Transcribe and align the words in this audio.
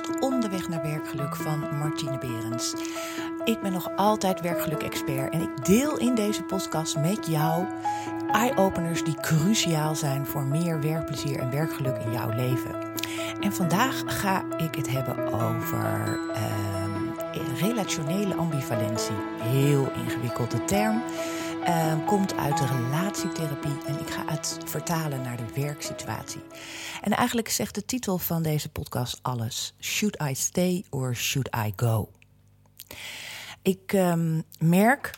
podcast 0.00 0.20
Onderweg 0.22 0.68
naar 0.68 0.82
werkgeluk 0.82 1.36
van 1.36 1.78
Martine 1.78 2.18
Berends. 2.18 2.74
Ik 3.44 3.60
ben 3.60 3.72
nog 3.72 3.96
altijd 3.96 4.40
werkgeluk-expert 4.40 5.32
en 5.32 5.40
ik 5.40 5.64
deel 5.64 5.98
in 5.98 6.14
deze 6.14 6.42
podcast 6.42 6.96
met 6.96 7.26
jou 7.26 7.66
eye-openers 8.32 9.04
die 9.04 9.20
cruciaal 9.20 9.94
zijn 9.94 10.26
voor 10.26 10.42
meer 10.42 10.80
werkplezier 10.80 11.38
en 11.38 11.50
werkgeluk 11.50 11.96
in 11.96 12.12
jouw 12.12 12.30
leven. 12.30 12.74
En 13.40 13.52
vandaag 13.52 14.02
ga 14.06 14.44
ik 14.56 14.74
het 14.74 14.90
hebben 14.90 15.32
over 15.32 16.20
uh, 16.34 17.60
relationele 17.60 18.34
ambivalentie. 18.34 19.16
Heel 19.38 19.92
ingewikkelde 20.04 20.64
term. 20.64 21.02
Uh, 21.68 22.06
komt 22.06 22.36
uit 22.36 22.58
de 22.58 22.66
relatietherapie 22.66 23.84
en 23.86 24.00
ik 24.00 24.10
ga 24.10 24.24
het 24.26 24.58
vertalen 24.64 25.22
naar 25.22 25.36
de 25.36 25.60
werksituatie. 25.60 26.40
En 27.02 27.12
eigenlijk 27.12 27.48
zegt 27.48 27.74
de 27.74 27.84
titel 27.84 28.18
van 28.18 28.42
deze 28.42 28.68
podcast 28.68 29.18
alles: 29.22 29.74
Should 29.80 30.22
I 30.22 30.34
stay 30.34 30.84
or 30.90 31.14
should 31.14 31.48
I 31.66 31.72
go? 31.76 32.08
Ik 33.62 33.92
um, 33.92 34.42
merk 34.58 35.10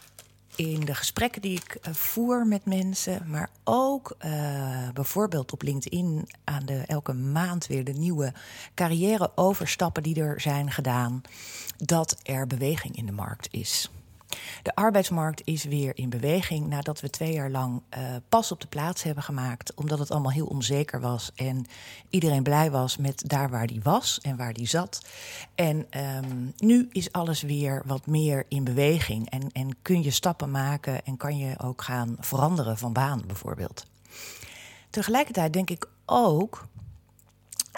in 0.56 0.80
de 0.80 0.94
gesprekken 0.94 1.42
die 1.42 1.56
ik 1.56 1.78
uh, 1.88 1.94
voer 1.94 2.46
met 2.46 2.64
mensen, 2.64 3.22
maar 3.26 3.50
ook 3.64 4.16
uh, 4.24 4.90
bijvoorbeeld 4.94 5.52
op 5.52 5.62
LinkedIn 5.62 6.28
aan 6.44 6.66
de 6.66 6.82
elke 6.86 7.12
maand 7.12 7.66
weer 7.66 7.84
de 7.84 7.92
nieuwe 7.92 8.32
carrière-overstappen 8.74 10.02
die 10.02 10.20
er 10.20 10.40
zijn 10.40 10.70
gedaan, 10.70 11.22
dat 11.76 12.16
er 12.22 12.46
beweging 12.46 12.96
in 12.96 13.06
de 13.06 13.12
markt 13.12 13.48
is. 13.50 13.90
De 14.62 14.74
arbeidsmarkt 14.74 15.42
is 15.44 15.64
weer 15.64 15.96
in 15.96 16.08
beweging 16.08 16.66
nadat 16.66 17.00
we 17.00 17.10
twee 17.10 17.32
jaar 17.32 17.50
lang 17.50 17.82
uh, 17.98 18.16
pas 18.28 18.52
op 18.52 18.60
de 18.60 18.66
plaats 18.66 19.02
hebben 19.02 19.22
gemaakt. 19.22 19.74
Omdat 19.74 19.98
het 19.98 20.10
allemaal 20.10 20.32
heel 20.32 20.46
onzeker 20.46 21.00
was 21.00 21.32
en 21.34 21.66
iedereen 22.10 22.42
blij 22.42 22.70
was 22.70 22.96
met 22.96 23.22
daar 23.26 23.50
waar 23.50 23.66
die 23.66 23.80
was 23.82 24.20
en 24.22 24.36
waar 24.36 24.52
die 24.52 24.68
zat. 24.68 25.06
En 25.54 25.86
um, 26.16 26.52
nu 26.56 26.88
is 26.92 27.12
alles 27.12 27.42
weer 27.42 27.82
wat 27.86 28.06
meer 28.06 28.44
in 28.48 28.64
beweging 28.64 29.30
en, 29.30 29.52
en 29.52 29.76
kun 29.82 30.02
je 30.02 30.10
stappen 30.10 30.50
maken 30.50 31.04
en 31.04 31.16
kan 31.16 31.38
je 31.38 31.58
ook 31.58 31.82
gaan 31.82 32.16
veranderen 32.20 32.78
van 32.78 32.92
baan 32.92 33.22
bijvoorbeeld. 33.26 33.86
Tegelijkertijd 34.90 35.52
denk 35.52 35.70
ik 35.70 35.88
ook 36.06 36.66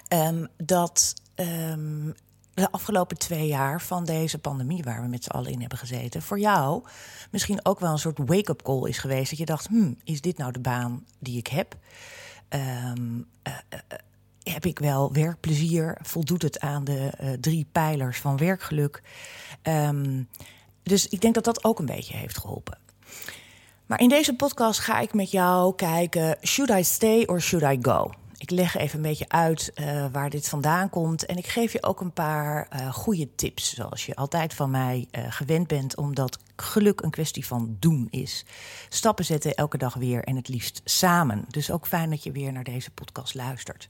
um, 0.08 0.48
dat 0.56 1.14
um, 1.36 2.14
de 2.54 2.70
afgelopen 2.70 3.18
twee 3.18 3.46
jaar 3.46 3.82
van 3.82 4.04
deze 4.04 4.38
pandemie 4.38 4.82
waar 4.82 5.02
we 5.02 5.08
met 5.08 5.24
z'n 5.24 5.30
allen 5.30 5.52
in 5.52 5.60
hebben 5.60 5.78
gezeten, 5.78 6.22
voor 6.22 6.38
jou 6.38 6.84
misschien 7.30 7.64
ook 7.64 7.80
wel 7.80 7.92
een 7.92 7.98
soort 7.98 8.18
wake-up 8.18 8.62
call 8.62 8.88
is 8.88 8.98
geweest. 8.98 9.30
Dat 9.30 9.38
je 9.38 9.44
dacht, 9.44 9.66
hmm, 9.66 9.98
is 10.04 10.20
dit 10.20 10.38
nou 10.38 10.52
de 10.52 10.60
baan 10.60 11.04
die 11.18 11.38
ik 11.38 11.46
heb? 11.46 11.76
Um, 12.48 13.26
uh, 13.48 13.52
uh, 13.72 13.78
heb 14.42 14.66
ik 14.66 14.78
wel 14.78 15.12
werkplezier? 15.12 15.98
Voldoet 16.02 16.42
het 16.42 16.60
aan 16.60 16.84
de 16.84 17.12
uh, 17.20 17.32
drie 17.32 17.66
pijlers 17.72 18.18
van 18.18 18.36
werkgeluk? 18.36 19.02
Um, 19.62 20.28
dus 20.82 21.08
ik 21.08 21.20
denk 21.20 21.34
dat 21.34 21.44
dat 21.44 21.64
ook 21.64 21.78
een 21.78 21.86
beetje 21.86 22.16
heeft 22.16 22.38
geholpen. 22.38 22.78
Maar 23.86 24.00
in 24.00 24.08
deze 24.08 24.34
podcast 24.34 24.80
ga 24.80 25.00
ik 25.00 25.14
met 25.14 25.30
jou 25.30 25.74
kijken: 25.74 26.36
should 26.42 26.70
I 26.70 26.84
stay 26.84 27.24
or 27.24 27.40
should 27.40 27.78
I 27.78 27.78
go? 27.82 28.10
Ik 28.40 28.50
leg 28.50 28.76
even 28.76 28.96
een 28.96 29.02
beetje 29.02 29.28
uit 29.28 29.72
uh, 29.74 30.06
waar 30.12 30.30
dit 30.30 30.48
vandaan 30.48 30.90
komt. 30.90 31.26
En 31.26 31.36
ik 31.36 31.46
geef 31.46 31.72
je 31.72 31.82
ook 31.82 32.00
een 32.00 32.12
paar 32.12 32.68
uh, 32.72 32.92
goede 32.92 33.34
tips, 33.34 33.74
zoals 33.74 34.06
je 34.06 34.14
altijd 34.14 34.54
van 34.54 34.70
mij 34.70 35.06
uh, 35.12 35.24
gewend 35.28 35.66
bent, 35.66 35.96
omdat 35.96 36.38
geluk 36.56 37.00
een 37.00 37.10
kwestie 37.10 37.46
van 37.46 37.76
doen 37.78 38.06
is. 38.10 38.44
Stappen 38.88 39.24
zetten 39.24 39.54
elke 39.54 39.78
dag 39.78 39.94
weer 39.94 40.24
en 40.24 40.36
het 40.36 40.48
liefst 40.48 40.80
samen. 40.84 41.44
Dus 41.48 41.70
ook 41.70 41.86
fijn 41.86 42.10
dat 42.10 42.22
je 42.22 42.32
weer 42.32 42.52
naar 42.52 42.64
deze 42.64 42.90
podcast 42.90 43.34
luistert. 43.34 43.88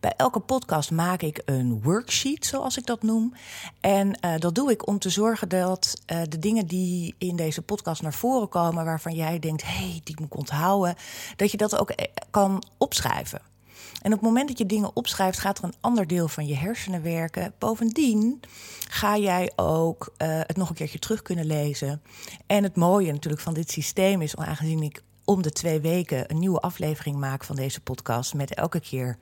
Bij 0.00 0.12
elke 0.16 0.40
podcast 0.40 0.90
maak 0.90 1.22
ik 1.22 1.42
een 1.44 1.82
worksheet, 1.82 2.46
zoals 2.46 2.76
ik 2.76 2.86
dat 2.86 3.02
noem. 3.02 3.34
En 3.80 4.18
dat 4.38 4.54
doe 4.54 4.70
ik 4.70 4.86
om 4.86 4.98
te 4.98 5.10
zorgen 5.10 5.48
dat 5.48 6.02
de 6.28 6.38
dingen 6.38 6.66
die 6.66 7.14
in 7.18 7.36
deze 7.36 7.62
podcast 7.62 8.02
naar 8.02 8.14
voren 8.14 8.48
komen, 8.48 8.84
waarvan 8.84 9.14
jij 9.14 9.38
denkt, 9.38 9.62
hé, 9.62 9.68
hey, 9.68 10.00
die 10.04 10.16
moet 10.18 10.26
ik 10.26 10.36
onthouden, 10.36 10.94
dat 11.36 11.50
je 11.50 11.56
dat 11.56 11.78
ook 11.78 11.94
kan 12.30 12.62
opschrijven. 12.78 13.55
En 14.02 14.12
op 14.12 14.18
het 14.18 14.28
moment 14.28 14.48
dat 14.48 14.58
je 14.58 14.66
dingen 14.66 14.96
opschrijft, 14.96 15.38
gaat 15.38 15.58
er 15.58 15.64
een 15.64 15.74
ander 15.80 16.06
deel 16.06 16.28
van 16.28 16.46
je 16.46 16.54
hersenen 16.54 17.02
werken. 17.02 17.54
Bovendien 17.58 18.40
ga 18.88 19.16
jij 19.16 19.52
ook 19.56 20.14
uh, 20.18 20.28
het 20.28 20.56
nog 20.56 20.68
een 20.68 20.74
keertje 20.74 20.98
terug 20.98 21.22
kunnen 21.22 21.46
lezen. 21.46 22.02
En 22.46 22.62
het 22.62 22.76
mooie 22.76 23.12
natuurlijk 23.12 23.42
van 23.42 23.54
dit 23.54 23.70
systeem 23.70 24.22
is, 24.22 24.36
aangezien 24.36 24.82
ik 24.82 25.02
om 25.26 25.42
de 25.42 25.50
twee 25.50 25.80
weken 25.80 26.30
een 26.30 26.38
nieuwe 26.38 26.60
aflevering 26.60 27.16
maak 27.16 27.44
van 27.44 27.56
deze 27.56 27.80
podcast. 27.80 28.34
Met 28.34 28.54
elke 28.54 28.80
keer 28.80 29.18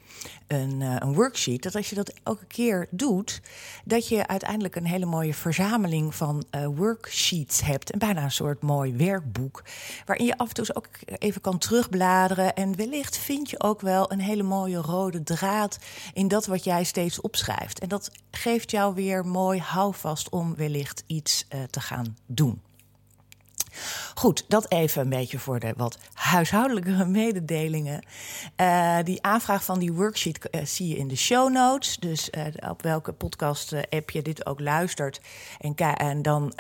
een, 0.46 0.80
uh, 0.80 0.96
een, 0.98 1.14
worksheet. 1.14 1.62
Dat 1.62 1.74
als 1.74 1.88
je 1.88 1.94
dat 1.94 2.12
elke 2.22 2.46
keer 2.46 2.86
doet, 2.90 3.40
dat 3.84 4.08
je 4.08 4.26
uiteindelijk 4.26 4.76
een 4.76 4.86
hele 4.86 5.06
mooie 5.06 5.34
verzameling 5.34 6.14
van 6.14 6.44
uh, 6.50 6.66
worksheets 6.66 7.60
hebt. 7.60 7.90
En 7.90 7.98
bijna 7.98 8.22
een 8.22 8.30
soort 8.30 8.62
mooi 8.62 8.96
werkboek. 8.96 9.62
Waarin 10.06 10.26
je 10.26 10.38
af 10.38 10.48
en 10.48 10.54
toe 10.54 10.74
ook 10.74 10.88
even 11.18 11.40
kan 11.40 11.58
terugbladeren. 11.58 12.54
En 12.54 12.76
wellicht 12.76 13.16
vind 13.16 13.50
je 13.50 13.62
ook 13.62 13.80
wel 13.80 14.12
een 14.12 14.20
hele 14.20 14.42
mooie 14.42 14.78
rode 14.78 15.22
draad 15.22 15.78
in 16.12 16.28
dat 16.28 16.46
wat 16.46 16.64
jij 16.64 16.84
steeds 16.84 17.20
opschrijft. 17.20 17.78
En 17.78 17.88
dat 17.88 18.10
geeft 18.30 18.70
jou 18.70 18.94
weer 18.94 19.26
mooi 19.26 19.60
houvast 19.60 20.28
om 20.28 20.54
wellicht 20.54 21.04
iets 21.06 21.46
uh, 21.54 21.62
te 21.62 21.80
gaan 21.80 22.16
doen. 22.26 22.60
Goed, 24.14 24.44
dat 24.48 24.70
even 24.70 25.02
een 25.02 25.08
beetje 25.08 25.38
voor 25.38 25.60
de 25.60 25.74
wat 25.76 25.98
huishoudelijke 26.12 27.04
mededelingen. 27.20 28.04
Uh, 28.60 28.98
die 29.04 29.22
aanvraag 29.22 29.64
van 29.64 29.78
die 29.78 29.92
worksheet 29.92 30.48
uh, 30.50 30.64
zie 30.64 30.88
je 30.88 30.96
in 30.96 31.08
de 31.08 31.16
show 31.16 31.52
notes. 31.52 31.96
Dus 31.96 32.30
uh, 32.30 32.70
op 32.70 32.82
welke 32.82 33.12
podcast-app 33.12 34.10
je 34.10 34.22
dit 34.22 34.46
ook 34.46 34.60
luistert. 34.60 35.20
En, 35.58 36.22
dan 36.22 36.52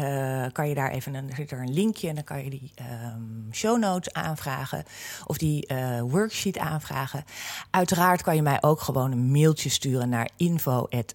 kan 0.52 0.68
je 0.68 0.74
daar 0.74 0.90
even 0.90 1.14
een, 1.14 1.30
er 1.48 1.58
een 1.60 1.74
linkje 1.74 2.08
en 2.08 2.14
dan 2.14 2.24
kan 2.24 2.44
je 2.44 2.50
die 2.50 2.72
um, 2.80 3.48
show 3.52 3.78
notes 3.78 4.12
aanvragen. 4.12 4.84
Of 5.26 5.38
die 5.38 5.68
worksheet 6.02 6.58
aanvragen. 6.58 7.24
Uiteraard 7.70 8.22
kan 8.22 8.36
je 8.36 8.42
mij 8.42 8.62
ook 8.62 8.80
gewoon 8.80 9.12
een 9.12 9.30
mailtje 9.30 9.68
sturen 9.68 10.08
naar 10.08 10.30
info 10.36 10.86
at. 10.90 11.12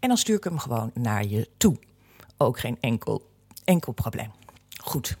En 0.00 0.08
dan 0.08 0.16
stuur 0.16 0.36
ik 0.36 0.44
hem 0.44 0.58
gewoon 0.58 0.90
naar 0.94 1.26
je 1.26 1.48
toe 1.56 1.76
ook 2.40 2.58
geen 2.58 2.76
enkel, 2.80 3.30
enkel 3.64 3.92
probleem. 3.92 4.30
Goed. 4.82 5.16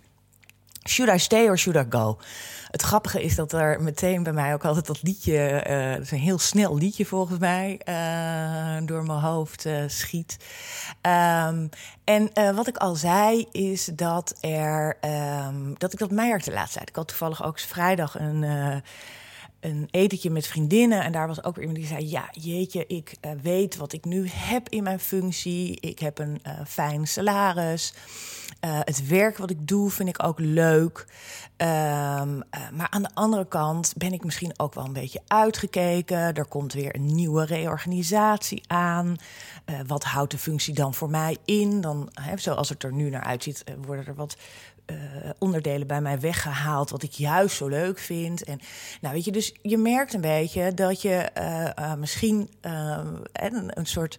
Should 0.88 1.14
I 1.14 1.18
stay 1.18 1.48
or 1.48 1.58
should 1.58 1.86
I 1.86 1.90
go? 1.90 2.18
Het 2.70 2.82
grappige 2.82 3.22
is 3.22 3.34
dat 3.34 3.52
er 3.52 3.82
meteen 3.82 4.22
bij 4.22 4.32
mij 4.32 4.54
ook 4.54 4.64
altijd 4.64 4.86
dat 4.86 5.02
liedje, 5.02 5.64
uh, 5.68 5.92
dat 5.92 6.02
is 6.02 6.10
een 6.10 6.18
heel 6.18 6.38
snel 6.38 6.76
liedje 6.76 7.06
volgens 7.06 7.38
mij, 7.38 7.80
uh, 7.88 8.86
door 8.86 9.04
mijn 9.04 9.18
hoofd 9.18 9.66
uh, 9.66 9.82
schiet. 9.86 10.36
Um, 11.46 11.68
en 12.04 12.54
wat 12.54 12.68
ik 12.68 12.76
al 12.76 12.94
zei 12.94 13.46
is 13.52 13.84
dat 13.84 14.34
er, 14.40 14.96
um, 15.46 15.74
dat 15.78 15.92
ik 15.92 15.98
dat 15.98 16.10
merkte 16.10 16.52
laatste 16.52 16.76
tijd. 16.76 16.88
Ik 16.88 16.96
had 16.96 17.08
toevallig 17.08 17.44
ook 17.44 17.58
vrijdag 17.58 18.18
een 18.18 18.44
een 19.60 19.88
etentje 19.90 20.30
met 20.30 20.46
vriendinnen. 20.46 21.02
En 21.02 21.12
daar 21.12 21.26
was 21.26 21.44
ook 21.44 21.54
weer 21.54 21.64
iemand 21.64 21.80
die 21.80 21.96
zei: 21.96 22.08
Ja, 22.08 22.28
jeetje, 22.32 22.86
ik 22.86 23.16
uh, 23.20 23.30
weet 23.42 23.76
wat 23.76 23.92
ik 23.92 24.04
nu 24.04 24.28
heb 24.28 24.68
in 24.68 24.82
mijn 24.82 25.00
functie. 25.00 25.80
Ik 25.80 25.98
heb 25.98 26.18
een 26.18 26.40
uh, 26.46 26.52
fijn 26.66 27.06
salaris. 27.06 27.94
Uh, 28.64 28.78
het 28.80 29.06
werk 29.06 29.38
wat 29.38 29.50
ik 29.50 29.68
doe 29.68 29.90
vind 29.90 30.08
ik 30.08 30.22
ook 30.24 30.38
leuk. 30.38 31.06
Um, 31.56 32.42
maar 32.72 32.88
aan 32.90 33.02
de 33.02 33.14
andere 33.14 33.48
kant 33.48 33.92
ben 33.96 34.12
ik 34.12 34.24
misschien 34.24 34.58
ook 34.58 34.74
wel 34.74 34.84
een 34.84 34.92
beetje 34.92 35.20
uitgekeken. 35.26 36.34
Er 36.34 36.46
komt 36.46 36.72
weer 36.72 36.94
een 36.94 37.14
nieuwe 37.14 37.44
reorganisatie 37.44 38.62
aan. 38.66 39.16
wat 39.86 40.04
houdt 40.04 40.30
de 40.30 40.38
functie 40.38 40.74
dan 40.74 40.94
voor 40.94 41.10
mij 41.10 41.36
in? 41.44 41.80
Dan, 41.80 42.08
hè, 42.12 42.36
zoals 42.38 42.68
het 42.68 42.82
er 42.82 42.92
nu 42.92 43.10
naar 43.10 43.24
uitziet, 43.24 43.64
worden 43.86 44.06
er 44.06 44.14
wat 44.14 44.36
uh, 44.90 45.30
onderdelen 45.38 45.86
bij 45.86 46.00
mij 46.00 46.20
weggehaald, 46.20 46.90
wat 46.90 47.02
ik 47.02 47.12
juist 47.12 47.56
zo 47.56 47.68
leuk 47.68 47.98
vind. 47.98 48.44
En 48.44 48.60
nou 49.00 49.14
weet 49.14 49.24
je, 49.24 49.32
dus 49.32 49.54
je 49.62 49.78
merkt 49.78 50.14
een 50.14 50.20
beetje 50.20 50.74
dat 50.74 51.02
je 51.02 51.30
uh, 51.38 51.68
uh, 51.78 51.94
misschien 51.94 52.50
een, 53.32 53.78
een 53.78 53.86
soort 53.86 54.18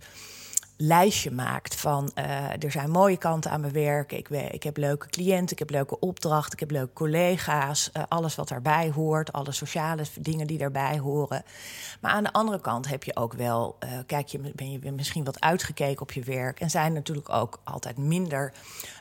lijstje 0.84 1.32
maakt 1.32 1.76
van 1.76 2.12
uh, 2.16 2.64
er 2.64 2.72
zijn 2.72 2.92
mooie 2.92 3.18
kanten 3.18 3.52
aan 3.52 3.62
mijn 3.62 3.74
werk. 3.74 4.12
Ik, 4.12 4.30
ik 4.30 4.64
heb 4.64 4.78
leuke 4.78 5.08
cliënten, 5.08 5.52
ik 5.52 5.60
heb 5.60 5.70
leuke 5.70 6.00
opdrachten, 6.00 6.54
ik 6.54 6.60
heb 6.60 6.72
leuke 6.72 6.94
collega's. 6.94 7.90
Uh, 7.94 8.04
alles 8.08 8.36
wat 8.36 8.48
daarbij 8.48 8.92
hoort, 8.96 9.32
alle 9.32 9.52
sociale 9.52 10.04
dingen 10.20 10.48
die 10.48 10.58
daarbij 10.58 11.00
horen. 11.00 11.44
Maar 12.02 12.12
aan 12.12 12.24
de 12.24 12.34
andere 12.34 12.62
kant 12.62 12.88
heb 12.88 13.04
je 13.04 13.16
ook 13.16 13.34
wel, 13.34 13.78
uh, 13.84 13.90
kijk 14.06 14.28
je, 14.28 14.52
ben 14.56 14.72
je 14.72 14.92
misschien 14.92 15.24
wat 15.24 15.40
uitgekeken 15.40 16.02
op 16.02 16.12
je 16.12 16.24
werk. 16.24 16.60
En 16.60 16.70
zijn 16.70 16.94
natuurlijk 16.94 17.30
ook 17.30 17.60
altijd 17.64 17.98
minder 17.98 18.54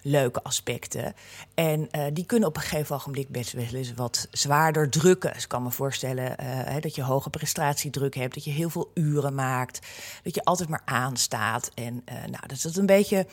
leuke 0.03 0.43
aspecten. 0.43 1.15
En 1.55 1.89
die 2.13 2.27
kunnen 2.27 2.49
op 2.49 2.57
een 2.57 2.63
gegeven 2.63 2.97
ogenblik 2.97 3.29
best 3.29 3.53
wel 3.53 3.65
eens 3.73 3.95
wat 3.95 4.29
zwaarder 4.31 4.91
drukken. 4.91 5.33
Dus 5.33 5.43
ik 5.43 5.49
kan 5.49 5.63
me 5.63 5.71
voorstellen 5.71 6.37
dat 6.81 6.95
je 6.95 7.03
hoge 7.03 7.31
prestatiedruk 7.31 8.15
hebt, 8.15 8.35
dat 8.35 8.45
je 8.45 8.51
heel 8.51 8.71
veel 8.71 8.91
uren 8.95 9.35
maakt, 9.35 9.87
dat 10.23 10.35
je 10.35 10.45
altijd 10.45 10.69
maar 10.69 10.83
aanstaat. 10.85 11.70
En 11.75 12.03
uh, 12.09 12.15
nou, 12.15 12.47
dat 12.47 12.65
is 12.65 12.77
een 12.77 12.87
beetje 12.87 13.27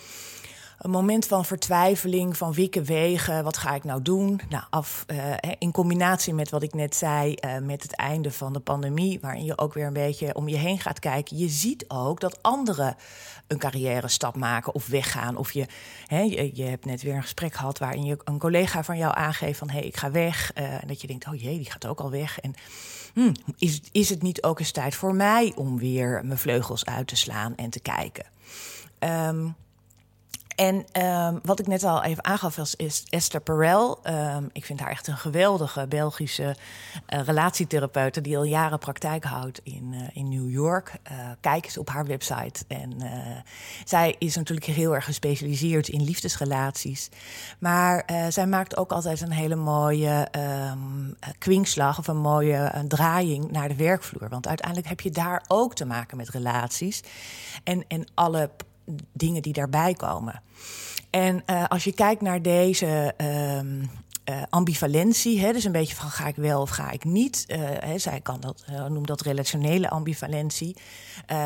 een 0.78 0.90
moment 0.90 1.26
van 1.26 1.46
vertwijfeling, 1.46 2.38
van 2.38 2.54
wikken 2.54 2.84
wegen. 2.84 3.44
Wat 3.44 3.58
ga 3.58 3.76
ik 3.76 3.84
nou 3.84 4.02
doen? 4.02 4.42
Nou, 4.50 4.64
af, 4.70 5.06
uh, 5.08 5.34
in 5.58 5.72
combinatie 5.72 6.34
met 6.34 6.50
wat 6.50 6.64
ik 6.64 6.74
net 6.74 6.96
zei, 6.96 7.36
uh, 7.46 7.58
met 7.58 7.84
het 7.84 7.96
einde 7.96 8.32
van 8.32 8.54
de 8.54 8.60
pandemie, 8.60 9.20
waarin 9.20 9.44
je 9.44 9.58
ook 9.58 9.74
weer 9.74 9.86
een 9.86 9.94
beetje 9.94 10.36
om 10.36 10.48
je 10.48 10.56
heen 10.56 10.80
gaat 10.80 11.00
kijken. 11.00 11.38
Je 11.38 11.50
ziet 11.50 11.86
ook 11.88 12.20
dat 12.20 12.44
anderen 12.44 12.96
een 13.48 13.58
carrière 13.58 14.08
stap 14.08 14.36
maken 14.36 14.74
of 14.74 14.88
weggaan. 14.88 15.38
Of 15.38 15.52
je, 15.52 15.66
hè, 16.08 16.22
je, 16.54 16.64
hebt 16.64 16.86
net 16.86 17.02
weer 17.02 17.16
een 17.16 17.22
gesprek 17.22 17.54
gehad 17.54 17.80
waarin 17.80 18.04
je 18.04 18.18
een 18.24 18.40
collega 18.40 18.84
van 18.84 18.98
jou 18.98 19.16
aangeeft 19.16 19.60
van 19.60 19.70
hé, 19.70 19.78
hey, 19.78 19.88
ik 19.88 19.98
ga 19.98 20.12
weg. 20.12 20.52
En 20.54 20.88
dat 20.88 21.02
je 21.02 21.08
denkt, 21.08 21.28
oh 21.28 21.42
jee, 21.42 21.58
die 21.58 21.72
gaat 21.72 21.88
ook 21.88 22.00
al 22.00 22.12
weg. 22.12 22.40
En 22.40 22.54
hmm, 23.18 23.36
is, 23.58 23.82
is 23.92 24.10
het 24.10 24.22
niet 24.22 24.44
ook 24.44 24.60
eens 24.60 24.72
tijd 24.72 24.96
voor 24.96 25.16
mij 25.16 25.54
om 25.56 25.78
weer 25.78 26.22
mijn 26.26 26.40
vleugels 26.40 26.86
uit 26.86 27.08
te 27.08 27.16
slaan 27.16 27.56
en 27.56 27.70
te 27.70 27.80
kijken? 27.80 28.26
Um, 29.00 29.56
en 30.58 31.04
um, 31.06 31.40
wat 31.44 31.60
ik 31.60 31.68
net 31.68 31.84
al 31.84 32.04
even 32.04 32.24
aangaf 32.24 32.56
was 32.56 32.76
is 32.76 33.04
Esther 33.10 33.42
Perel. 33.42 34.00
Um, 34.04 34.50
ik 34.52 34.66
vind 34.66 34.80
haar 34.80 34.90
echt 34.90 35.08
een 35.08 35.18
geweldige 35.18 35.88
Belgische 35.88 36.56
uh, 37.10 37.20
relatietherapeute 37.20 38.22
die 38.22 38.38
al 38.38 38.44
jaren 38.44 38.80
praktijk 38.80 39.24
houdt 39.24 39.60
in, 39.64 39.94
uh, 39.94 40.02
in 40.14 40.30
New 40.30 40.50
York. 40.50 40.94
Uh, 41.12 41.18
kijk 41.42 41.66
eens 41.66 41.78
op 41.78 41.90
haar 41.90 42.06
website. 42.06 42.66
En 42.68 42.96
zij 43.86 44.16
is 44.18 44.36
natuurlijk 44.36 44.68
heel 44.68 44.96
erg 44.96 45.06
gespecialiseerd 45.06 45.88
in 45.88 46.04
liefdesrelaties. 46.04 47.10
Maar 47.60 48.10
zij 48.30 48.48
maakt 48.48 48.78
ook 48.78 48.92
altijd 48.92 49.22
een 49.22 49.32
hele 49.32 49.56
mooie 49.56 50.28
um, 50.72 51.18
kwinkslag 51.38 52.00
of 52.00 52.08
een 52.08 52.18
mooie 52.18 52.86
draaiing 52.88 53.52
naar 53.52 53.68
de 53.68 53.76
werkvloer. 53.76 54.30
Want 54.30 54.48
uiteindelijk 54.48 54.88
heb 54.88 55.02
je 55.02 55.12
daar 55.12 55.44
ook 55.48 55.76
te 55.76 55.86
maken 55.86 56.18
met 56.18 56.30
relaties. 56.30 57.04
En, 57.64 57.84
en 57.88 58.08
alle 58.14 58.50
dingen 59.14 59.42
die 59.42 59.54
daarbij 59.54 59.94
komen. 59.94 60.42
En 61.10 61.44
uh, 61.50 61.66
als 61.68 61.84
je 61.84 61.94
kijkt 61.94 62.22
naar 62.22 62.42
deze 62.42 63.14
um, 63.18 63.90
uh, 64.30 64.42
ambivalentie, 64.50 65.40
hè, 65.40 65.52
dus 65.52 65.64
een 65.64 65.72
beetje 65.72 65.96
van 65.96 66.10
ga 66.10 66.28
ik 66.28 66.36
wel 66.36 66.62
of 66.62 66.70
ga 66.70 66.92
ik 66.92 67.04
niet. 67.04 67.46
Uh, 67.48 67.58
hè, 67.62 67.98
zij 67.98 68.22
kan 68.22 68.40
dat, 68.40 68.66
noem 68.90 69.06
dat 69.06 69.22
relationele 69.22 69.90
ambivalentie. 69.90 70.76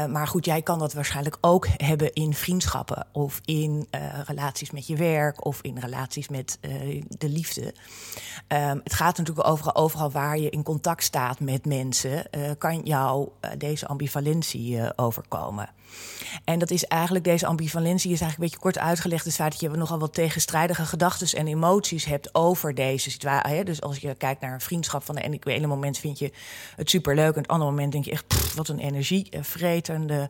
maar 0.10 0.28
goed, 0.28 0.46
jij 0.46 0.62
kan 0.62 0.80
dat 0.80 0.94
waarschijnlijk 0.94 1.38
ook 1.42 1.68
hebben 1.78 2.14
in 2.14 2.34
vriendschappen 2.34 3.08
of 3.12 3.42
in 3.46 3.88
relaties 4.26 4.72
met 4.72 4.88
je 4.88 4.96
werk 4.96 5.46
of 5.46 5.62
in 5.62 5.78
relaties 5.78 6.30
met 6.30 6.58
de 7.08 7.30
liefde. 7.30 7.74
Um, 8.48 8.82
het 8.84 8.94
gaat 8.94 9.18
natuurlijk 9.18 9.48
overal 9.74 10.12
waar 10.12 10.38
je 10.38 10.50
in 10.50 10.64
contact 10.64 11.04
staat 11.04 11.40
met 11.40 11.66
mensen, 11.66 12.30
kan 12.58 12.82
jou 12.84 13.30
deze 13.58 13.88
ambivalentie 13.88 14.98
overkomen. 14.98 15.70
En 16.44 16.60
dat 16.60 16.72
is 16.72 16.86
eigenlijk, 16.86 17.26
deze 17.26 17.46
ambivalentie 17.46 18.12
is 18.12 18.22
eigenlijk 18.22 18.38
een 18.38 18.60
beetje 18.60 18.80
kort 18.80 18.90
uitgelegd. 18.90 19.30
Feit 19.42 19.52
dat 19.52 19.62
je 19.62 19.70
nogal 19.70 20.00
wat 20.00 20.14
tegenstrijdige 20.14 20.86
gedachten 20.86 21.40
en 21.40 21.48
emoties 21.48 22.06
hebt 22.06 22.36
over 22.36 22.76
deze 22.76 23.12
situatie. 23.12 23.64
Dus 23.64 23.82
als 23.82 23.98
je 23.98 24.16
kijkt 24.16 24.42
naar 24.42 24.54
een 24.54 24.62
vriendschap 24.62 25.04
van 25.04 25.16
de 25.16 25.40
ene 25.44 25.68
moment 25.68 25.98
vind 25.98 26.20
je 26.20 26.32
het 26.76 26.90
superleuk. 26.90 27.34
En 27.36 27.42
het 27.42 27.52
andere 27.52 27.70
moment 27.70 27.92
denk 27.92 28.06
je 28.06 28.12
echt, 28.12 28.56
wat 28.56 28.68
een 28.68 28.80
energievretende. 28.80 30.30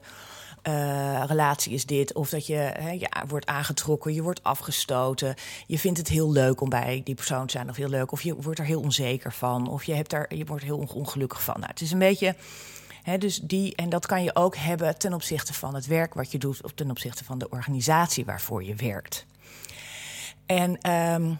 Uh, 0.68 1.24
relatie 1.28 1.74
is 1.74 1.86
dit. 1.86 2.14
Of 2.14 2.30
dat 2.30 2.48
je 2.48 2.54
hè, 2.56 2.92
ja, 2.92 3.10
wordt 3.28 3.46
aangetrokken, 3.46 4.14
je 4.14 4.22
wordt 4.22 4.44
afgestoten. 4.44 5.36
Je 5.68 5.80
vindt 5.80 5.98
het 5.98 6.08
heel 6.08 6.32
leuk 6.32 6.62
om 6.62 6.70
bij 6.70 7.02
die 7.04 7.16
persoon 7.16 7.46
te 7.46 7.52
zijn, 7.52 7.70
of 7.70 7.76
heel 7.76 7.90
leuk. 7.90 8.12
Of 8.12 8.22
je 8.22 8.36
wordt 8.36 8.60
er 8.60 8.66
heel 8.66 8.82
onzeker 8.82 9.34
van. 9.34 9.70
Of 9.70 9.84
je, 9.84 9.94
hebt 9.94 10.10
daar, 10.10 10.36
je 10.36 10.46
wordt 10.46 10.64
heel 10.64 10.88
ongelukkig 10.94 11.44
van. 11.44 11.56
Nou, 11.58 11.72
het 11.72 11.82
is 11.82 11.92
een 11.92 12.00
beetje 12.00 12.36
dus 13.20 13.40
die, 13.40 13.76
en 13.76 13.90
dat 13.90 14.06
kan 14.06 14.24
je 14.24 14.36
ook 14.36 14.56
hebben 14.56 14.98
ten 14.98 15.14
opzichte 15.14 15.54
van 15.54 15.76
het 15.76 15.86
werk 15.86 16.14
wat 16.14 16.32
je 16.32 16.38
doet, 16.38 16.64
of 16.64 16.72
ten 16.72 16.90
opzichte 16.90 17.24
van 17.24 17.38
de 17.38 17.50
organisatie 17.50 18.26
waarvoor 18.26 18.64
je 18.64 18.76
werkt. 18.76 19.26
En 20.46 20.92
um, 20.92 21.40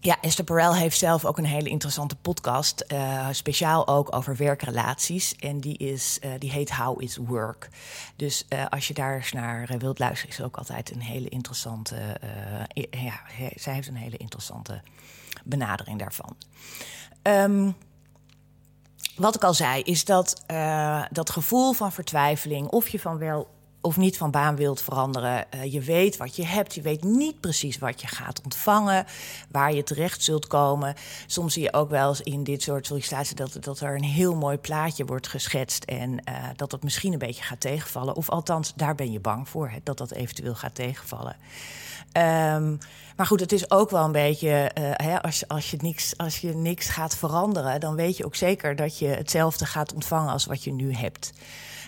ja, 0.00 0.20
Esther 0.20 0.44
Perel 0.44 0.74
heeft 0.74 0.98
zelf 0.98 1.24
ook 1.24 1.38
een 1.38 1.44
hele 1.44 1.68
interessante 1.68 2.16
podcast, 2.16 2.84
uh, 2.92 3.28
speciaal 3.30 3.88
ook 3.88 4.14
over 4.14 4.36
werkrelaties. 4.36 5.36
En 5.36 5.60
die, 5.60 5.76
is, 5.76 6.18
uh, 6.24 6.30
die 6.38 6.50
heet 6.50 6.74
How 6.74 7.02
is 7.02 7.16
Work. 7.16 7.68
Dus 8.16 8.46
uh, 8.48 8.66
als 8.66 8.88
je 8.88 8.94
daar 8.94 9.16
eens 9.16 9.32
naar 9.32 9.78
wilt 9.78 9.98
luisteren, 9.98 10.34
is 10.34 10.42
ook 10.42 10.56
altijd 10.56 10.90
een 10.90 11.00
hele 11.00 11.28
interessante. 11.28 12.20
ja, 12.90 13.20
zij 13.54 13.74
heeft 13.74 13.88
een 13.88 13.96
hele 13.96 14.16
interessante 14.16 14.80
benadering 15.44 15.98
daarvan. 15.98 16.36
Um, 17.22 17.76
wat 19.16 19.34
ik 19.34 19.44
al 19.44 19.54
zei, 19.54 19.82
is 19.82 20.04
dat 20.04 20.42
uh, 20.50 21.02
dat 21.10 21.30
gevoel 21.30 21.72
van 21.72 21.92
vertwijfeling, 21.92 22.68
of 22.68 22.88
je 22.88 23.00
van 23.00 23.18
wel 23.18 23.48
of 23.86 23.96
niet 23.96 24.16
van 24.16 24.30
baan 24.30 24.56
wilt 24.56 24.82
veranderen. 24.82 25.44
Uh, 25.54 25.72
je 25.72 25.80
weet 25.80 26.16
wat 26.16 26.36
je 26.36 26.44
hebt, 26.44 26.74
je 26.74 26.82
weet 26.82 27.04
niet 27.04 27.40
precies 27.40 27.78
wat 27.78 28.00
je 28.00 28.06
gaat 28.06 28.42
ontvangen, 28.42 29.06
waar 29.50 29.72
je 29.72 29.82
terecht 29.82 30.22
zult 30.22 30.46
komen. 30.46 30.94
Soms 31.26 31.52
zie 31.52 31.62
je 31.62 31.72
ook 31.72 31.90
wel 31.90 32.08
eens 32.08 32.20
in 32.20 32.44
dit 32.44 32.62
soort 32.62 32.86
sollicitaties 32.86 33.34
dat, 33.34 33.56
dat 33.60 33.80
er 33.80 33.94
een 33.94 34.04
heel 34.04 34.34
mooi 34.34 34.56
plaatje 34.56 35.04
wordt 35.04 35.28
geschetst 35.28 35.84
en 35.84 36.10
uh, 36.10 36.44
dat 36.56 36.70
dat 36.70 36.82
misschien 36.82 37.12
een 37.12 37.18
beetje 37.18 37.42
gaat 37.42 37.60
tegenvallen. 37.60 38.16
Of 38.16 38.28
althans, 38.28 38.72
daar 38.74 38.94
ben 38.94 39.12
je 39.12 39.20
bang 39.20 39.48
voor, 39.48 39.68
hè, 39.68 39.78
dat 39.82 39.98
dat 39.98 40.10
eventueel 40.10 40.54
gaat 40.54 40.74
tegenvallen. 40.74 41.36
Um, 42.12 42.78
maar 43.16 43.26
goed, 43.26 43.40
het 43.40 43.52
is 43.52 43.70
ook 43.70 43.90
wel 43.90 44.04
een 44.04 44.12
beetje, 44.12 44.70
uh, 44.78 44.90
hè, 44.92 45.22
als, 45.22 45.48
als, 45.48 45.70
je 45.70 45.76
niks, 45.80 46.16
als 46.16 46.38
je 46.38 46.54
niks 46.54 46.88
gaat 46.88 47.16
veranderen, 47.16 47.80
dan 47.80 47.94
weet 47.94 48.16
je 48.16 48.24
ook 48.24 48.34
zeker 48.34 48.76
dat 48.76 48.98
je 48.98 49.06
hetzelfde 49.06 49.66
gaat 49.66 49.94
ontvangen 49.94 50.32
als 50.32 50.44
wat 50.44 50.64
je 50.64 50.72
nu 50.72 50.94
hebt. 50.94 51.32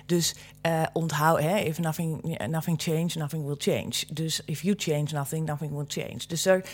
Dus 0.08 0.34
uh, 0.66 0.82
onthoud, 0.92 1.40
hè, 1.40 1.56
if 1.56 1.78
nothing, 1.78 2.38
nothing 2.46 2.82
change, 2.82 3.08
nothing 3.14 3.46
will 3.46 3.56
change. 3.58 4.04
Dus 4.12 4.42
if 4.44 4.62
you 4.62 4.74
change 4.78 5.12
nothing, 5.12 5.46
nothing 5.46 5.72
will 5.72 5.84
change. 5.88 6.18
Dus 6.28 6.46
er, 6.46 6.64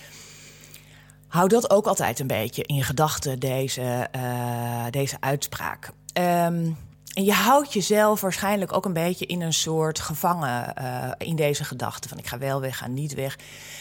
hou 1.28 1.48
dat 1.48 1.70
ook 1.70 1.86
altijd 1.86 2.18
een 2.18 2.26
beetje 2.26 2.62
in 2.62 2.84
gedachten, 2.84 3.38
deze, 3.38 4.08
uh, 4.16 4.84
deze 4.90 5.16
uitspraak. 5.20 5.90
Um, 6.18 6.76
en 7.14 7.24
je 7.24 7.32
houdt 7.32 7.72
jezelf 7.72 8.20
waarschijnlijk 8.20 8.72
ook 8.72 8.84
een 8.84 8.92
beetje 8.92 9.26
in 9.26 9.40
een 9.40 9.52
soort 9.52 10.00
gevangen 10.00 10.74
uh, 10.78 11.10
in 11.18 11.36
deze 11.36 11.64
gedachte. 11.64 12.08
Van 12.08 12.18
ik 12.18 12.26
ga 12.26 12.38
wel 12.38 12.60
weg, 12.60 12.78
ga 12.78 12.86
niet 12.86 13.14
weg. 13.14 13.38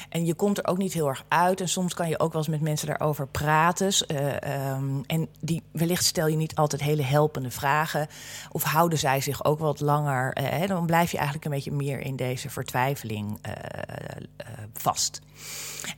En 0.09 0.25
je 0.25 0.33
komt 0.33 0.57
er 0.57 0.67
ook 0.67 0.77
niet 0.77 0.93
heel 0.93 1.07
erg 1.07 1.23
uit. 1.27 1.61
En 1.61 1.69
soms 1.69 1.93
kan 1.93 2.09
je 2.09 2.19
ook 2.19 2.31
wel 2.31 2.41
eens 2.41 2.49
met 2.49 2.61
mensen 2.61 2.87
daarover 2.87 3.27
praten. 3.27 3.93
Uh, 4.07 4.73
um, 4.75 5.03
en 5.05 5.27
die, 5.39 5.63
wellicht 5.71 6.05
stel 6.05 6.27
je 6.27 6.35
niet 6.35 6.55
altijd 6.55 6.81
hele 6.81 7.03
helpende 7.03 7.51
vragen. 7.51 8.07
Of 8.51 8.63
houden 8.63 8.99
zij 8.99 9.21
zich 9.21 9.45
ook 9.45 9.59
wat 9.59 9.79
langer. 9.79 10.37
Uh, 10.41 10.67
dan 10.67 10.85
blijf 10.85 11.11
je 11.11 11.17
eigenlijk 11.17 11.45
een 11.45 11.51
beetje 11.51 11.71
meer 11.71 11.99
in 11.99 12.15
deze 12.15 12.49
vertwijfeling 12.49 13.39
vast. 14.73 15.21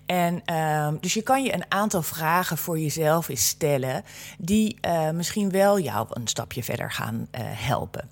En 0.05 0.41
uh, 0.51 0.87
dus 1.01 1.13
je 1.13 1.21
kan 1.21 1.43
je 1.43 1.53
een 1.53 1.71
aantal 1.71 2.01
vragen 2.01 2.57
voor 2.57 2.79
jezelf 2.79 3.27
eens 3.27 3.47
stellen, 3.47 4.03
die 4.37 4.77
uh, 4.81 5.09
misschien 5.09 5.49
wel 5.49 5.79
jou 5.79 6.07
een 6.09 6.27
stapje 6.27 6.63
verder 6.63 6.91
gaan 6.91 7.15
uh, 7.15 7.41
helpen. 7.43 8.09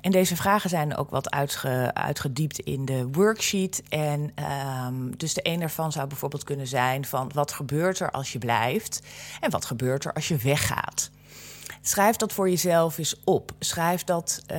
En 0.00 0.10
deze 0.10 0.36
vragen 0.36 0.70
zijn 0.70 0.96
ook 0.96 1.10
wat 1.10 1.30
uitge, 1.30 1.90
uitgediept 1.94 2.58
in 2.58 2.84
de 2.84 3.08
worksheet. 3.12 3.82
En 3.88 4.32
um, 4.86 5.16
dus 5.16 5.34
de 5.34 5.40
een 5.42 5.60
daarvan 5.60 5.92
zou 5.92 6.06
bijvoorbeeld 6.06 6.44
kunnen 6.44 6.66
zijn 6.66 7.04
van 7.04 7.30
wat 7.34 7.52
gebeurt 7.52 8.00
er 8.00 8.10
als 8.10 8.32
je 8.32 8.38
blijft 8.38 9.02
en 9.40 9.50
wat 9.50 9.64
gebeurt 9.64 10.04
er 10.04 10.12
als 10.12 10.28
je 10.28 10.36
weggaat. 10.36 11.10
Schrijf 11.82 12.16
dat 12.16 12.32
voor 12.32 12.48
jezelf 12.48 12.98
eens 12.98 13.20
op. 13.24 13.52
Schrijf 13.58 14.04
dat 14.04 14.42
uh, 14.52 14.56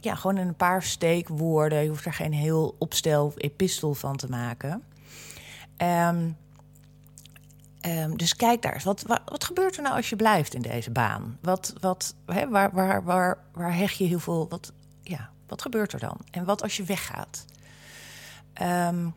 ja, 0.00 0.14
gewoon 0.14 0.38
in 0.38 0.48
een 0.48 0.54
paar 0.54 0.82
steekwoorden. 0.82 1.82
Je 1.82 1.88
hoeft 1.88 2.04
er 2.04 2.12
geen 2.12 2.32
heel 2.32 2.76
opstel 2.78 3.32
epistel 3.36 3.94
van 3.94 4.16
te 4.16 4.28
maken. 4.28 4.82
Um, 5.78 6.36
um, 7.86 8.16
dus 8.16 8.36
kijk 8.36 8.62
daar 8.62 8.74
eens. 8.74 8.84
Wat, 8.84 9.02
wat, 9.02 9.20
wat, 9.24 9.44
gebeurt 9.44 9.76
er 9.76 9.82
nou 9.82 9.96
als 9.96 10.08
je 10.08 10.16
blijft 10.16 10.54
in 10.54 10.62
deze 10.62 10.90
baan? 10.90 11.38
Wat, 11.42 11.74
wat, 11.80 12.14
hè, 12.26 12.48
waar, 12.48 12.72
waar, 12.72 13.04
waar, 13.04 13.38
waar 13.52 13.76
hecht 13.76 13.96
je 13.96 14.04
heel 14.04 14.18
veel... 14.18 14.48
Wat, 14.48 14.72
ja, 15.02 15.30
wat 15.46 15.62
gebeurt 15.62 15.92
er 15.92 16.00
dan? 16.00 16.16
En 16.30 16.44
wat 16.44 16.62
als 16.62 16.76
je 16.76 16.82
weggaat? 16.82 17.44
Um, 18.62 19.14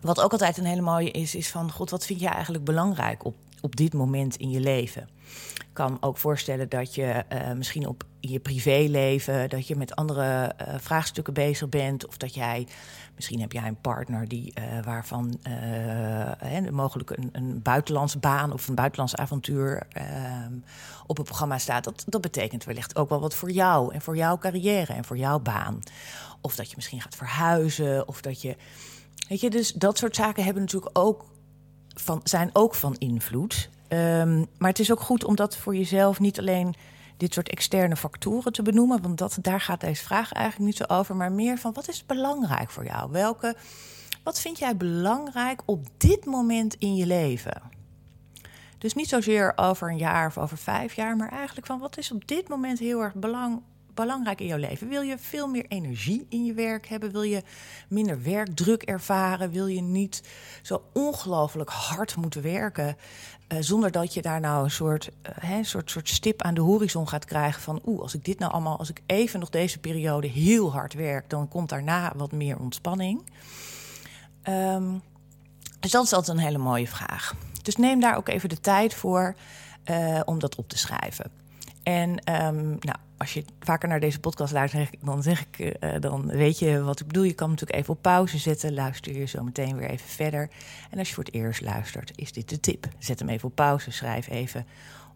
wat 0.00 0.20
ook 0.20 0.32
altijd 0.32 0.56
een 0.56 0.64
hele 0.64 0.80
mooie 0.80 1.10
is, 1.10 1.34
is 1.34 1.50
van... 1.50 1.72
God, 1.72 1.90
wat 1.90 2.06
vind 2.06 2.20
jij 2.20 2.32
eigenlijk 2.32 2.64
belangrijk 2.64 3.24
op, 3.24 3.36
op 3.60 3.76
dit 3.76 3.92
moment 3.92 4.36
in 4.36 4.50
je 4.50 4.60
leven? 4.60 5.08
Ik 5.54 5.68
kan 5.72 5.96
ook 6.00 6.16
voorstellen 6.16 6.68
dat 6.68 6.94
je 6.94 7.24
uh, 7.32 7.52
misschien 7.52 7.86
op 7.86 8.04
in 8.20 8.30
je 8.30 8.40
privéleven, 8.40 9.48
dat 9.48 9.66
je 9.66 9.76
met 9.76 9.96
andere 9.96 10.54
uh, 10.60 10.74
vraagstukken 10.78 11.34
bezig 11.34 11.68
bent. 11.68 12.06
Of 12.06 12.16
dat 12.16 12.34
jij, 12.34 12.66
misschien 13.14 13.40
heb 13.40 13.52
jij 13.52 13.66
een 13.66 13.80
partner 13.80 14.28
die, 14.28 14.52
uh, 14.58 14.84
waarvan 14.84 15.38
uh, 15.48 16.70
mogelijk 16.70 17.10
een, 17.10 17.28
een 17.32 17.62
buitenlandse 17.62 18.18
baan 18.18 18.52
of 18.52 18.68
een 18.68 18.74
buitenlands 18.74 19.16
avontuur 19.16 19.86
ehm, 19.88 20.52
op 21.06 21.16
het 21.16 21.26
programma 21.26 21.58
staat. 21.58 21.84
Dat, 21.84 22.04
dat 22.06 22.20
betekent 22.20 22.64
wellicht 22.64 22.96
ook 22.96 23.08
wel 23.08 23.20
wat 23.20 23.34
voor 23.34 23.50
jou 23.50 23.94
en 23.94 24.00
voor 24.00 24.16
jouw 24.16 24.38
carrière 24.38 24.92
en 24.92 25.04
voor 25.04 25.18
jouw 25.18 25.38
baan. 25.38 25.78
Of 26.40 26.56
dat 26.56 26.68
je 26.68 26.76
misschien 26.76 27.00
gaat 27.00 27.16
verhuizen, 27.16 28.08
of 28.08 28.20
dat 28.20 28.42
je. 28.42 28.56
Weet 29.28 29.40
je, 29.40 29.50
dus 29.50 29.72
dat 29.72 29.98
soort 29.98 30.16
zaken 30.16 30.44
hebben 30.44 30.62
natuurlijk 30.62 30.98
ook 30.98 31.24
van, 31.94 32.20
zijn 32.24 32.50
ook 32.52 32.74
van 32.74 32.96
invloed. 32.98 33.68
Um, 33.88 34.46
maar 34.58 34.68
het 34.68 34.78
is 34.78 34.92
ook 34.92 35.00
goed 35.00 35.24
om 35.24 35.36
dat 35.36 35.56
voor 35.56 35.76
jezelf 35.76 36.20
niet 36.20 36.38
alleen 36.38 36.74
dit 37.20 37.34
soort 37.34 37.48
externe 37.48 37.96
factoren 37.96 38.52
te 38.52 38.62
benoemen, 38.62 39.02
want 39.02 39.18
dat, 39.18 39.38
daar 39.40 39.60
gaat 39.60 39.80
deze 39.80 40.04
vraag 40.04 40.32
eigenlijk 40.32 40.66
niet 40.66 40.76
zo 40.76 40.94
over, 40.94 41.16
maar 41.16 41.32
meer 41.32 41.58
van 41.58 41.72
wat 41.72 41.88
is 41.88 42.06
belangrijk 42.06 42.70
voor 42.70 42.84
jou? 42.84 43.10
Welke, 43.10 43.56
wat 44.22 44.40
vind 44.40 44.58
jij 44.58 44.76
belangrijk 44.76 45.62
op 45.64 45.86
dit 45.96 46.24
moment 46.24 46.74
in 46.74 46.96
je 46.96 47.06
leven? 47.06 47.62
Dus 48.78 48.94
niet 48.94 49.08
zozeer 49.08 49.52
over 49.56 49.90
een 49.90 49.98
jaar 49.98 50.26
of 50.26 50.38
over 50.38 50.58
vijf 50.58 50.94
jaar, 50.94 51.16
maar 51.16 51.28
eigenlijk 51.28 51.66
van 51.66 51.78
wat 51.78 51.98
is 51.98 52.12
op 52.12 52.28
dit 52.28 52.48
moment 52.48 52.78
heel 52.78 53.00
erg 53.00 53.14
belang, 53.14 53.62
belangrijk 53.94 54.40
in 54.40 54.46
jouw 54.46 54.58
leven? 54.58 54.88
Wil 54.88 55.02
je 55.02 55.18
veel 55.18 55.48
meer 55.48 55.64
energie 55.68 56.26
in 56.28 56.44
je 56.44 56.52
werk 56.52 56.86
hebben? 56.86 57.12
Wil 57.12 57.22
je 57.22 57.42
minder 57.88 58.22
werkdruk 58.22 58.82
ervaren? 58.82 59.50
Wil 59.50 59.66
je 59.66 59.82
niet 59.82 60.22
zo 60.62 60.82
ongelooflijk 60.92 61.70
hard 61.70 62.16
moeten 62.16 62.42
werken? 62.42 62.96
Uh, 63.52 63.58
zonder 63.60 63.90
dat 63.90 64.14
je 64.14 64.22
daar 64.22 64.40
nou 64.40 64.64
een 64.64 64.70
soort, 64.70 65.10
uh, 65.42 65.50
een 65.50 65.64
soort, 65.64 65.90
soort 65.90 66.08
stip 66.08 66.42
aan 66.42 66.54
de 66.54 66.60
horizon 66.60 67.08
gaat 67.08 67.24
krijgen 67.24 67.62
van 67.62 67.80
oeh, 67.86 68.00
als 68.00 68.14
ik 68.14 68.24
dit 68.24 68.38
nou 68.38 68.52
allemaal, 68.52 68.78
als 68.78 68.90
ik 68.90 69.02
even 69.06 69.40
nog 69.40 69.50
deze 69.50 69.78
periode 69.78 70.26
heel 70.26 70.72
hard 70.72 70.94
werk, 70.94 71.30
dan 71.30 71.48
komt 71.48 71.68
daarna 71.68 72.12
wat 72.16 72.32
meer 72.32 72.58
ontspanning. 72.58 73.22
Um, 74.48 75.02
dus 75.80 75.90
dat 75.90 76.04
is 76.04 76.12
altijd 76.12 76.36
een 76.36 76.44
hele 76.44 76.58
mooie 76.58 76.88
vraag. 76.88 77.34
Dus 77.62 77.76
neem 77.76 78.00
daar 78.00 78.16
ook 78.16 78.28
even 78.28 78.48
de 78.48 78.60
tijd 78.60 78.94
voor 78.94 79.34
uh, 79.90 80.20
om 80.24 80.38
dat 80.38 80.56
op 80.56 80.68
te 80.68 80.78
schrijven. 80.78 81.30
En 81.82 82.10
um, 82.10 82.76
nou, 82.80 82.98
als 83.20 83.32
je 83.32 83.44
vaker 83.60 83.88
naar 83.88 84.00
deze 84.00 84.20
podcast 84.20 84.52
luistert, 84.52 84.96
dan 85.00 85.22
zeg 85.22 85.46
ik, 85.46 85.58
uh, 85.80 85.94
dan 86.00 86.26
weet 86.26 86.58
je 86.58 86.82
wat 86.82 87.00
ik 87.00 87.06
bedoel. 87.06 87.22
Je 87.22 87.32
kan 87.32 87.50
natuurlijk 87.50 87.78
even 87.78 87.94
op 87.94 88.02
pauze 88.02 88.38
zetten, 88.38 88.74
luister 88.74 89.18
je 89.18 89.24
zo 89.24 89.42
meteen 89.42 89.76
weer 89.76 89.90
even 89.90 90.08
verder. 90.08 90.50
En 90.90 90.98
als 90.98 91.08
je 91.08 91.14
voor 91.14 91.24
het 91.24 91.34
eerst 91.34 91.60
luistert, 91.60 92.12
is 92.14 92.32
dit 92.32 92.48
de 92.48 92.60
tip. 92.60 92.88
Zet 92.98 93.18
hem 93.18 93.28
even 93.28 93.48
op 93.48 93.54
pauze, 93.54 93.90
schrijf 93.90 94.28
even 94.28 94.66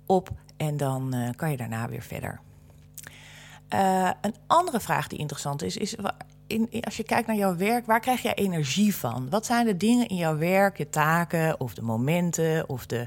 op 0.06 0.30
en 0.56 0.76
dan 0.76 1.14
uh, 1.14 1.28
kan 1.36 1.50
je 1.50 1.56
daarna 1.56 1.88
weer 1.88 2.02
verder. 2.02 2.40
Een 4.20 4.34
andere 4.46 4.80
vraag 4.80 5.08
die 5.08 5.18
interessant 5.18 5.62
is, 5.62 5.76
is 5.76 5.94
in, 6.46 6.68
als 6.80 6.96
je 6.96 7.02
kijkt 7.02 7.26
naar 7.26 7.36
jouw 7.36 7.56
werk, 7.56 7.86
waar 7.86 8.00
krijg 8.00 8.22
jij 8.22 8.34
energie 8.34 8.94
van? 8.94 9.30
Wat 9.30 9.46
zijn 9.46 9.66
de 9.66 9.76
dingen 9.76 10.08
in 10.08 10.16
jouw 10.16 10.36
werk, 10.36 10.78
je 10.78 10.88
taken 10.88 11.60
of 11.60 11.74
de 11.74 11.82
momenten 11.82 12.68
of 12.68 12.86
de, 12.86 13.06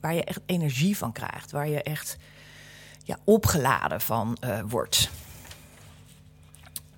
waar 0.00 0.14
je 0.14 0.24
echt 0.24 0.40
energie 0.46 0.96
van 0.96 1.12
krijgt, 1.12 1.50
waar 1.50 1.68
je 1.68 1.82
echt 1.82 2.16
ja, 3.04 3.18
opgeladen 3.24 4.00
van 4.00 4.36
uh, 4.44 4.60
wordt? 4.66 5.10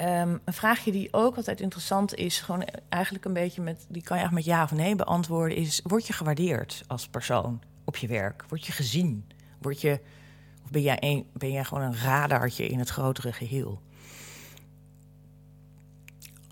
Um, 0.00 0.40
een 0.44 0.52
vraagje 0.52 0.92
die 0.92 1.12
ook 1.12 1.36
altijd 1.36 1.60
interessant 1.60 2.14
is, 2.14 2.40
gewoon 2.40 2.64
eigenlijk 2.88 3.24
een 3.24 3.32
beetje 3.32 3.62
met, 3.62 3.86
die 3.88 4.02
kan 4.02 4.16
je 4.16 4.22
eigenlijk 4.22 4.46
met 4.46 4.56
ja 4.56 4.62
of 4.62 4.72
nee 4.72 4.96
beantwoorden, 4.96 5.56
is: 5.56 5.80
word 5.84 6.06
je 6.06 6.12
gewaardeerd 6.12 6.84
als 6.86 7.08
persoon 7.08 7.60
op 7.84 7.96
je 7.96 8.06
werk? 8.06 8.44
Word 8.48 8.66
je 8.66 8.72
gezien? 8.72 9.24
Word 9.58 9.80
je, 9.80 10.00
of 10.64 10.70
ben 10.70 10.82
jij, 10.82 10.96
een, 11.00 11.26
ben 11.32 11.50
jij 11.50 11.64
gewoon 11.64 11.82
een 11.82 11.96
radartje 11.96 12.66
in 12.68 12.78
het 12.78 12.88
grotere 12.88 13.32
geheel? 13.32 13.80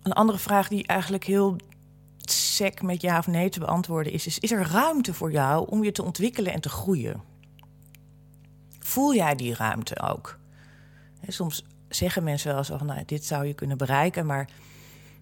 Een 0.03 0.13
andere 0.13 0.39
vraag 0.39 0.69
die 0.69 0.87
eigenlijk 0.87 1.25
heel 1.25 1.57
sec 2.19 2.83
met 2.83 3.01
ja 3.01 3.19
of 3.19 3.27
nee 3.27 3.49
te 3.49 3.59
beantwoorden 3.59 4.13
is, 4.13 4.27
is: 4.27 4.39
is 4.39 4.53
er 4.53 4.67
ruimte 4.71 5.15
voor 5.15 5.33
jou 5.33 5.69
om 5.69 5.85
je 5.85 5.93
te 5.93 6.03
ontwikkelen 6.03 6.53
en 6.53 6.61
te 6.61 6.69
groeien? 6.69 7.23
Voel 8.95 9.15
jij 9.15 9.35
die 9.35 9.55
ruimte 9.55 10.01
ook? 10.01 10.39
Soms 11.27 11.65
zeggen 11.89 12.25
mensen 12.25 12.55
wel 12.55 12.65
zo 12.65 12.77
van, 12.77 12.87
nou, 12.87 13.03
dit 13.07 13.25
zou 13.25 13.47
je 13.47 13.55
kunnen 13.55 13.79
bereiken, 13.79 14.27
maar 14.27 14.49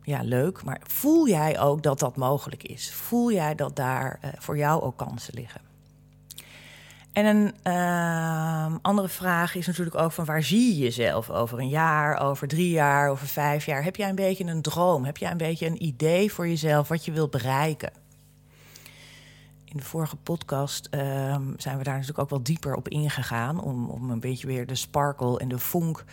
ja, 0.02 0.22
leuk. 0.22 0.64
Maar 0.64 0.80
voel 0.82 1.28
jij 1.28 1.60
ook 1.60 1.82
dat 1.82 1.98
dat 1.98 2.16
mogelijk 2.16 2.62
is? 2.62 2.92
Voel 2.92 3.32
jij 3.32 3.54
dat 3.54 3.76
daar 3.76 4.18
uh, 4.24 4.30
voor 4.38 4.56
jou 4.56 4.82
ook 4.82 4.96
kansen 4.96 5.34
liggen? 5.34 5.60
En 7.12 7.24
een 7.24 7.54
uh, 7.64 8.74
andere 8.82 9.08
vraag 9.08 9.54
is 9.54 9.66
natuurlijk 9.66 9.96
ook 9.96 10.12
van 10.12 10.24
waar 10.24 10.42
zie 10.42 10.74
je 10.74 10.78
jezelf 10.78 11.30
over 11.30 11.58
een 11.58 11.68
jaar, 11.68 12.20
over 12.20 12.48
drie 12.48 12.70
jaar, 12.70 13.10
over 13.10 13.26
vijf 13.26 13.66
jaar? 13.66 13.84
Heb 13.84 13.96
jij 13.96 14.08
een 14.08 14.14
beetje 14.14 14.44
een 14.44 14.62
droom? 14.62 15.04
Heb 15.04 15.16
jij 15.16 15.30
een 15.30 15.36
beetje 15.36 15.66
een 15.66 15.84
idee 15.84 16.32
voor 16.32 16.48
jezelf 16.48 16.88
wat 16.88 17.04
je 17.04 17.12
wilt 17.12 17.30
bereiken? 17.30 18.01
In 19.72 19.78
de 19.78 19.84
vorige 19.84 20.16
podcast 20.16 20.88
uh, 20.90 21.00
zijn 21.56 21.78
we 21.78 21.84
daar 21.84 21.94
natuurlijk 21.94 22.18
ook 22.18 22.30
wel 22.30 22.42
dieper 22.42 22.74
op 22.74 22.88
ingegaan. 22.88 23.60
Om, 23.62 23.90
om 23.90 24.10
een 24.10 24.20
beetje 24.20 24.46
weer 24.46 24.66
de 24.66 24.74
sparkle 24.74 25.38
en 25.38 25.48
de 25.48 25.58
vonk 25.58 26.04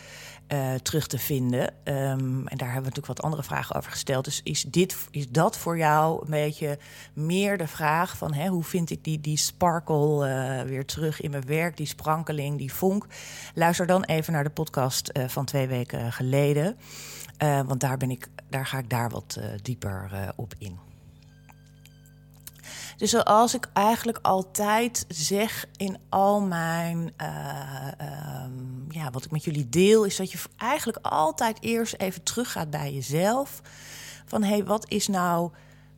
uh, 0.48 0.74
terug 0.74 1.08
te 1.08 1.18
vinden. 1.18 1.62
Um, 1.62 2.48
en 2.48 2.58
daar 2.58 2.72
hebben 2.72 2.92
we 2.92 2.98
natuurlijk 2.98 3.08
wat 3.08 3.22
andere 3.22 3.44
vragen 3.44 3.75
over 3.75 3.92
gesteld. 3.92 4.25
Dus 4.25 4.42
is, 4.44 4.63
dit, 4.63 4.98
is 5.12 5.30
dat 5.30 5.58
voor 5.58 5.78
jou 5.78 6.22
een 6.24 6.30
beetje 6.30 6.80
meer 7.13 7.58
de 7.58 7.68
vraag 7.68 8.18
van 8.18 8.34
hè, 8.34 8.48
hoe 8.48 8.63
vind 8.63 8.89
ik 8.89 9.04
die, 9.04 9.22
die 9.22 9.38
sparkle 9.38 10.28
uh, 10.28 10.62
weer 10.62 10.86
terug 10.86 11.22
in 11.22 11.32
mijn 11.32 11.46
werk, 11.46 11.78
die 11.78 11.88
sprankeling, 11.88 12.58
die 12.58 12.74
vonk? 12.74 13.06
Luister 13.54 13.86
dan 13.86 14.04
even 14.04 14.34
naar 14.34 14.44
de 14.44 14.50
podcast 14.50 15.10
uh, 15.13 15.28
van 15.28 15.46
twee 15.46 15.68
weken 15.68 16.13
geleden. 16.13 16.78
want 17.66 17.80
daar, 17.80 17.98
ben 17.98 18.12
ik, 18.12 18.28
daar 18.50 18.66
ga 18.66 18.78
ik 18.78 18.89
daar 18.89 19.10
wat 19.10 19.39
dieper 19.62 20.32
op 20.36 20.54
in. 20.58 20.88
Dus 23.00 23.10
zoals 23.10 23.53
ik 23.53 23.70
eigenlijk 23.74 24.20
altijd 24.22 25.06
zeg 25.08 25.65
in 25.77 25.98
al 26.10 26.41
mijn, 26.41 27.13
uh, 27.22 27.88
um, 28.44 28.86
ja, 28.89 29.12
wat 29.12 29.25
ik 29.25 29.32
met 29.32 29.44
jullie 29.44 29.70
deel, 29.70 30.03
is 30.03 30.15
dat 30.15 30.32
je 30.32 30.39
eigenlijk 30.58 30.98
altijd 31.01 31.58
eerst 31.62 31.94
even 31.94 32.24
teruggaat 32.24 32.70
bij 32.70 32.94
jezelf. 32.94 33.62
Van 34.25 34.44
hé, 34.44 34.50
hey, 34.50 34.63
wat 34.63 34.89
is 34.89 35.08
nou, 35.08 35.51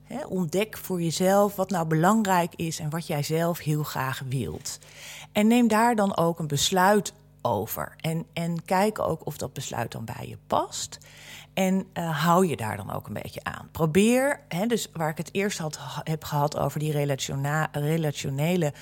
hè, 0.04 0.26
ontdek 0.26 0.78
voor 0.78 1.02
jezelf 1.02 1.56
wat 1.56 1.70
nou 1.70 1.88
belangrijk 1.88 2.56
is 2.56 2.80
en 2.80 2.90
wat 2.90 3.08
jij 3.08 3.24
zelf 3.24 3.60
heel 3.60 3.84
graag 3.84 4.22
wilt. 4.30 4.80
En 5.32 5.48
neem 5.48 5.68
daar 5.68 5.96
dan 5.96 6.18
ook 6.18 6.40
een 6.40 6.48
besluit 6.48 7.14
over. 7.42 7.96
En, 7.98 8.26
en 8.34 8.66
kijk 8.66 9.00
ook 9.00 9.26
of 9.26 9.38
dat 9.38 9.54
besluit 9.54 9.92
dan 9.92 10.06
bij 10.06 10.28
je 10.28 10.38
past. 10.48 10.98
En 11.54 11.86
uh, 11.94 12.24
hou 12.24 12.48
je 12.48 12.58
daar 12.58 12.78
dan 12.78 12.92
ook 12.92 13.08
een 13.08 13.14
beetje 13.14 13.44
aan. 13.44 13.70
Probeer, 13.72 14.40
hè, 14.48 14.66
dus 14.66 14.88
waar 14.94 15.10
ik 15.10 15.18
het 15.18 15.30
eerst 15.32 15.58
had, 15.58 15.80
heb 16.04 16.24
gehad 16.24 16.58
over 16.58 16.80
die 16.80 16.92
relationele 17.72 18.74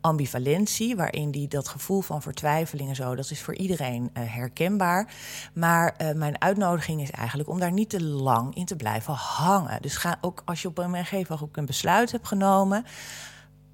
ambivalentie, 0.00 0.96
waarin 0.96 1.30
die 1.30 1.48
dat 1.48 1.68
gevoel 1.68 2.00
van 2.00 2.22
vertwijfeling 2.22 2.88
en 2.88 2.94
zo, 2.94 3.14
dat 3.14 3.30
is 3.30 3.42
voor 3.42 3.54
iedereen 3.54 4.02
uh, 4.02 4.22
herkenbaar. 4.34 5.12
Maar 5.52 5.94
uh, 5.98 6.12
mijn 6.12 6.40
uitnodiging 6.40 7.02
is 7.02 7.10
eigenlijk 7.10 7.48
om 7.48 7.58
daar 7.58 7.72
niet 7.72 7.90
te 7.90 8.04
lang 8.04 8.54
in 8.54 8.64
te 8.64 8.76
blijven 8.76 9.14
hangen. 9.14 9.82
Dus 9.82 9.96
ga 9.96 10.18
ook 10.20 10.42
als 10.44 10.62
je 10.62 10.68
op 10.68 10.78
een 10.78 10.94
gegeven 10.94 11.36
moment 11.38 11.56
een 11.56 11.66
besluit 11.66 12.12
hebt 12.12 12.28
genomen 12.28 12.84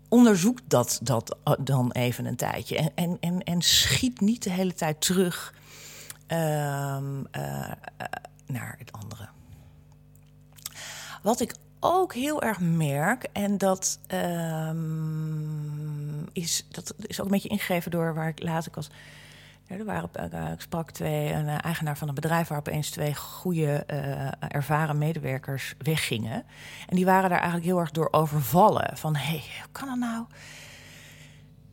onderzoek 0.08 0.58
dat, 0.66 1.00
dat 1.02 1.37
dan 1.61 1.92
even 1.92 2.25
een 2.25 2.37
tijdje. 2.37 2.92
En, 2.94 3.16
en, 3.20 3.42
en, 3.42 3.62
schiet 3.62 4.20
niet 4.20 4.42
de 4.42 4.50
hele 4.50 4.75
tijd 4.75 5.00
terug 5.00 5.54
uh, 6.28 6.96
naar 8.46 8.74
het 8.78 8.92
andere. 8.92 9.28
Wat 11.22 11.40
ik 11.40 11.54
ook 11.80 12.14
heel 12.14 12.42
erg 12.42 12.60
merk, 12.60 13.28
en 13.32 13.58
dat, 13.58 13.98
um, 14.68 16.28
is, 16.32 16.66
dat 16.70 16.94
is 16.98 17.20
ook 17.20 17.26
een 17.26 17.32
beetje 17.32 17.48
ingegeven 17.48 17.90
door 17.90 18.14
waar 18.14 18.28
ik 18.28 18.42
later 18.42 18.72
was. 18.74 18.90
Ja, 19.66 19.76
er 19.76 19.84
waren, 19.84 20.10
uh, 20.34 20.50
ik 20.50 20.60
sprak 20.60 20.90
twee, 20.90 21.32
een 21.32 21.46
uh, 21.46 21.64
eigenaar 21.64 21.98
van 21.98 22.08
een 22.08 22.14
bedrijf 22.14 22.48
waar 22.48 22.58
opeens 22.58 22.90
twee 22.90 23.14
goede, 23.14 23.84
uh, 23.90 24.28
ervaren 24.48 24.98
medewerkers 24.98 25.74
weggingen. 25.78 26.44
En 26.88 26.96
die 26.96 27.04
waren 27.04 27.30
daar 27.30 27.38
eigenlijk 27.38 27.68
heel 27.68 27.78
erg 27.78 27.90
door 27.90 28.08
overvallen. 28.10 28.96
Van 28.96 29.16
hé, 29.16 29.24
hey, 29.24 29.42
hoe 29.62 29.72
kan 29.72 29.88
dat 29.88 29.98
nou? 29.98 30.24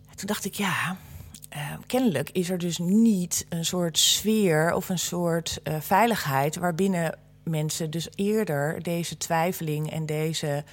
En 0.09 0.15
toen 0.15 0.27
dacht 0.27 0.45
ik, 0.45 0.53
ja, 0.53 0.97
uh, 1.55 1.73
kennelijk 1.87 2.29
is 2.29 2.49
er 2.49 2.57
dus 2.57 2.77
niet 2.77 3.45
een 3.49 3.65
soort 3.65 3.97
sfeer 3.97 4.73
of 4.73 4.89
een 4.89 4.99
soort 4.99 5.59
uh, 5.63 5.75
veiligheid 5.79 6.55
waarbinnen 6.55 7.17
mensen 7.43 7.89
dus 7.89 8.07
eerder 8.15 8.83
deze 8.83 9.17
twijfeling 9.17 9.91
en 9.91 10.05
deze, 10.05 10.63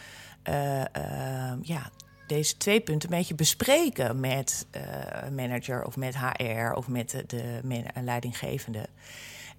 uh, 0.49 0.83
ja, 1.63 1.91
deze 2.27 2.57
twee 2.57 2.81
punten 2.81 3.11
een 3.11 3.19
beetje 3.19 3.35
bespreken 3.35 4.21
met 4.21 4.67
een 5.23 5.35
manager 5.35 5.85
of 5.85 5.97
met 5.97 6.17
HR 6.19 6.73
of 6.75 6.89
met 6.89 7.11
de, 7.11 7.25
de 7.27 7.83
leidinggevende. 8.03 8.89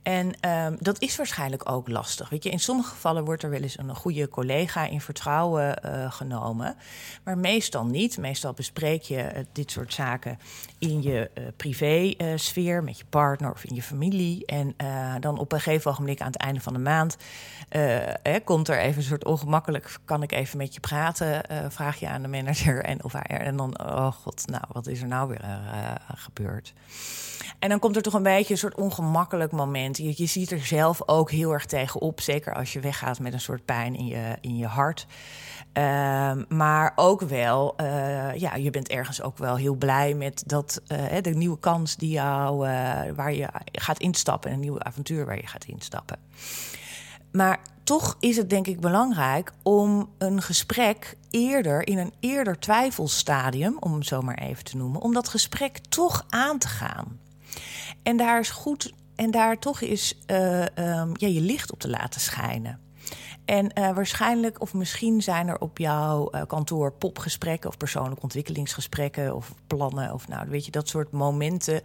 En 0.03 0.50
um, 0.50 0.77
dat 0.79 1.01
is 1.01 1.15
waarschijnlijk 1.15 1.70
ook 1.72 1.88
lastig. 1.88 2.29
Weet 2.29 2.44
je, 2.44 2.50
in 2.50 2.60
sommige 2.60 2.89
gevallen 2.89 3.25
wordt 3.25 3.44
er 3.44 3.50
wel 3.50 3.62
eens 3.62 3.77
een 3.77 3.96
goede 3.96 4.29
collega 4.29 4.86
in 4.86 5.01
vertrouwen 5.01 5.82
uh, 5.86 6.12
genomen. 6.12 6.75
Maar 7.24 7.38
meestal 7.38 7.86
niet. 7.86 8.18
Meestal 8.18 8.53
bespreek 8.53 9.01
je 9.01 9.15
uh, 9.15 9.39
dit 9.51 9.72
soort 9.72 9.94
zaken 9.94 10.39
in 10.77 11.01
je 11.01 11.32
uh, 11.38 11.44
privé-sfeer, 11.56 12.84
met 12.84 12.98
je 12.98 13.06
partner 13.10 13.51
of 13.51 13.63
in 13.63 13.75
je 13.75 13.82
familie. 13.82 14.46
En 14.46 14.75
dan 15.20 15.38
op 15.38 15.51
een 15.51 15.60
gegeven 15.60 15.91
ogenblik 15.91 16.22
aan 16.22 16.32
het 16.32 16.41
einde 16.41 16.62
van 16.62 16.74
de 16.74 16.79
maand 16.79 17.18
eh, 17.70 18.36
komt 18.44 18.68
er 18.68 18.79
even 18.79 18.98
een 18.98 19.08
soort 19.08 19.25
ongemakkelijk. 19.25 20.00
Kan 20.06 20.24
ik 20.24 20.32
even 20.32 20.58
met 20.58 20.74
je 20.74 20.79
praten? 20.79 21.44
vraag 21.72 22.00
je 22.00 22.08
aan 22.08 22.22
de 22.22 22.27
manager 22.27 22.84
en 22.84 23.03
of 23.03 23.13
hij 23.13 23.22
En 23.22 23.58
dan, 23.58 23.79
oh 23.79 24.12
god, 24.12 24.48
nou, 24.48 24.63
wat 24.72 24.88
is 24.88 25.01
er 25.01 25.08
nou 25.08 25.27
weer 25.29 25.46
gebeurd? 26.15 26.74
En 27.60 27.70
dan 27.70 27.79
komt 27.79 27.96
er 27.96 28.01
toch 28.01 28.13
een 28.13 28.24
beetje 28.24 28.53
een 28.53 28.60
soort 28.60 28.75
ongemakkelijk 28.75 29.51
moment 29.51 29.88
Je, 29.98 30.13
je 30.15 30.25
ziet 30.25 30.51
er 30.51 30.65
zelf 30.65 31.01
ook 31.05 31.31
heel 31.31 31.51
erg 31.51 31.65
tegenop. 31.65 32.22
Zeker 32.22 32.53
als 32.53 32.74
je 32.74 32.79
weggaat 32.79 33.19
met 33.19 33.34
een 33.34 33.39
soort 33.39 33.65
pijn 33.65 33.96
in 33.96 34.05
je, 34.05 34.38
in 34.41 34.58
je 34.58 34.65
hart. 34.65 35.08
Ehm, 35.74 36.43
maar 36.48 36.91
ook 36.96 37.22
wel, 37.22 37.75
uh, 37.81 38.36
ja, 38.36 38.55
je 38.55 38.69
bent 38.69 38.88
ergens 38.88 39.22
ook 39.22 39.38
wel 39.38 39.55
heel 39.55 39.75
blij 39.75 40.13
met 40.13 40.43
dat, 40.46 40.81
uh, 40.88 41.22
de 41.22 41.29
nieuwe 41.29 41.60
kans 41.60 41.96
die 41.96 42.10
jou, 42.10 42.67
uh, 42.67 43.01
waar 43.15 43.34
je 43.34 43.48
gaat 43.72 44.00
instappen, 44.00 44.51
een 44.51 44.60
nieuwe 44.60 44.84
avontuur 44.84 45.25
waar 45.25 45.36
je 45.36 45.48
gaat 45.48 45.65
instappen. 45.65 46.17
Maar 47.31 47.60
toch 47.84 48.17
is 48.19 48.38
het 48.38 48.50
denk 48.50 48.67
ik 48.67 48.79
belangrijk 48.79 49.51
om 49.63 50.10
een 50.17 50.41
gesprek 50.41 51.17
eerder, 51.29 51.88
in 51.88 51.98
een 51.98 52.13
eerder 52.19 52.60
twijfelstadium, 52.60 53.77
om 53.79 53.91
hem 53.91 54.03
zo 54.03 54.22
maar 54.22 54.38
even 54.38 54.63
te 54.63 54.77
noemen, 54.77 55.01
om 55.01 55.13
dat 55.13 55.27
gesprek 55.27 55.77
toch 55.77 56.25
aan 56.29 56.58
te 56.58 56.67
gaan. 56.67 57.19
En 58.03 58.17
daar 58.17 58.39
is 58.39 58.50
goed, 58.50 58.93
en 59.19 59.31
daar 59.31 59.59
toch 59.59 59.81
is 59.81 60.17
um, 60.27 61.11
ja, 61.13 61.27
je 61.27 61.41
licht 61.41 61.71
op 61.71 61.79
te 61.79 61.89
laten 61.89 62.21
schijnen. 62.21 62.79
En 63.45 63.71
uh, 63.79 63.91
waarschijnlijk, 63.91 64.61
of 64.61 64.73
misschien 64.73 65.21
zijn 65.21 65.47
er 65.47 65.59
op 65.59 65.77
jouw 65.77 66.29
uh, 66.31 66.41
kantoor 66.47 66.91
popgesprekken 66.91 67.69
of 67.69 67.77
persoonlijke 67.77 68.21
ontwikkelingsgesprekken 68.21 69.35
of 69.35 69.53
plannen 69.67 70.13
of 70.13 70.27
nou, 70.27 70.49
weet 70.49 70.65
je, 70.65 70.71
dat 70.71 70.88
soort 70.88 71.11
momenten 71.11 71.81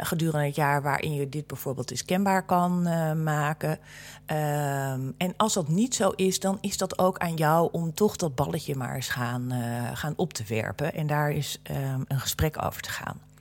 gedurende 0.00 0.46
het 0.46 0.54
jaar 0.54 0.82
waarin 0.82 1.14
je 1.14 1.28
dit 1.28 1.46
bijvoorbeeld 1.46 1.90
eens 1.90 2.04
kenbaar 2.04 2.44
kan 2.44 2.82
maken. 3.22 3.70
Um, 3.70 5.14
en 5.16 5.34
als 5.36 5.52
dat 5.52 5.68
niet 5.68 5.94
zo 5.94 6.10
is, 6.10 6.40
dan 6.40 6.58
is 6.60 6.76
dat 6.76 6.98
ook 6.98 7.18
aan 7.18 7.34
jou 7.34 7.68
om 7.72 7.94
toch 7.94 8.16
dat 8.16 8.34
balletje 8.34 8.76
maar 8.76 8.94
eens 8.94 9.08
gaan, 9.08 9.52
gaan 9.94 10.14
op 10.16 10.32
te 10.32 10.44
werpen 10.48 10.94
en 10.94 11.06
daar 11.06 11.30
is 11.30 11.60
um, 11.70 12.04
een 12.08 12.20
gesprek 12.20 12.64
over 12.64 12.82
te 12.82 12.90
gaan. 12.90 13.31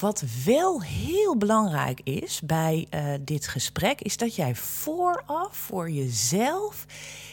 Wat 0.00 0.24
wel 0.44 0.82
heel 0.82 1.36
belangrijk 1.36 2.00
is 2.04 2.40
bij 2.40 2.86
uh, 2.94 3.12
dit 3.20 3.48
gesprek, 3.48 4.00
is 4.00 4.16
dat 4.16 4.34
jij 4.34 4.54
vooraf 4.54 5.56
voor 5.56 5.90
jezelf 5.90 6.86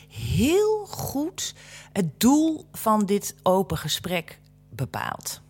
heel 0.10 0.86
goed 0.86 1.56
het 1.94 2.20
doel 2.20 2.66
van 2.72 3.06
dit 3.06 3.36
open 3.44 3.78
gesprek 3.78 4.40
bepaalt. 4.70 5.42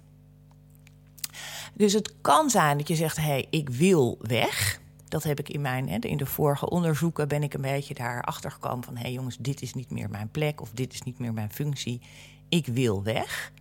Dus 1.74 1.94
het 1.94 2.14
kan 2.22 2.50
zijn 2.50 2.78
dat 2.78 2.88
je 2.88 2.96
zegt: 2.96 3.18
hé, 3.18 3.24
hey, 3.24 3.48
ik 3.50 3.70
wil 3.70 4.18
weg. 4.22 4.82
Dat 5.08 5.24
heb 5.24 5.40
ik 5.40 5.50
in 5.50 5.62
mijn, 5.62 5.88
in 6.02 6.18
de 6.18 6.26
vorige 6.26 6.70
onderzoeken 6.70 7.28
ben 7.28 7.44
ik 7.44 7.54
een 7.54 7.62
beetje 7.62 7.94
daarachter 7.94 8.52
gekomen 8.52 8.84
van 8.84 8.96
hé 8.96 9.02
hey 9.02 9.12
jongens, 9.12 9.38
dit 9.40 9.62
is 9.62 9.74
niet 9.74 9.92
meer 9.92 10.10
mijn 10.10 10.30
plek 10.30 10.62
of 10.62 10.72
dit 10.72 10.94
is 10.94 11.02
niet 11.02 11.20
meer 11.20 11.34
mijn 11.34 11.52
functie. 11.52 12.02
Ik 12.50 12.66
wil 12.66 13.04
weg. 13.04 13.52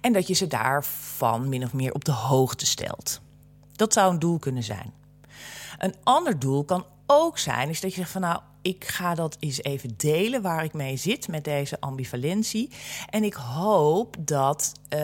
En 0.00 0.12
dat 0.12 0.26
je 0.26 0.34
ze 0.34 0.46
daarvan 0.46 1.48
min 1.48 1.64
of 1.64 1.72
meer 1.72 1.92
op 1.92 2.04
de 2.04 2.12
hoogte 2.12 2.66
stelt. 2.66 3.20
Dat 3.72 3.92
zou 3.92 4.12
een 4.12 4.18
doel 4.18 4.38
kunnen 4.38 4.62
zijn. 4.62 4.92
Een 5.78 5.94
ander 6.02 6.38
doel 6.38 6.64
kan 6.64 6.84
ook 7.06 7.38
zijn, 7.38 7.68
is 7.68 7.80
dat 7.80 7.90
je 7.90 7.96
zegt 7.96 8.10
van 8.10 8.20
nou, 8.20 8.40
ik 8.62 8.84
ga 8.84 9.14
dat 9.14 9.36
eens 9.40 9.62
even 9.62 9.94
delen 9.96 10.42
waar 10.42 10.64
ik 10.64 10.72
mee 10.72 10.96
zit 10.96 11.28
met 11.28 11.44
deze 11.44 11.80
ambivalentie. 11.80 12.70
En 13.10 13.24
ik 13.24 13.34
hoop 13.34 14.16
dat 14.18 14.72
uh, 14.82 14.98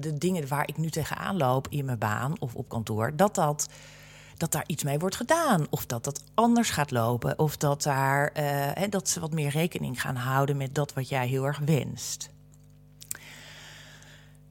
de 0.00 0.14
dingen 0.18 0.48
waar 0.48 0.68
ik 0.68 0.76
nu 0.76 0.90
tegenaan 0.90 1.36
loop 1.36 1.68
in 1.68 1.84
mijn 1.84 1.98
baan 1.98 2.34
of 2.38 2.54
op 2.54 2.68
kantoor, 2.68 3.16
dat 3.16 3.34
dat 3.34 3.68
dat 4.40 4.52
daar 4.52 4.64
iets 4.66 4.82
mee 4.82 4.98
wordt 4.98 5.16
gedaan. 5.16 5.66
Of 5.70 5.86
dat 5.86 6.04
dat 6.04 6.22
anders 6.34 6.70
gaat 6.70 6.90
lopen. 6.90 7.38
Of 7.38 7.56
dat, 7.56 7.82
daar, 7.82 8.32
uh, 8.78 8.84
dat 8.90 9.08
ze 9.08 9.20
wat 9.20 9.32
meer 9.32 9.50
rekening 9.50 10.00
gaan 10.00 10.16
houden 10.16 10.56
met 10.56 10.74
dat 10.74 10.92
wat 10.92 11.08
jij 11.08 11.26
heel 11.26 11.44
erg 11.44 11.58
wenst. 11.58 12.30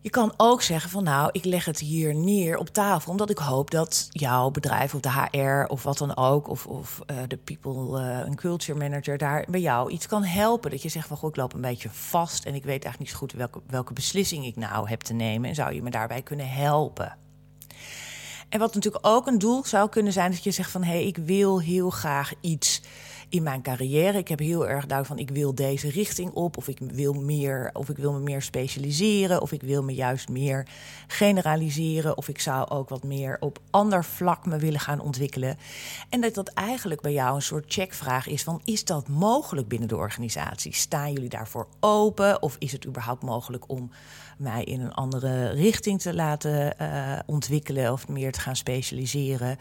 Je 0.02 0.10
kan 0.10 0.34
ook 0.38 0.62
zeggen 0.62 0.90
van 0.90 1.04
nou, 1.04 1.30
ik 1.32 1.46
leg 1.46 1.66
het 1.66 1.80
hier 1.80 2.16
neer 2.16 2.58
op 2.58 2.70
tafel, 2.70 3.12
omdat 3.12 3.30
ik 3.30 3.38
hoop 3.38 3.72
dat 3.72 4.08
jouw 4.10 4.50
bedrijf 4.50 4.94
of 4.94 5.02
de 5.02 5.10
HR 5.10 5.72
of 5.72 5.84
wat 5.84 5.98
dan 5.98 6.16
ook, 6.16 6.48
of, 6.48 6.66
of 6.66 7.02
uh, 7.12 7.18
de 7.28 7.38
people 7.38 8.00
uh, 8.00 8.20
en 8.20 8.36
culture 8.36 8.80
manager 8.80 9.18
daar 9.18 9.46
bij 9.50 9.60
jou 9.60 9.92
iets 9.92 10.08
kan 10.08 10.24
helpen. 10.24 10.72
Dat 10.72 10.82
je 10.82 10.90
zegt 10.90 11.08
van 11.08 11.18
goh, 11.18 11.30
ik 11.30 11.36
loop 11.36 11.54
een 11.54 11.62
beetje 11.62 11.90
vast 11.90 12.46
en 12.46 12.56
ik 12.56 12.64
weet 12.64 12.84
eigenlijk 12.84 13.00
niet 13.00 13.10
zo 13.10 13.18
goed 13.18 13.32
welke, 13.32 13.62
welke 13.68 13.94
beslissing 13.94 14.46
ik 14.46 14.56
nou 14.56 14.90
heb 14.90 15.02
te 15.02 15.14
nemen. 15.14 15.50
En 15.50 15.56
zou 15.56 15.74
je 15.74 15.84
me 15.84 15.90
daarbij 15.90 16.22
kunnen 16.22 16.50
helpen? 16.50 17.18
En 18.50 18.60
wat 18.60 18.74
natuurlijk 18.74 19.08
ook 19.08 19.28
een 19.28 19.40
doel 19.40 19.66
zou 19.66 19.90
kunnen 19.90 20.14
zijn, 20.14 20.32
dat 20.32 20.44
je 20.44 20.52
zegt 20.52 20.72
van 20.72 20.84
hé, 20.84 20.92
hey, 20.92 21.06
ik 21.06 21.18
wil 21.18 21.62
heel 21.62 21.90
graag 21.90 22.34
iets 22.42 22.82
in 23.30 23.44
mijn 23.44 23.62
carrière. 23.62 24.18
Ik 24.18 24.28
heb 24.28 24.40
heel 24.40 24.68
erg 24.68 24.86
duidelijk 24.86 25.08
van 25.08 25.18
ik 25.18 25.30
wil 25.30 25.56
deze 25.56 25.90
richting 25.90 26.32
op, 26.32 26.58
of 26.58 26.68
ik 26.68 26.80
wil 26.80 27.14
meer, 27.14 27.70
of 27.74 27.90
ik 27.90 27.98
wil 27.98 28.14
me 28.14 28.20
meer 28.20 28.42
specialiseren, 28.42 29.42
of 29.42 29.52
ik 29.52 29.62
wil 29.62 29.84
me 29.84 29.94
juist 29.94 30.30
meer 30.30 30.68
generaliseren, 31.08 32.18
of 32.18 32.28
ik 32.28 32.40
zou 32.40 32.70
ook 32.70 32.90
wat 32.90 33.04
meer 33.04 33.38
op 33.40 33.60
ander 33.70 34.06
vlak 34.06 34.46
me 34.46 34.58
willen 34.58 34.80
gaan 34.80 35.00
ontwikkelen. 35.00 35.58
En 36.10 36.22
dat 36.22 36.34
dat 36.34 36.48
eigenlijk 36.48 37.02
bij 37.02 37.14
jou 37.14 37.36
een 37.36 37.42
soort 37.42 37.74
checkvraag 37.74 38.28
is 38.28 38.44
van 38.44 38.62
is 38.64 38.86
dat 38.86 39.08
mogelijk 39.08 39.68
binnen 39.68 39.88
de 39.88 39.98
organisatie? 39.98 40.74
Staan 40.74 41.14
jullie 41.14 41.30
daarvoor 41.30 41.68
open? 41.80 42.42
Of 42.42 42.56
is 42.60 42.72
het 42.72 42.86
überhaupt 42.86 43.24
mogelijk 43.24 43.64
om 43.68 43.92
mij 44.40 44.64
in 44.64 44.82
een 44.82 44.94
andere 44.94 45.50
richting 45.50 46.02
te 46.02 46.14
laten 46.14 46.76
uh, 46.82 47.20
ontwikkelen 47.26 47.92
of 47.92 48.08
meer 48.08 48.32
te 48.32 48.40
gaan 48.40 48.56
specialiseren. 48.56 49.58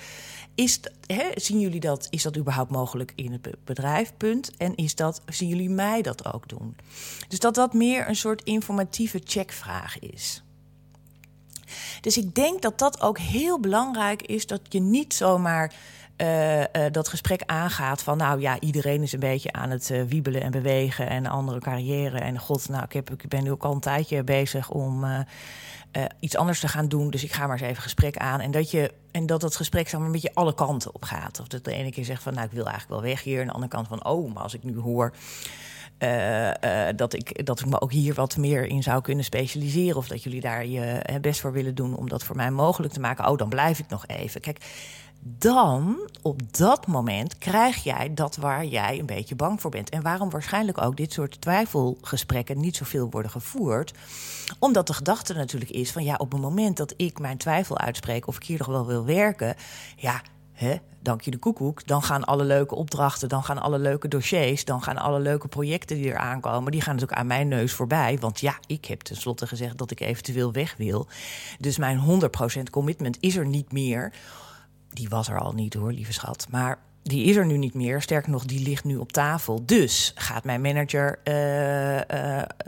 Is, 0.55 0.81
zien 1.35 1.61
jullie 1.61 1.81
dat, 1.81 2.07
is 2.11 2.23
dat 2.23 2.37
überhaupt 2.37 2.71
mogelijk 2.71 3.13
in 3.15 3.33
het 3.33 3.49
bedrijf? 3.65 4.13
Punt. 4.17 4.57
En 4.57 4.75
is 4.75 4.95
dat, 4.95 5.23
zien 5.27 5.49
jullie 5.49 5.71
mij 5.71 6.03
dat 6.03 6.33
ook 6.33 6.49
doen? 6.49 6.77
Dus 7.29 7.39
dat 7.39 7.55
dat 7.55 7.75
meer 7.75 8.09
een 8.09 8.17
soort 8.17 8.43
informatieve 8.43 9.21
checkvraag 9.25 9.99
is. 9.99 10.43
Dus 12.01 12.17
ik 12.17 12.35
denk 12.35 12.63
dat 12.63 12.79
dat 12.79 13.01
ook 13.01 13.19
heel 13.19 13.61
belangrijk 13.61 14.23
is, 14.23 14.47
dat 14.47 14.61
je 14.69 14.81
niet 14.81 15.15
zomaar 15.15 15.75
uh, 16.23 16.59
uh, 16.59 16.65
dat 16.91 17.09
gesprek 17.09 17.43
aangaat 17.47 18.03
van 18.03 18.17
nou 18.17 18.41
ja, 18.41 18.61
iedereen 18.61 19.03
is 19.03 19.13
een 19.13 19.21
beetje 19.21 19.53
aan 19.53 19.71
het 19.71 19.91
uh, 19.91 20.03
wiebelen 20.03 20.43
en 20.43 20.51
bewegen 20.51 21.09
en 21.09 21.27
andere 21.27 21.61
carrière. 21.61 22.19
En 22.19 22.39
god, 22.39 22.69
nou, 22.69 22.85
ik, 22.85 22.93
heb, 22.93 23.11
ik 23.11 23.29
ben 23.29 23.43
nu 23.43 23.51
ook 23.51 23.65
al 23.65 23.73
een 23.73 23.81
tijdje 23.81 24.25
bezig 24.25 24.71
om 24.71 25.07
iets 26.21 26.37
anders 26.37 26.61
te 26.61 26.69
gaan 26.69 26.89
doen. 26.89 27.11
Dus 27.11 27.25
ik 27.25 27.33
ga 27.33 27.47
maar 27.47 27.59
eens 27.59 27.69
even 27.69 27.83
gesprek 27.83 28.17
aan. 28.17 28.41
En 28.41 28.51
dat 28.51 28.71
je 28.71 28.93
en 29.11 29.27
dat 29.27 29.43
het 29.43 29.57
gesprek 29.57 29.93
maar, 29.93 30.03
een 30.03 30.13
beetje 30.13 30.35
alle 30.35 30.55
kanten 30.55 30.95
op 30.95 31.05
gaat. 31.05 31.41
Of 31.41 31.47
dat 31.47 31.65
de 31.65 31.73
ene 31.73 31.91
keer 31.91 32.05
zegt 32.05 32.23
van 32.23 32.35
nou, 32.35 32.47
ik 32.47 32.53
wil 32.53 32.67
eigenlijk 32.67 33.01
wel 33.01 33.11
weg 33.11 33.23
hier. 33.23 33.41
En 33.41 33.47
de 33.47 33.53
andere 33.53 33.73
kant 33.73 33.89
van 33.89 34.05
oh, 34.05 34.35
maar 34.35 34.43
als 34.43 34.55
ik 34.55 34.65
nu 34.65 34.79
hoor. 34.79 35.13
Dat, 36.97 37.15
ik, 37.15 37.47
dat 37.47 37.61
ik 37.61 37.67
me 37.67 37.81
ook 37.81 37.93
hier 37.93 38.15
wat 38.15 38.37
meer 38.37 38.67
in 38.67 38.83
zou 38.83 39.01
kunnen 39.01 39.25
specialiseren. 39.25 39.97
Of 39.97 40.09
dat 40.09 40.23
jullie 40.23 40.41
daar 40.41 40.67
je 40.67 41.03
best 41.21 41.41
voor 41.41 41.53
willen 41.53 41.75
doen 41.75 41.97
om 41.97 42.09
dat 42.09 42.25
voor 42.25 42.37
mij 42.37 42.51
mogelijk 42.51 42.93
te 42.93 43.01
maken. 43.01 43.29
Oh, 43.29 43.37
dan 43.37 43.49
blijf 43.49 43.79
ik 43.79 43.89
nog 43.89 44.07
even. 44.07 44.41
Kijk, 44.41 44.59
dan 45.39 46.09
op 46.23 46.57
dat 46.57 46.87
moment 46.87 47.39
krijg 47.39 47.83
jij 47.83 48.15
dat 48.15 48.37
waar 48.37 48.65
jij 48.65 48.99
een 48.99 49.07
beetje 49.07 49.35
bang 49.35 49.61
voor 49.61 49.71
bent. 49.71 49.91
En 49.91 50.03
waarom 50.03 50.31
waarschijnlijk 50.31 50.83
ook 50.83 50.97
dit 50.97 51.13
soort 51.13 51.41
twijfelgesprekken 51.41 52.61
niet 52.61 52.77
zoveel 52.77 53.11
worden 53.11 53.31
gevoerd. 53.31 53.93
Omdat 54.59 54.87
de 54.87 54.93
gedachte 54.93 55.35
natuurlijk 55.35 55.71
is 55.71 55.93
van 55.93 56.05
ja, 56.05 56.15
op 56.15 56.33
het 56.33 56.41
moment 56.41 56.77
dat 56.77 56.95
ik 56.97 57.19
mijn 57.19 57.39
twijfel 57.39 57.79
uitspreek 57.79 58.27
of 58.27 58.37
ik 58.37 58.45
hier 58.45 58.59
nog 58.59 58.67
wel 58.67 58.87
wil 58.87 59.05
werken, 59.05 59.55
ja, 59.97 60.23
hè, 60.53 60.77
dank 61.01 61.21
je 61.21 61.31
de 61.31 61.39
koekoek, 61.39 61.87
dan 61.87 62.03
gaan 62.03 62.25
alle 62.25 62.45
leuke 62.45 62.75
opdrachten, 62.75 63.29
dan 63.29 63.45
gaan 63.45 63.59
alle 63.59 63.79
leuke 63.79 64.09
dossiers, 64.09 64.65
dan 64.65 64.83
gaan 64.83 64.97
alle 64.97 65.21
leuke 65.21 65.49
projecten 65.49 65.97
die 65.97 66.11
er 66.11 66.19
aankomen, 66.19 66.73
die 66.73 66.81
gaan 66.81 66.95
natuurlijk 66.95 67.21
aan 67.21 67.27
mijn 67.27 67.49
neus 67.49 67.73
voorbij. 67.73 68.19
Want 68.21 68.41
ja, 68.41 68.59
ik 68.67 68.85
heb 68.85 69.01
tenslotte 69.01 69.47
gezegd 69.47 69.79
dat 69.79 69.91
ik 69.91 70.01
eventueel 70.01 70.53
weg 70.53 70.75
wil. 70.77 71.07
Dus 71.59 71.79
mijn 71.79 72.21
100% 72.59 72.63
commitment 72.71 73.17
is 73.21 73.37
er 73.37 73.47
niet 73.47 73.73
meer 73.73 74.13
die 74.91 75.09
was 75.09 75.29
er 75.29 75.41
al 75.41 75.53
niet 75.53 75.75
hoor, 75.75 75.93
lieve 75.93 76.13
schat. 76.13 76.47
Maar 76.51 76.79
die 77.03 77.25
is 77.25 77.37
er 77.37 77.47
nu 77.47 77.57
niet 77.57 77.75
meer. 77.75 78.03
Sterker 78.03 78.31
nog, 78.31 78.45
die 78.45 78.63
ligt 78.63 78.85
nu 78.85 78.97
op 78.97 79.13
tafel. 79.13 79.67
Dus 79.67 80.13
gaat 80.15 80.45
mijn 80.45 80.61
manager 80.61 81.19
uh, 81.25 81.95
uh, 81.95 82.01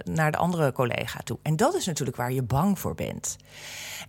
naar 0.04 0.32
de 0.32 0.38
andere 0.38 0.72
collega 0.72 1.20
toe. 1.24 1.38
En 1.42 1.56
dat 1.56 1.74
is 1.74 1.86
natuurlijk 1.86 2.16
waar 2.16 2.32
je 2.32 2.42
bang 2.42 2.78
voor 2.78 2.94
bent. 2.94 3.36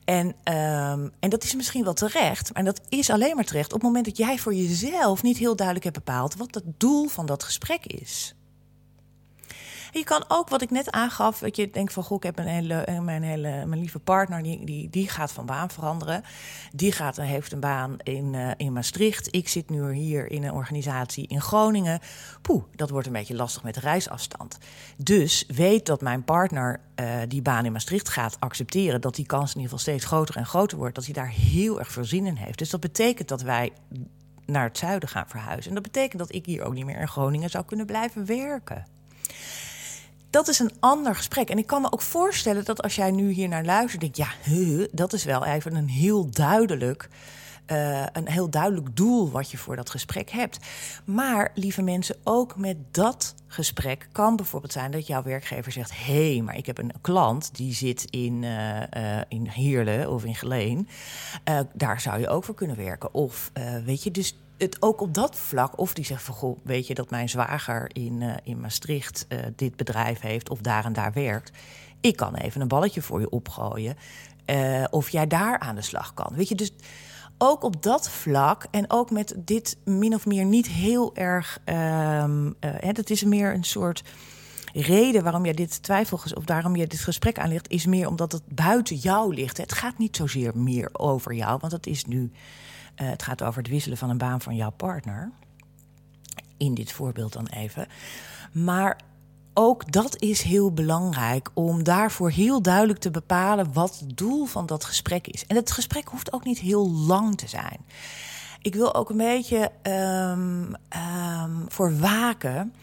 En, 0.06 0.26
um, 0.28 1.12
en 1.19 1.30
dat 1.30 1.43
is 1.43 1.56
misschien 1.56 1.84
wel 1.84 1.93
terecht. 1.93 2.54
Maar 2.54 2.63
dat 2.63 2.82
is 2.89 3.10
alleen 3.10 3.36
maar 3.36 3.45
terecht 3.45 3.74
op 3.74 3.74
het 3.74 3.84
moment 3.84 4.06
dat 4.06 4.17
jij 4.17 4.38
voor 4.38 4.54
jezelf 4.54 5.24
niet 5.24 5.38
heel 5.38 5.56
duidelijk 5.56 5.86
hebt 5.86 6.06
bepaald 6.06 6.36
wat 6.36 6.56
het 6.56 6.65
doel 6.78 7.08
van 7.08 7.26
dat 7.26 7.43
gesprek 7.43 7.86
is 7.86 8.36
je 9.91 10.04
kan 10.04 10.23
ook, 10.27 10.49
wat 10.49 10.62
ik 10.62 10.69
net 10.69 10.91
aangaf, 10.91 11.39
dat 11.39 11.56
je 11.56 11.69
denkt 11.69 11.93
van... 11.93 12.04
goh, 12.04 12.17
ik 12.17 12.23
heb 12.23 12.39
een 12.39 12.45
hele, 12.45 12.73
eh, 12.73 12.99
mijn, 12.99 13.23
hele, 13.23 13.65
mijn 13.65 13.80
lieve 13.80 13.99
partner, 13.99 14.43
die, 14.43 14.65
die, 14.65 14.89
die 14.89 15.10
gaat 15.10 15.32
van 15.32 15.45
baan 15.45 15.69
veranderen. 15.69 16.23
Die 16.73 16.91
gaat, 16.91 17.15
heeft 17.15 17.51
een 17.51 17.60
baan 17.60 17.97
in, 18.04 18.34
uh, 18.34 18.51
in 18.58 18.73
Maastricht. 18.73 19.36
Ik 19.36 19.47
zit 19.47 19.69
nu 19.69 19.93
hier 19.93 20.32
in 20.32 20.43
een 20.43 20.54
organisatie 20.54 21.27
in 21.27 21.41
Groningen. 21.41 21.99
Poeh, 22.41 22.63
dat 22.75 22.89
wordt 22.89 23.08
een 23.08 23.13
beetje 23.13 23.36
lastig 23.36 23.63
met 23.63 23.73
de 23.73 23.80
reisafstand. 23.80 24.58
Dus 24.97 25.43
weet 25.47 25.86
dat 25.86 26.01
mijn 26.01 26.23
partner 26.23 26.80
die 27.27 27.41
baan 27.41 27.65
in 27.65 27.71
Maastricht 27.71 28.10
gaat 28.10 28.38
accepteren... 28.39 29.01
dat 29.01 29.15
die 29.15 29.25
kans 29.25 29.56
in 29.56 29.62
ieder 29.62 29.77
geval 29.77 29.80
steeds 29.80 30.06
groter 30.06 30.36
en 30.36 30.45
groter 30.45 30.77
wordt. 30.77 30.95
Dat 30.95 31.06
hij 31.06 31.13
daar 31.13 31.30
heel 31.30 31.80
erg 31.80 31.91
veel 31.91 32.06
zin 32.06 32.25
in 32.25 32.36
heeft. 32.36 32.58
Dus 32.58 32.69
dat 32.69 32.80
betekent 32.80 33.27
dat 33.27 33.41
wij 33.41 33.71
naar 34.45 34.63
het 34.63 34.77
zuiden 34.77 35.10
gaan 35.10 35.27
verhuizen. 35.27 35.67
En 35.67 35.73
dat 35.73 35.84
betekent 35.84 36.19
dat 36.19 36.34
ik 36.34 36.45
hier 36.45 36.63
ook 36.63 36.73
niet 36.73 36.86
meer 36.86 36.99
in 36.99 37.08
Groningen 37.08 37.49
zou 37.49 37.65
kunnen 37.65 37.86
blijven 37.86 38.25
werken 38.25 38.86
dat 40.32 40.48
is 40.48 40.60
een 40.60 40.72
ander 40.80 41.15
gesprek. 41.15 41.50
En 41.50 41.58
ik 41.58 41.67
kan 41.67 41.82
me 41.82 41.91
ook 41.91 42.02
voorstellen 42.02 42.65
dat 42.65 42.82
als 42.82 42.96
jij 42.96 43.12
nu 43.12 43.32
hier 43.32 43.48
naar 43.48 43.65
luistert, 43.65 44.02
denk 44.02 44.15
ja, 44.15 44.28
huh, 44.44 44.88
dat 44.91 45.13
is 45.13 45.24
wel 45.24 45.46
even 45.46 45.76
een 45.76 45.89
heel 45.89 46.30
duidelijk 46.30 47.10
eh, 47.65 48.06
een 48.13 48.28
heel 48.28 48.50
duidelijk 48.50 48.96
doel 48.96 49.32
wat 49.32 49.52
je 49.52 49.58
voor 49.58 49.76
dat 49.76 49.89
gesprek 49.89 50.30
hebt. 50.30 50.60
Maar 51.06 51.52
lieve 51.56 51.82
mensen, 51.82 52.15
ook 52.24 52.58
met 52.58 52.78
dat 52.91 53.36
gesprek 53.48 54.08
kan 54.12 54.36
bijvoorbeeld 54.36 54.72
zijn 54.72 54.91
dat 54.91 55.08
jouw 55.08 55.24
werkgever 55.24 55.72
zegt: 55.72 56.06
hé, 56.06 56.34
hey, 56.34 56.41
maar 56.41 56.58
ik 56.58 56.65
heb 56.65 56.78
een 56.78 56.91
klant 57.02 57.56
die 57.56 57.74
zit 57.74 58.06
in, 58.10 58.41
uh, 58.44 59.22
in 59.28 59.48
Heerlen 59.48 60.12
of 60.12 60.24
in 60.24 60.36
Geleen. 60.36 60.88
daar 61.74 62.02
zou 62.02 62.20
je 62.20 62.30
ook 62.30 62.44
voor 62.44 62.56
kunnen 62.56 62.78
werken. 62.78 63.13
Of 63.13 63.52
weet 63.86 64.04
je, 64.04 64.12
dus 64.12 64.36
het 64.62 64.82
ook 64.82 65.02
op 65.02 65.13
dat 65.13 65.36
vlak, 65.36 65.80
of 65.80 65.93
die 65.93 66.06
zegt 66.06 66.24
van 66.24 66.36
goh, 66.36 66.60
weet 66.63 66.88
je 66.88 66.93
dat 66.93 67.10
mijn 67.10 67.30
zwager 67.30 67.89
in, 67.95 68.39
in 68.43 68.60
Maastricht 68.60 69.28
dit 69.56 69.76
bedrijf 69.76 70.19
heeft 70.19 70.50
of 70.50 70.60
daar 70.60 70.86
en 70.86 70.93
daar 70.93 71.13
werkt. 71.13 71.52
Ik 72.02 72.15
kan 72.15 72.36
even 72.36 72.62
een 72.62 72.67
balletje 72.67 73.02
voor 73.02 73.19
je 73.19 73.30
opgooien. 73.30 73.95
of 74.89 75.10
jij 75.10 75.28
daar 75.28 75.60
aan 75.60 75.76
de 75.76 75.82
slag 75.82 76.13
kan. 76.13 76.34
Weet 76.36 76.50
je, 76.50 76.56
dus 76.56 76.71
ook 77.38 77.63
op 77.63 77.84
dat 77.84 78.10
vlak 78.10 78.65
en 78.71 78.91
ook 78.91 79.12
met 79.12 79.36
dit 79.38 79.78
min 79.86 80.13
of 80.13 80.26
meer 80.26 80.45
niet 80.45 80.67
heel 80.67 81.15
erg. 81.15 81.60
Het 82.69 83.10
is 83.10 83.24
meer 83.24 83.54
een 83.54 83.63
soort 83.63 84.04
reden 84.74 85.24
waarom 85.24 85.45
je 85.45 85.54
dit 85.54 85.84
twijfel 85.84 86.19
of 86.34 86.43
daarom 86.43 86.76
je 86.76 86.88
dit 86.88 87.00
gesprek 87.00 87.39
aanlegt, 87.39 87.69
is 87.69 87.86
meer 87.86 88.08
omdat 88.08 88.32
het 88.32 88.43
buiten 88.47 88.95
jou 88.95 89.34
ligt. 89.34 89.58
Het 89.58 89.74
gaat 89.74 89.97
niet 89.97 90.15
zozeer 90.15 90.58
meer 90.58 90.89
over 90.91 91.34
jou, 91.34 91.58
want 91.60 91.71
het 91.71 91.88
is 91.88 92.06
nu. 92.06 92.32
Uh, 93.02 93.10
het 93.10 93.24
gaat 93.24 93.44
over 93.44 93.62
het 93.62 93.72
wisselen 93.72 93.98
van 93.98 94.10
een 94.10 94.18
baan 94.18 94.42
van 94.42 94.56
jouw 94.56 94.70
partner. 94.70 95.32
In 96.58 96.74
dit 96.74 96.92
voorbeeld 96.92 97.34
dan 97.34 97.48
even. 97.48 97.88
Maar 98.52 99.00
ook 99.54 99.92
dat 99.92 100.22
is 100.22 100.42
heel 100.42 100.72
belangrijk 100.72 101.50
om 101.54 101.84
daarvoor 101.84 102.32
heel 102.32 102.62
duidelijk 102.62 103.00
te 103.00 103.12
bepalen 103.12 103.74
wat 103.74 104.00
het 104.00 104.18
doel 104.18 104.46
van 104.46 104.66
dat 104.66 104.86
gesprek 104.86 105.28
is. 105.28 105.46
En 105.46 105.56
het 105.56 105.72
gesprek 105.72 106.08
hoeft 106.08 106.34
ook 106.34 106.44
niet 106.44 106.60
heel 106.60 106.90
lang 106.90 107.38
te 107.38 107.48
zijn. 107.48 107.78
Ik 108.62 108.76
wil 108.76 108.96
ook 108.96 109.10
een 109.10 109.18
beetje 109.18 109.72
um, 109.84 110.76
voor 111.68 111.98
waken. 111.98 112.74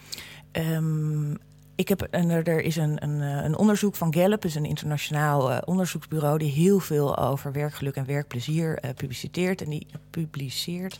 Um, 0.52 1.38
ik 1.78 1.88
heb, 1.88 2.02
en 2.02 2.30
er 2.30 2.60
is 2.60 2.76
een, 2.76 3.02
een, 3.02 3.22
eh, 3.22 3.44
een 3.44 3.56
onderzoek 3.56 3.94
van 3.94 4.14
Gallup, 4.14 4.44
is 4.44 4.54
een 4.54 4.64
internationaal 4.64 5.50
uh, 5.50 5.58
onderzoeksbureau 5.64 6.38
die 6.38 6.50
heel 6.50 6.80
veel 6.80 7.18
over 7.18 7.52
werkgeluk 7.52 7.94
en 7.94 8.06
werkplezier 8.06 8.78
uh, 8.84 8.90
publiceert 8.96 9.62
en 9.62 9.70
die 9.70 9.86
publiceert. 10.10 10.98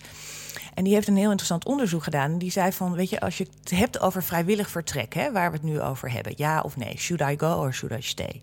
En 0.75 0.85
die 0.85 0.95
heeft 0.95 1.09
een 1.09 1.17
heel 1.17 1.31
interessant 1.31 1.65
onderzoek 1.65 2.03
gedaan. 2.03 2.39
Die 2.39 2.51
zei 2.51 2.73
van, 2.73 2.93
weet 2.93 3.11
je, 3.11 3.21
als 3.21 3.39
je 3.39 3.47
het 3.61 3.71
hebt 3.71 4.01
over 4.01 4.23
vrijwillig 4.23 4.71
vertrek, 4.71 5.15
hè, 5.15 5.33
waar 5.33 5.51
we 5.51 5.57
het 5.57 5.67
nu 5.67 5.81
over 5.81 6.11
hebben, 6.13 6.33
ja 6.37 6.61
of 6.61 6.77
nee, 6.77 6.97
should 6.99 7.33
I 7.33 7.39
go 7.39 7.61
or 7.61 7.75
should 7.75 7.99
I 7.99 8.03
stay? 8.03 8.43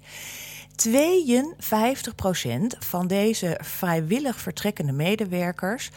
52% 0.90 2.78
van 2.80 3.08
deze 3.08 3.60
vrijwillig 3.62 4.40
vertrekkende 4.40 4.92
medewerkers 4.92 5.92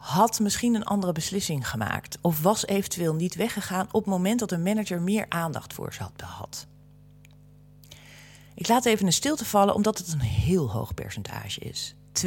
had 0.00 0.40
misschien 0.40 0.74
een 0.74 0.84
andere 0.84 1.12
beslissing 1.12 1.68
gemaakt. 1.68 2.18
Of 2.20 2.42
was 2.42 2.66
eventueel 2.66 3.14
niet 3.14 3.34
weggegaan 3.34 3.86
op 3.86 4.04
het 4.04 4.12
moment 4.12 4.38
dat 4.38 4.52
een 4.52 4.62
manager 4.62 5.02
meer 5.02 5.26
aandacht 5.28 5.72
voor 5.72 5.92
ze 5.92 6.02
had 6.02 6.12
gehad. 6.16 6.66
Ik 8.54 8.68
laat 8.68 8.84
even 8.84 9.06
een 9.06 9.12
stilte 9.12 9.44
vallen 9.44 9.74
omdat 9.74 9.98
het 9.98 10.12
een 10.12 10.20
heel 10.20 10.70
hoog 10.70 10.94
percentage 10.94 11.60
is. 11.60 11.94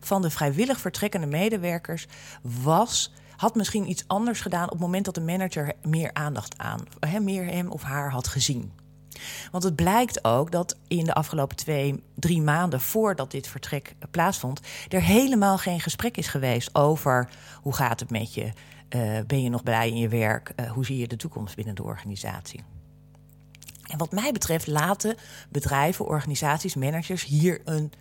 van 0.00 0.22
de 0.22 0.30
vrijwillig 0.30 0.80
vertrekkende 0.80 1.26
medewerkers 1.26 2.06
was, 2.42 3.12
had 3.36 3.54
misschien 3.54 3.90
iets 3.90 4.04
anders 4.06 4.40
gedaan 4.40 4.64
op 4.64 4.70
het 4.70 4.80
moment 4.80 5.04
dat 5.04 5.14
de 5.14 5.20
manager 5.20 5.72
meer 5.82 6.10
aandacht 6.12 6.58
aan, 6.58 6.86
meer 7.20 7.44
hem 7.44 7.68
of 7.68 7.82
haar 7.82 8.10
had 8.10 8.28
gezien. 8.28 8.72
Want 9.50 9.64
het 9.64 9.76
blijkt 9.76 10.24
ook 10.24 10.50
dat 10.50 10.76
in 10.88 11.04
de 11.04 11.14
afgelopen 11.14 11.56
twee, 11.56 12.02
drie 12.14 12.42
maanden 12.42 12.80
voordat 12.80 13.30
dit 13.30 13.46
vertrek 13.46 13.94
plaatsvond, 14.10 14.60
er 14.88 15.02
helemaal 15.02 15.58
geen 15.58 15.80
gesprek 15.80 16.16
is 16.16 16.28
geweest 16.28 16.74
over 16.74 17.28
hoe 17.62 17.74
gaat 17.74 18.00
het 18.00 18.10
met 18.10 18.34
je, 18.34 18.52
uh, 18.90 19.18
ben 19.26 19.42
je 19.42 19.48
nog 19.48 19.62
blij 19.62 19.88
in 19.88 19.96
je 19.96 20.08
werk, 20.08 20.52
uh, 20.56 20.70
hoe 20.70 20.84
zie 20.84 20.98
je 20.98 21.08
de 21.08 21.16
toekomst 21.16 21.56
binnen 21.56 21.74
de 21.74 21.82
organisatie. 21.82 22.62
En 23.86 23.98
wat 23.98 24.12
mij 24.12 24.32
betreft 24.32 24.66
laten 24.66 25.16
bedrijven, 25.50 26.06
organisaties, 26.06 26.74
managers 26.74 27.24
hier 27.24 27.60
een 27.64 27.92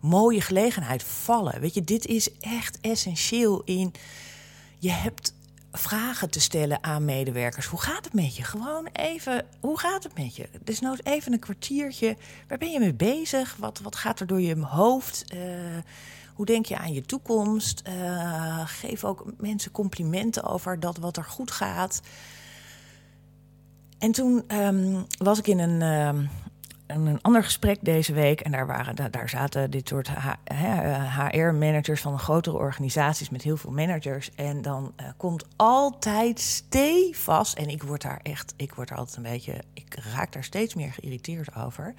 mooie 0.00 0.40
gelegenheid 0.40 1.02
vallen. 1.02 1.60
Weet 1.60 1.74
je, 1.74 1.84
dit 1.84 2.06
is 2.06 2.38
echt 2.40 2.80
essentieel 2.80 3.62
in. 3.64 3.92
Je 4.78 4.90
hebt 4.90 5.34
vragen 5.72 6.30
te 6.30 6.40
stellen 6.40 6.84
aan 6.84 7.04
medewerkers. 7.04 7.66
Hoe 7.66 7.80
gaat 7.80 8.04
het 8.04 8.14
met 8.14 8.36
je? 8.36 8.42
Gewoon 8.42 8.88
even, 8.92 9.46
hoe 9.60 9.78
gaat 9.78 10.02
het 10.02 10.18
met 10.18 10.36
je? 10.36 10.48
Dus 10.64 10.80
nooit 10.80 11.06
even 11.06 11.32
een 11.32 11.38
kwartiertje. 11.38 12.16
Waar 12.48 12.58
ben 12.58 12.70
je 12.70 12.78
mee 12.78 12.94
bezig? 12.94 13.56
Wat, 13.58 13.80
wat 13.80 13.96
gaat 13.96 14.20
er 14.20 14.26
door 14.26 14.40
je 14.40 14.60
hoofd? 14.60 15.34
Uh, 15.34 15.40
hoe 16.34 16.46
denk 16.46 16.66
je 16.66 16.78
aan 16.78 16.92
je 16.92 17.02
toekomst? 17.02 17.82
Uh, 17.88 18.62
geef 18.66 19.04
ook 19.04 19.24
mensen 19.38 19.70
complimenten 19.70 20.44
over 20.44 20.80
dat 20.80 20.96
wat 20.96 21.16
er 21.16 21.24
goed 21.24 21.50
gaat. 21.50 22.00
En 23.98 24.12
toen 24.12 24.44
um, 24.56 25.06
was 25.18 25.38
ik 25.38 25.46
in 25.46 25.58
een, 25.58 25.82
um, 25.82 26.30
een 26.86 27.22
ander 27.22 27.44
gesprek 27.44 27.78
deze 27.80 28.12
week. 28.12 28.40
En 28.40 28.52
daar, 28.52 28.66
waren, 28.66 29.10
daar 29.10 29.28
zaten 29.28 29.70
dit 29.70 29.88
soort 29.88 30.10
HR-managers 31.30 32.00
van 32.00 32.18
grotere 32.18 32.56
organisaties 32.56 33.30
met 33.30 33.42
heel 33.42 33.56
veel 33.56 33.70
managers. 33.70 34.30
En 34.34 34.62
dan 34.62 34.92
uh, 35.00 35.06
komt 35.16 35.44
altijd 35.56 36.40
stevast. 36.40 37.56
En 37.56 37.68
ik 37.68 37.82
word 37.82 38.02
daar 38.02 38.20
echt, 38.22 38.54
ik 38.56 38.74
word 38.74 38.92
altijd 38.92 39.16
een 39.16 39.22
beetje, 39.22 39.54
ik 39.74 39.94
raak 40.14 40.32
daar 40.32 40.44
steeds 40.44 40.74
meer 40.74 40.92
geïrriteerd 40.92 41.56
over. 41.56 41.94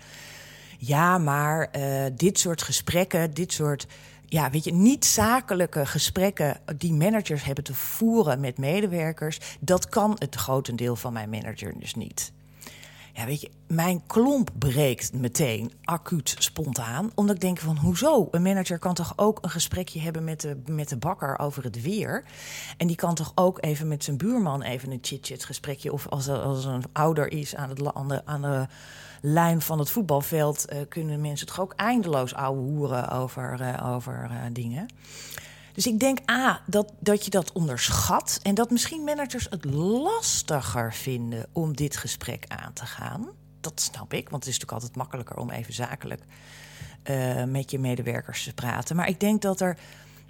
Ja, 0.78 1.18
maar 1.18 1.70
uh, 1.78 2.04
dit 2.14 2.40
soort 2.40 2.62
gesprekken, 2.62 3.34
dit 3.34 3.54
soort 3.54 3.88
ja, 4.26 4.50
weet 4.50 4.64
je, 4.64 4.74
niet 4.74 5.06
zakelijke 5.06 5.86
gesprekken 5.86 6.60
die 6.78 6.94
managers 6.94 7.44
hebben 7.44 7.64
te 7.64 7.74
voeren 7.74 8.40
met 8.40 8.58
medewerkers, 8.58 9.40
dat 9.60 9.90
kan 9.90 10.16
het 10.20 10.36
grotendeel 10.36 10.96
van 10.96 11.14
mijn 11.14 11.30
manager 11.30 11.80
dus 11.80 11.96
niet. 11.96 12.32
Ja, 13.16 13.26
weet 13.26 13.42
je, 13.42 13.52
mijn 13.68 14.06
klomp 14.08 14.50
breekt 14.58 15.14
meteen, 15.14 15.72
acuut, 15.84 16.36
spontaan. 16.38 17.12
Omdat 17.16 17.36
ik 17.36 17.42
denk 17.42 17.60
van, 17.60 17.78
hoezo? 17.78 18.28
Een 18.32 18.42
manager 18.42 18.80
kan 18.80 18.94
toch 18.94 19.14
ook 19.16 19.38
een 19.42 19.50
gesprekje 19.50 20.00
hebben 20.00 20.24
met 20.24 20.42
de, 20.42 20.62
met 20.66 20.90
de 20.90 20.98
bakker 20.98 21.40
over 21.40 21.64
het 21.64 21.82
weer? 21.82 22.24
En 22.78 22.88
die 22.88 22.96
kan 22.96 23.16
toch 23.16 23.32
ook 23.36 23.58
even 23.62 23.88
met 23.88 24.04
zijn 24.04 24.18
buurman 24.18 24.62
even 24.62 24.92
een 24.92 25.00
chit-chat 25.02 25.46
gesprekje... 25.46 25.94
of 25.94 26.08
als, 26.08 26.30
als 26.30 26.66
een 26.66 26.84
ouder 26.94 27.32
is 27.32 27.56
aan, 27.56 27.70
het, 27.70 27.78
de, 27.78 28.26
aan 28.26 28.42
de 28.42 28.68
lijn 29.22 29.62
van 29.62 29.80
het 29.80 29.90
voetbalveld... 29.90 30.66
Uh, 30.74 30.80
kunnen 30.90 31.22
mensen 31.22 31.48
toch 31.48 31.60
ook 31.60 31.74
eindeloos 31.74 32.34
ouwe 32.34 32.60
hoeren 32.60 33.10
over, 33.10 33.62
uh, 33.62 33.94
over 33.94 34.30
uh, 34.32 34.38
dingen... 34.52 34.88
Dus 35.74 35.88
ik 35.88 36.00
denk 36.00 36.30
A, 36.32 36.62
dat, 36.66 36.94
dat 37.00 37.26
je 37.26 37.30
dat 37.30 37.52
onderschat 37.52 38.40
en 38.42 38.56
dat 38.56 38.72
misschien 38.72 39.04
managers 39.04 39.48
het 39.50 39.66
lastiger 39.66 40.94
vinden 40.94 41.48
om 41.52 41.76
dit 41.76 41.98
gesprek 41.98 42.46
aan 42.48 42.74
te 42.74 42.86
gaan. 42.86 43.30
Dat 43.62 43.82
snap 43.82 44.14
ik, 44.14 44.30
want 44.30 44.44
het 44.44 44.54
is 44.54 44.60
natuurlijk 44.60 44.72
altijd 44.72 44.96
makkelijker 44.96 45.38
om 45.38 45.50
even 45.50 45.74
zakelijk 45.74 46.22
uh, 47.04 47.44
met 47.44 47.72
je 47.72 47.80
medewerkers 47.80 48.44
te 48.44 48.54
praten. 48.54 48.96
Maar 48.96 49.08
ik 49.08 49.20
denk 49.20 49.42
dat 49.42 49.60
er 49.62 49.78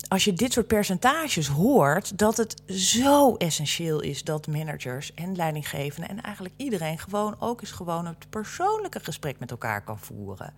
als 0.08 0.24
je 0.24 0.34
dit 0.34 0.54
soort 0.54 0.68
percentages 0.68 1.48
hoort, 1.48 2.18
dat 2.18 2.38
het 2.38 2.62
zo 2.66 3.36
essentieel 3.36 4.00
is 4.00 4.24
dat 4.24 4.48
managers 4.48 5.14
en 5.14 5.36
leidinggevenden 5.36 6.10
en 6.10 6.22
eigenlijk 6.22 6.56
iedereen 6.58 7.00
gewoon 7.00 7.36
ook 7.40 7.62
eens 7.62 7.72
gewoon 7.72 8.06
het 8.06 8.30
persoonlijke 8.30 9.00
gesprek 9.00 9.40
met 9.40 9.52
elkaar 9.52 9.84
kan 9.84 10.00
voeren. 10.00 10.54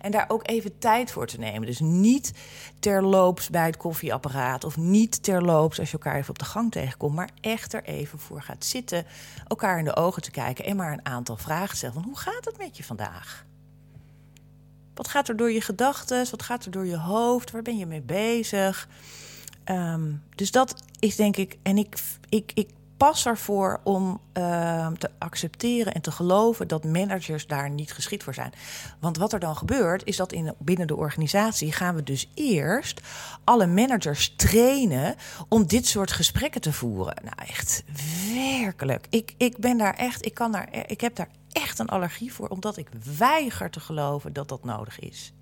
En 0.00 0.10
daar 0.10 0.24
ook 0.28 0.48
even 0.48 0.78
tijd 0.78 1.10
voor 1.10 1.26
te 1.26 1.38
nemen. 1.38 1.66
Dus 1.66 1.80
niet 1.80 2.32
terloops 2.78 3.50
bij 3.50 3.66
het 3.66 3.76
koffieapparaat 3.76 4.64
of 4.64 4.76
niet 4.76 5.22
terloops 5.22 5.78
als 5.78 5.90
je 5.90 5.96
elkaar 5.96 6.16
even 6.16 6.30
op 6.30 6.38
de 6.38 6.44
gang 6.44 6.72
tegenkomt, 6.72 7.14
maar 7.14 7.30
echt 7.40 7.72
er 7.72 7.84
even 7.84 8.18
voor 8.18 8.42
gaat 8.42 8.64
zitten, 8.64 9.06
elkaar 9.46 9.78
in 9.78 9.84
de 9.84 9.96
ogen 9.96 10.22
te 10.22 10.30
kijken 10.30 10.64
en 10.64 10.76
maar 10.76 10.92
een 10.92 11.06
aantal 11.06 11.36
vragen 11.36 11.76
stellen 11.76 11.94
van 11.94 12.04
hoe 12.04 12.18
gaat 12.18 12.44
het 12.44 12.58
met 12.58 12.76
je 12.76 12.84
vandaag? 12.84 13.48
Wat 14.94 15.08
gaat 15.08 15.28
er 15.28 15.36
door 15.36 15.52
je 15.52 15.60
gedachten? 15.60 16.26
Wat 16.30 16.42
gaat 16.42 16.64
er 16.64 16.70
door 16.70 16.86
je 16.86 16.98
hoofd? 16.98 17.50
Waar 17.50 17.62
ben 17.62 17.76
je 17.76 17.86
mee 17.86 18.02
bezig? 18.02 18.88
Um, 19.64 20.22
dus 20.34 20.50
dat 20.50 20.74
is 20.98 21.16
denk 21.16 21.36
ik. 21.36 21.58
En 21.62 21.78
ik, 21.78 21.98
ik, 22.28 22.52
ik 22.54 22.68
pas 22.96 23.26
ervoor 23.26 23.80
om 23.84 24.20
uh, 24.38 24.86
te 24.92 25.10
accepteren 25.18 25.94
en 25.94 26.00
te 26.00 26.10
geloven 26.10 26.68
dat 26.68 26.84
managers 26.84 27.46
daar 27.46 27.70
niet 27.70 27.92
geschikt 27.92 28.22
voor 28.22 28.34
zijn. 28.34 28.52
Want 28.98 29.16
wat 29.16 29.32
er 29.32 29.40
dan 29.40 29.56
gebeurt, 29.56 30.04
is 30.04 30.16
dat 30.16 30.32
in, 30.32 30.54
binnen 30.58 30.86
de 30.86 30.96
organisatie 30.96 31.72
gaan 31.72 31.94
we 31.94 32.02
dus 32.02 32.30
eerst 32.34 33.00
alle 33.44 33.66
managers 33.66 34.34
trainen 34.36 35.14
om 35.48 35.66
dit 35.66 35.86
soort 35.86 36.12
gesprekken 36.12 36.60
te 36.60 36.72
voeren. 36.72 37.16
Nou, 37.22 37.36
echt 37.48 37.84
werkelijk. 38.34 39.06
Ik, 39.10 39.34
ik 39.36 39.58
ben 39.58 39.78
daar 39.78 39.94
echt, 39.94 40.26
ik 40.26 40.34
kan 40.34 40.52
daar, 40.52 40.68
ik 40.86 41.00
heb 41.00 41.16
daar 41.16 41.28
echt 41.52 41.78
een 41.78 41.88
allergie 41.88 42.32
voor, 42.32 42.48
omdat 42.48 42.76
ik 42.76 42.88
weiger 43.18 43.70
te 43.70 43.80
geloven 43.80 44.32
dat 44.32 44.48
dat 44.48 44.64
nodig 44.64 44.98
is. 44.98 45.32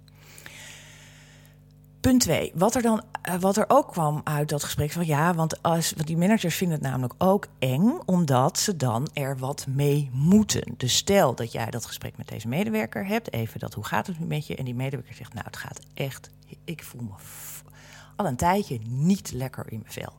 Punt 2.00 2.20
twee. 2.20 2.52
Wat 2.54 2.74
er 2.74 2.82
dan 2.82 3.02
eh, 3.22 3.34
wat 3.34 3.56
er 3.56 3.64
ook 3.68 3.90
kwam 3.90 4.20
uit 4.24 4.48
dat 4.48 4.64
gesprek 4.64 4.90
van 4.90 5.06
ja, 5.06 5.34
want, 5.34 5.62
als, 5.62 5.92
want 5.92 6.06
die 6.06 6.16
managers 6.16 6.56
vinden 6.56 6.78
het 6.78 6.86
namelijk 6.86 7.14
ook 7.18 7.46
eng, 7.58 7.98
omdat 8.04 8.58
ze 8.58 8.76
dan 8.76 9.08
er 9.12 9.38
wat 9.38 9.66
mee 9.66 10.10
moeten. 10.12 10.74
Dus 10.76 10.96
stel 10.96 11.34
dat 11.34 11.52
jij 11.52 11.70
dat 11.70 11.86
gesprek 11.86 12.16
met 12.16 12.28
deze 12.28 12.48
medewerker 12.48 13.06
hebt, 13.06 13.32
even 13.32 13.60
dat 13.60 13.74
hoe 13.74 13.84
gaat 13.84 14.06
het 14.06 14.18
nu 14.18 14.26
met 14.26 14.46
je? 14.46 14.56
En 14.56 14.64
die 14.64 14.74
medewerker 14.74 15.14
zegt, 15.14 15.34
nou, 15.34 15.46
het 15.46 15.56
gaat 15.56 15.80
echt, 15.94 16.30
ik 16.64 16.84
voel 16.84 17.02
me 17.02 17.12
al 18.16 18.26
een 18.26 18.36
tijdje 18.36 18.78
niet 18.84 19.32
lekker 19.32 19.72
in 19.72 19.80
mijn 19.80 19.92
vel 19.92 20.12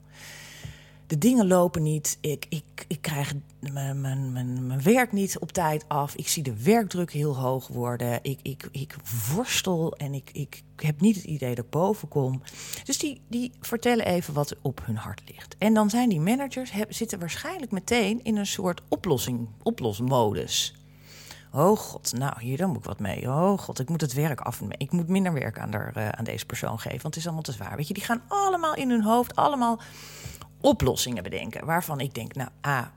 de 1.09 1.17
dingen 1.17 1.47
lopen 1.47 1.81
niet. 1.81 2.17
Ik, 2.21 2.45
ik, 2.49 2.85
ik 2.87 3.01
krijg 3.01 3.33
mijn, 3.59 4.01
mijn, 4.01 4.31
mijn, 4.67 4.81
werk 4.81 5.11
niet 5.11 5.39
op 5.39 5.51
tijd 5.51 5.85
af. 5.87 6.15
Ik 6.15 6.27
zie 6.27 6.43
de 6.43 6.63
werkdruk 6.63 7.11
heel 7.11 7.37
hoog 7.37 7.67
worden. 7.67 8.19
Ik, 8.21 8.39
ik, 8.41 8.67
ik 8.71 8.95
worstel 9.33 9.93
en 9.93 10.13
ik, 10.13 10.29
ik 10.33 10.63
heb 10.75 11.01
niet 11.01 11.15
het 11.15 11.25
idee 11.25 11.55
dat 11.55 11.65
ik 11.65 11.71
boven 11.71 12.07
kom. 12.07 12.41
Dus 12.83 12.97
die, 12.97 13.21
die 13.27 13.51
vertellen 13.61 14.05
even 14.05 14.33
wat 14.33 14.55
op 14.61 14.81
hun 14.85 14.95
hart 14.95 15.21
ligt. 15.25 15.55
En 15.57 15.73
dan 15.73 15.89
zijn 15.89 16.09
die 16.09 16.19
managers 16.19 16.71
zitten 16.89 17.19
waarschijnlijk 17.19 17.71
meteen 17.71 18.23
in 18.23 18.37
een 18.37 18.47
soort 18.47 18.81
oplossing, 18.87 19.47
oplosmodus. 19.63 20.73
Oh 21.51 21.77
god, 21.77 22.13
nou 22.17 22.33
hier 22.39 22.57
dan 22.57 22.67
moet 22.67 22.77
ik 22.77 22.83
wat 22.83 22.99
mee. 22.99 23.27
Oh 23.27 23.57
god, 23.57 23.79
ik 23.79 23.89
moet 23.89 24.01
het 24.01 24.13
werk 24.13 24.41
af. 24.41 24.61
Ik 24.77 24.91
moet 24.91 25.07
minder 25.07 25.33
werk 25.33 25.59
aan, 25.59 25.71
der, 25.71 25.93
uh, 25.97 26.09
aan 26.09 26.23
deze 26.23 26.45
persoon 26.45 26.79
geven, 26.79 27.01
want 27.01 27.15
het 27.15 27.15
is 27.15 27.25
allemaal 27.25 27.43
te 27.43 27.51
zwaar. 27.51 27.75
Weet 27.75 27.87
je, 27.87 27.93
die 27.93 28.03
gaan 28.03 28.21
allemaal 28.27 28.75
in 28.75 28.89
hun 28.89 29.03
hoofd, 29.03 29.35
allemaal 29.35 29.79
oplossingen 30.61 31.23
bedenken. 31.23 31.65
Waarvan 31.65 31.99
ik 31.99 32.13
denk, 32.13 32.35
nou, 32.35 32.49
A, 32.67 32.93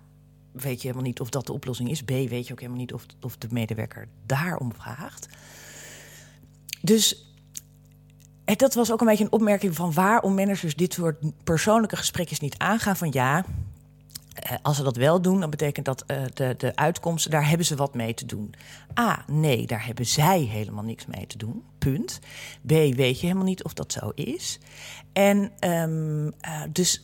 weet 0.53 0.81
je 0.81 0.87
helemaal 0.87 1.07
niet 1.07 1.20
of 1.20 1.29
dat 1.29 1.46
de 1.46 1.53
oplossing 1.53 1.90
is. 1.90 2.03
B, 2.03 2.09
weet 2.11 2.46
je 2.46 2.53
ook 2.53 2.61
helemaal 2.61 2.81
niet 2.81 2.92
of, 2.92 3.07
of 3.20 3.37
de 3.37 3.48
medewerker 3.51 4.09
daarom 4.27 4.72
vraagt. 4.75 5.29
Dus 6.81 7.27
dat 8.44 8.75
was 8.75 8.92
ook 8.92 9.01
een 9.01 9.07
beetje 9.07 9.25
een 9.25 9.33
opmerking 9.33 9.75
van 9.75 9.92
waarom 9.92 10.35
managers 10.35 10.75
dit 10.75 10.92
soort 10.92 11.44
persoonlijke 11.44 11.96
gesprekjes 11.96 12.40
niet 12.40 12.59
aangaan. 12.59 12.96
Van 12.96 13.09
ja, 13.11 13.44
eh, 14.35 14.57
als 14.62 14.77
ze 14.77 14.83
dat 14.83 14.96
wel 14.96 15.22
doen, 15.22 15.40
dan 15.40 15.51
betekent 15.51 15.87
dat 15.87 16.05
uh, 16.07 16.22
de, 16.35 16.55
de 16.59 16.77
uitkomsten, 16.77 17.31
daar 17.31 17.48
hebben 17.48 17.66
ze 17.66 17.77
wat 17.77 17.94
mee 17.94 18.14
te 18.14 18.27
doen. 18.27 18.55
A, 18.98 19.25
nee, 19.27 19.66
daar 19.66 19.87
hebben 19.87 20.07
zij 20.07 20.40
helemaal 20.40 20.85
niks 20.85 21.07
mee 21.07 21.27
te 21.27 21.38
doen. 21.38 21.62
Punt. 21.79 22.20
B, 22.66 22.70
weet 22.70 23.20
je 23.20 23.27
helemaal 23.27 23.44
niet 23.44 23.64
of 23.64 23.72
dat 23.72 23.92
zo 23.92 24.09
is. 24.14 24.59
En 25.12 25.53
um, 25.61 26.27
uh, 26.27 26.62
dus 26.70 27.03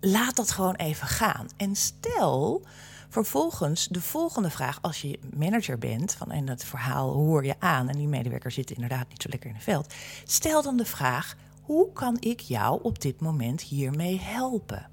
laat 0.00 0.36
dat 0.36 0.50
gewoon 0.50 0.74
even 0.74 1.06
gaan. 1.06 1.48
En 1.56 1.76
stel 1.76 2.62
vervolgens 3.08 3.88
de 3.88 4.00
volgende 4.00 4.50
vraag, 4.50 4.78
als 4.82 5.02
je 5.02 5.18
manager 5.36 5.78
bent, 5.78 6.14
van 6.14 6.30
en 6.30 6.44
dat 6.44 6.64
verhaal 6.64 7.12
hoor 7.12 7.44
je 7.44 7.54
aan 7.58 7.88
en 7.88 7.96
die 7.96 8.08
medewerker 8.08 8.50
zit 8.50 8.70
inderdaad 8.70 9.08
niet 9.08 9.22
zo 9.22 9.28
lekker 9.28 9.48
in 9.48 9.54
het 9.54 9.64
veld. 9.64 9.94
Stel 10.24 10.62
dan 10.62 10.76
de 10.76 10.84
vraag: 10.84 11.36
hoe 11.62 11.92
kan 11.92 12.16
ik 12.20 12.40
jou 12.40 12.82
op 12.82 13.00
dit 13.00 13.20
moment 13.20 13.62
hiermee 13.62 14.20
helpen? 14.20 14.88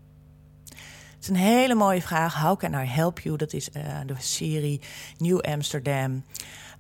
Het 1.18 1.26
is 1.26 1.28
een 1.28 1.36
hele 1.36 1.76
mooie 1.76 2.02
vraag. 2.02 2.42
How 2.42 2.58
can 2.58 2.74
I 2.74 2.86
help 2.86 3.20
you? 3.20 3.38
Dat 3.38 3.54
is 3.54 3.70
uh, 3.74 4.00
de 4.06 4.16
serie 4.18 4.82
New 5.18 5.40
Amsterdam. 5.40 6.24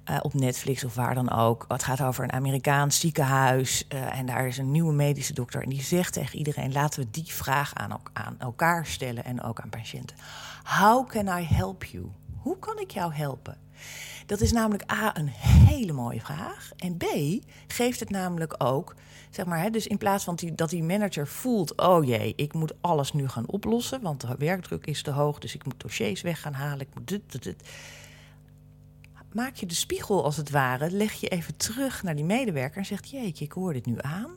Uh, 0.10 0.18
op 0.22 0.34
Netflix 0.34 0.84
of 0.84 0.96
waar 0.96 1.16
dan 1.16 1.32
ook. 1.32 1.66
Het 1.68 1.84
gaat 1.84 2.02
over 2.02 2.24
een 2.24 2.32
Amerikaans 2.32 3.00
ziekenhuis. 3.00 3.86
Uh, 3.94 4.20
en 4.20 4.26
daar 4.26 4.48
is 4.48 4.58
een 4.58 4.72
nieuwe 4.72 4.94
medische 4.94 5.34
dokter. 5.34 5.64
En 5.64 5.70
die 5.70 5.82
zegt 5.82 6.14
tegen 6.14 6.38
iedereen: 6.38 6.72
laten 6.72 7.00
we 7.00 7.08
die 7.12 7.34
vraag 7.34 7.74
aan, 7.76 8.00
aan 8.14 8.36
elkaar 8.40 8.86
stellen 8.86 9.24
en 9.24 9.42
ook 9.42 9.60
aan 9.60 9.70
patiënten. 9.70 10.16
How 10.64 11.08
can 11.08 11.28
I 11.40 11.44
help 11.44 11.84
you? 11.84 12.06
Hoe 12.38 12.60
kan 12.60 12.80
ik 12.80 12.92
jou 12.92 13.14
helpen? 13.14 13.58
Dat 14.26 14.42
is 14.42 14.52
namelijk 14.52 14.92
A, 14.92 15.18
een 15.18 15.28
hele 15.28 15.94
mooie 15.94 16.22
vraag. 16.22 16.72
En 16.78 16.98
B, 16.98 17.06
geeft 17.68 18.00
het 18.00 18.10
namelijk 18.10 18.56
ook, 18.58 18.96
zeg 19.30 19.46
maar, 19.46 19.62
hè, 19.62 19.70
dus 19.70 19.88
in 19.88 19.98
plaats 19.98 20.24
van 20.24 20.36
die, 20.36 20.56
dat 20.56 20.70
die 20.70 20.84
manager 20.84 21.28
voelt: 21.28 21.78
oh 21.78 22.06
jee, 22.06 22.34
ik 22.36 22.54
moet 22.54 22.74
alles 22.82 23.14
nu 23.14 23.28
gaan 23.28 23.48
oplossen, 23.48 24.02
want 24.02 24.22
de 24.22 24.36
werkdruk 24.38 24.86
is 24.86 25.02
te 25.02 25.12
hoog, 25.12 25.40
dus 25.40 25.56
ik 25.56 25.66
moet 25.66 25.80
dossiers 25.80 26.22
weg 26.22 26.42
gaan 26.42 26.54
halen, 26.54 26.80
ik 26.80 26.96
moet 26.96 27.08
dit, 27.08 27.32
dit, 27.32 27.44
dit 27.44 27.64
maak 29.38 29.56
je 29.56 29.66
de 29.66 29.74
spiegel 29.74 30.24
als 30.24 30.38
het 30.38 30.50
ware, 30.50 30.92
leg 30.92 31.14
je 31.14 31.28
even 31.28 31.58
terug 31.58 32.04
naar 32.04 32.16
die 32.16 32.26
medewerker 32.26 32.78
en 32.78 32.86
zegt: 32.86 33.10
Jeetje, 33.10 33.46
ik 33.46 33.52
hoor 33.52 33.74
dit 33.74 33.86
nu 33.86 33.96
aan. 33.98 34.32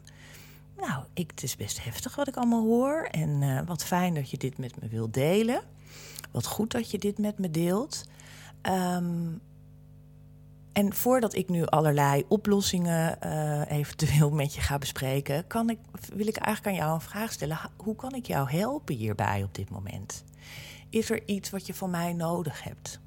Nou, 0.76 1.04
ik, 1.14 1.30
het 1.30 1.42
is 1.42 1.56
best 1.56 1.84
heftig 1.84 2.16
wat 2.16 2.28
ik 2.28 2.36
allemaal 2.36 2.64
hoor. 2.64 3.08
En 3.10 3.42
uh, 3.42 3.60
wat 3.66 3.84
fijn 3.84 4.14
dat 4.14 4.30
je 4.30 4.36
dit 4.36 4.58
met 4.58 4.80
me 4.80 4.88
wilt 4.88 5.14
delen. 5.14 5.62
Wat 6.30 6.46
goed 6.46 6.70
dat 6.70 6.90
je 6.90 6.98
dit 6.98 7.18
met 7.18 7.38
me 7.38 7.50
deelt. 7.50 8.04
Um, 8.62 9.40
en 10.72 10.94
voordat 10.94 11.34
ik 11.34 11.48
nu 11.48 11.66
allerlei 11.66 12.24
oplossingen 12.28 13.18
uh, 13.24 13.70
eventueel 13.70 14.30
met 14.42 14.54
je 14.54 14.60
ga 14.60 14.78
bespreken, 14.78 15.46
kan 15.46 15.70
ik, 15.70 15.78
wil 16.14 16.26
ik 16.26 16.36
eigenlijk 16.36 16.76
aan 16.76 16.82
jou 16.84 16.94
een 16.94 17.08
vraag 17.08 17.32
stellen. 17.32 17.58
Hoe 17.76 17.96
kan 17.96 18.14
ik 18.14 18.26
jou 18.26 18.50
helpen 18.50 18.94
hierbij 18.94 19.42
op 19.42 19.54
dit 19.54 19.70
moment? 19.70 20.24
Is 20.88 21.10
er 21.10 21.28
iets 21.28 21.50
wat 21.50 21.66
je 21.66 21.74
van 21.74 21.90
mij 21.90 22.12
nodig 22.12 22.62
hebt? 22.62 23.00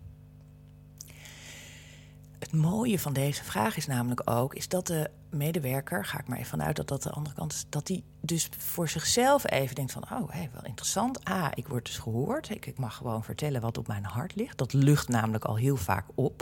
Het 2.43 2.53
mooie 2.53 2.99
van 2.99 3.13
deze 3.13 3.43
vraag 3.43 3.77
is 3.77 3.87
namelijk 3.87 4.29
ook 4.29 4.55
is 4.55 4.67
dat 4.67 4.87
de 4.87 5.09
medewerker, 5.29 6.05
ga 6.05 6.19
ik 6.19 6.27
maar 6.27 6.37
even 6.37 6.49
vanuit 6.49 6.75
dat 6.75 6.87
dat 6.87 7.03
de 7.03 7.09
andere 7.09 7.35
kant 7.35 7.53
is, 7.53 7.65
dat 7.69 7.87
die 7.87 8.03
dus 8.21 8.49
voor 8.57 8.89
zichzelf 8.89 9.51
even 9.51 9.75
denkt 9.75 9.91
van, 9.91 10.03
oh, 10.11 10.29
hey, 10.29 10.49
wel 10.53 10.63
interessant. 10.63 11.29
A, 11.29 11.55
ik 11.55 11.67
word 11.67 11.85
dus 11.85 11.97
gehoord. 11.97 12.49
Ik, 12.49 12.65
ik 12.65 12.77
mag 12.77 12.95
gewoon 12.95 13.23
vertellen 13.23 13.61
wat 13.61 13.77
op 13.77 13.87
mijn 13.87 14.03
hart 14.03 14.35
ligt. 14.35 14.57
Dat 14.57 14.73
lucht 14.73 15.07
namelijk 15.07 15.45
al 15.45 15.55
heel 15.55 15.75
vaak 15.75 16.05
op. 16.15 16.41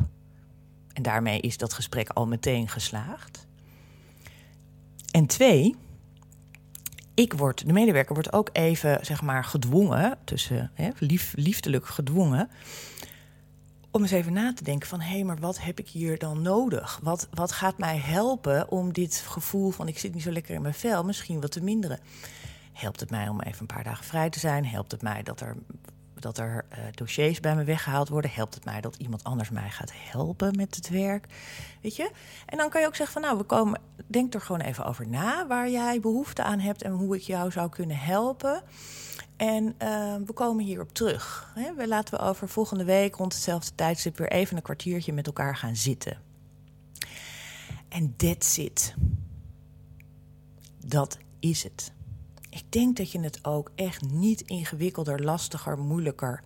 En 0.93 1.03
daarmee 1.03 1.39
is 1.39 1.57
dat 1.57 1.73
gesprek 1.73 2.09
al 2.09 2.27
meteen 2.27 2.67
geslaagd. 2.67 3.47
En 5.11 5.25
twee, 5.25 5.75
ik 7.13 7.33
word, 7.33 7.65
de 7.65 7.73
medewerker 7.73 8.13
wordt 8.13 8.33
ook 8.33 8.49
even, 8.51 9.05
zeg 9.05 9.21
maar, 9.21 9.43
gedwongen, 9.43 10.17
tussen 10.23 10.71
hè, 10.73 10.89
lief, 10.99 11.33
liefdelijk 11.35 11.85
gedwongen, 11.85 12.49
om 13.91 14.01
eens 14.01 14.11
even 14.11 14.33
na 14.33 14.53
te 14.53 14.63
denken 14.63 14.87
van 14.87 15.01
hé, 15.01 15.11
hey, 15.11 15.23
maar 15.23 15.39
wat 15.39 15.61
heb 15.61 15.79
ik 15.79 15.89
hier 15.89 16.17
dan 16.17 16.41
nodig? 16.41 16.99
Wat, 17.03 17.27
wat 17.33 17.51
gaat 17.51 17.77
mij 17.77 17.97
helpen 17.97 18.69
om 18.69 18.93
dit 18.93 19.15
gevoel 19.15 19.71
van 19.71 19.87
ik 19.87 19.99
zit 19.99 20.13
niet 20.13 20.23
zo 20.23 20.31
lekker 20.31 20.55
in 20.55 20.61
mijn 20.61 20.73
vel 20.73 21.03
misschien 21.03 21.41
wat 21.41 21.51
te 21.51 21.63
minderen? 21.63 21.99
Helpt 22.73 22.99
het 22.99 23.09
mij 23.09 23.27
om 23.27 23.41
even 23.41 23.59
een 23.59 23.75
paar 23.75 23.83
dagen 23.83 24.05
vrij 24.05 24.29
te 24.29 24.39
zijn? 24.39 24.65
Helpt 24.65 24.91
het 24.91 25.01
mij 25.01 25.23
dat 25.23 25.41
er, 25.41 25.55
dat 26.13 26.37
er 26.37 26.65
uh, 26.71 26.77
dossiers 26.91 27.39
bij 27.39 27.55
me 27.55 27.63
weggehaald 27.63 28.09
worden? 28.09 28.31
Helpt 28.31 28.53
het 28.53 28.65
mij 28.65 28.81
dat 28.81 28.95
iemand 28.95 29.23
anders 29.23 29.49
mij 29.49 29.69
gaat 29.69 29.91
helpen 29.93 30.55
met 30.55 30.75
het 30.75 30.89
werk? 30.89 31.27
Weet 31.81 31.95
je? 31.95 32.11
En 32.45 32.57
dan 32.57 32.69
kan 32.69 32.81
je 32.81 32.87
ook 32.87 32.95
zeggen 32.95 33.13
van 33.13 33.21
nou, 33.21 33.37
we 33.37 33.43
komen, 33.43 33.81
denk 34.07 34.33
er 34.33 34.41
gewoon 34.41 34.61
even 34.61 34.85
over 34.85 35.07
na 35.07 35.47
waar 35.47 35.69
jij 35.69 35.99
behoefte 35.99 36.43
aan 36.43 36.59
hebt 36.59 36.81
en 36.81 36.91
hoe 36.91 37.15
ik 37.15 37.21
jou 37.21 37.51
zou 37.51 37.69
kunnen 37.69 37.97
helpen. 37.97 38.63
En 39.41 39.63
uh, 39.63 40.15
we 40.25 40.33
komen 40.33 40.65
hierop 40.65 40.93
terug. 40.93 41.51
Hè? 41.55 41.73
We 41.73 41.87
laten 41.87 42.17
we 42.17 42.25
over 42.25 42.49
volgende 42.49 42.83
week 42.83 43.15
rond 43.15 43.33
hetzelfde 43.33 43.75
tijdstip 43.75 44.17
weer 44.17 44.31
even 44.31 44.57
een 44.57 44.63
kwartiertje 44.63 45.13
met 45.13 45.25
elkaar 45.25 45.55
gaan 45.55 45.75
zitten. 45.75 46.17
En 47.89 48.15
that's 48.15 48.57
it. 48.57 48.93
Dat 50.85 51.17
is 51.39 51.63
het. 51.63 51.91
Ik 52.49 52.71
denk 52.71 52.97
dat 52.97 53.11
je 53.11 53.19
het 53.19 53.45
ook 53.45 53.71
echt 53.75 54.01
niet 54.01 54.41
ingewikkelder, 54.41 55.23
lastiger, 55.23 55.77
moeilijker 55.77 56.43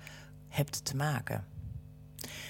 hebt 0.47 0.85
te 0.85 0.95
maken. 0.95 1.45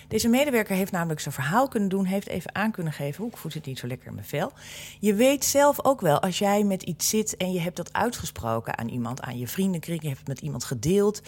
Deze 0.08 0.28
medewerker 0.28 0.76
heeft 0.76 0.92
namelijk 0.92 1.20
zijn 1.20 1.34
verhaal 1.34 1.68
kunnen 1.68 1.90
doen, 1.90 2.06
heeft 2.06 2.28
even 2.28 2.56
aan 2.56 2.72
kunnen 2.72 2.94
geven. 2.94 3.24
Hoe 3.24 3.32
ik 3.32 3.38
voel 3.38 3.52
het 3.54 3.66
niet 3.66 3.80
zo 3.80 3.88
lekker 3.88 4.08
in 4.08 4.14
mijn 4.14 4.26
vel. 4.26 4.52
Je 5.00 5.14
weet 5.14 5.46
zelf 5.46 5.86
ook 5.86 6.02
wel, 6.02 6.22
als 6.22 6.38
jij 6.38 6.64
met 6.64 6.84
iets 6.84 7.10
zit 7.10 7.38
en 7.38 7.52
je 7.52 7.60
hebt 7.60 7.76
dat 7.76 7.94
uitgesproken 7.94 8.78
aan 8.78 8.90
iemand, 8.90 9.22
aan 9.22 9.38
je 9.38 9.48
vriendenkring, 9.48 10.02
je 10.02 10.08
hebt 10.08 10.20
het 10.20 10.28
met 10.28 10.40
iemand 10.40 10.64
gedeeld. 10.64 11.22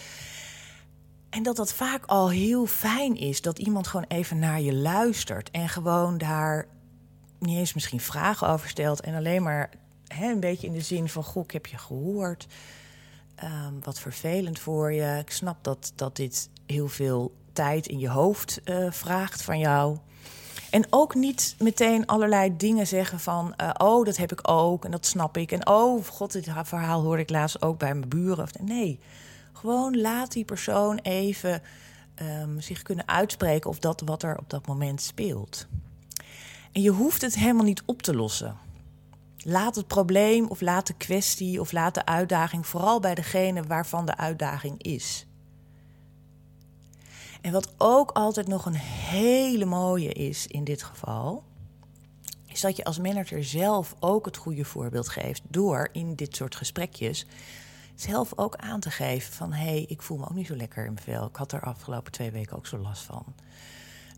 En 1.30 1.44
dat 1.44 1.56
dat 1.56 1.74
vaak 1.74 2.06
al 2.06 2.30
heel 2.30 2.66
fijn 2.66 3.16
is 3.16 3.42
dat 3.42 3.60
iemand 3.60 3.88
gewoon 3.88 4.06
even 4.08 4.40
naar 4.40 4.62
je 4.62 4.74
luistert 4.74 5.52
en 5.52 5.70
gewoon 5.70 6.18
daar 6.18 6.68
niet 7.40 7.58
eens 7.58 7.74
misschien 7.74 8.00
vragen 8.00 8.48
over 8.48 8.70
stelt 8.70 9.02
en 9.02 9.16
alleen 9.16 9.44
maar 9.44 9.70
hè, 10.08 10.32
een 10.32 10.40
beetje 10.40 10.68
in 10.68 10.74
de 10.74 10.82
zin 10.82 11.10
van: 11.10 11.24
Goh, 11.24 11.44
ik 11.44 11.52
heb 11.52 11.66
je 11.66 11.78
gehoord. 11.78 12.48
Um, 13.44 13.80
wat 13.84 14.00
vervelend 14.00 14.60
voor 14.60 14.94
je. 14.94 15.18
Ik 15.20 15.32
snap 15.32 15.64
dat, 15.64 15.92
dat 15.96 16.16
dit 16.16 16.50
heel 16.66 16.88
veel 16.88 17.36
tijd 17.58 17.88
in 17.88 18.00
je 18.00 18.10
hoofd 18.10 18.62
uh, 18.66 18.92
vraagt 18.92 19.42
van 19.42 19.60
jou. 19.60 19.98
En 20.70 20.86
ook 20.90 21.16
niet 21.16 21.56
meteen 21.60 22.06
allerlei 22.06 22.58
dingen 22.58 22.88
zeggen 22.88 23.20
van... 23.20 23.54
Uh, 23.62 23.70
oh, 23.78 24.06
dat 24.06 24.18
heb 24.18 24.32
ik 24.32 24.50
ook 24.50 24.86
en 24.86 24.92
dat 24.92 25.06
snap 25.06 25.38
ik. 25.38 25.52
En 25.52 25.68
oh, 25.68 26.06
god, 26.06 26.32
dit 26.32 26.50
verhaal 26.64 27.02
hoorde 27.02 27.22
ik 27.22 27.30
laatst 27.30 27.62
ook 27.62 27.78
bij 27.78 27.96
mijn 27.96 28.10
buren. 28.10 28.48
Nee, 28.62 29.00
gewoon 29.54 30.02
laat 30.02 30.32
die 30.32 30.46
persoon 30.46 30.98
even 30.98 31.62
um, 32.22 32.62
zich 32.62 32.82
kunnen 32.82 33.08
uitspreken... 33.08 33.70
of 33.70 33.80
dat 33.80 34.02
wat 34.06 34.24
er 34.24 34.38
op 34.38 34.50
dat 34.50 34.68
moment 34.68 35.02
speelt. 35.02 35.68
En 36.72 36.82
je 36.82 36.92
hoeft 36.92 37.22
het 37.22 37.36
helemaal 37.36 37.64
niet 37.64 37.84
op 37.86 38.02
te 38.02 38.16
lossen. 38.16 38.58
Laat 39.38 39.76
het 39.76 39.88
probleem 39.88 40.48
of 40.48 40.62
laat 40.62 40.88
de 40.88 40.94
kwestie 40.98 41.60
of 41.60 41.72
laat 41.72 41.94
de 41.94 42.06
uitdaging... 42.06 42.68
vooral 42.68 43.00
bij 43.00 43.16
degene 43.16 43.64
waarvan 43.64 44.06
de 44.06 44.18
uitdaging 44.18 44.84
is... 44.84 45.27
En 47.48 47.54
wat 47.54 47.74
ook 47.78 48.12
altijd 48.12 48.48
nog 48.48 48.66
een 48.66 48.76
hele 48.76 49.66
mooie 49.66 50.14
is 50.14 50.48
in 50.48 50.64
dit 50.64 50.84
geval, 50.84 51.44
is 52.46 52.62
dat 52.62 52.78
je 52.78 52.84
als 52.84 53.00
manager 53.00 53.44
zelf 53.44 53.96
ook 54.00 54.26
het 54.26 54.38
goede 54.38 54.64
voorbeeld 54.64 55.10
geeft 55.10 55.42
door 55.48 55.90
in 55.92 56.16
dit 56.16 56.36
soort 56.36 56.56
gesprekjes 56.56 57.26
zelf 57.96 58.32
ook 58.36 58.56
aan 58.56 58.80
te 58.80 58.92
geven 58.92 59.34
van 59.34 59.54
hé, 59.54 59.66
hey, 59.66 59.86
ik 59.88 60.02
voel 60.02 60.18
me 60.18 60.24
ook 60.24 60.34
niet 60.34 60.48
zo 60.48 60.56
lekker 60.56 60.86
in 60.86 60.94
mijn 60.94 61.06
vel. 61.06 61.28
Ik 61.28 61.36
had 61.36 61.52
er 61.52 61.62
afgelopen 61.62 62.12
twee 62.12 62.32
weken 62.32 62.56
ook 62.58 62.68
zo 62.68 62.78
last 62.78 63.02
van. 63.02 63.26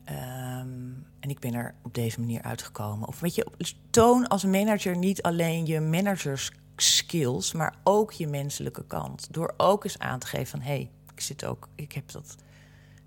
Ehm, 0.04 0.92
en 1.20 1.30
ik 1.30 1.40
ben 1.40 1.54
er 1.54 1.76
op 1.84 1.94
deze 1.94 2.20
manier 2.20 2.42
uitgekomen. 2.42 3.08
Of 3.08 3.20
weet 3.20 3.36
je, 3.36 3.48
toon 3.90 4.28
als 4.28 4.44
manager 4.44 4.98
niet 4.98 5.22
alleen 5.22 5.66
je 5.66 5.80
managers 5.80 6.52
skills, 6.76 7.54
maar 7.54 7.76
ook 7.84 8.12
je 8.12 8.28
menselijke 8.28 8.86
kant. 8.86 9.28
Door 9.32 9.54
ook 9.58 9.84
eens 9.84 10.00
aan 10.00 10.20
te 10.20 10.28
geven 10.28 10.48
van 10.48 10.62
hé, 10.62 10.74
hey, 10.74 10.90
ik 11.14 11.22
zit 11.22 11.46
ook, 11.46 11.68
ik 11.76 11.92
heb 11.92 12.12
dat. 12.12 12.36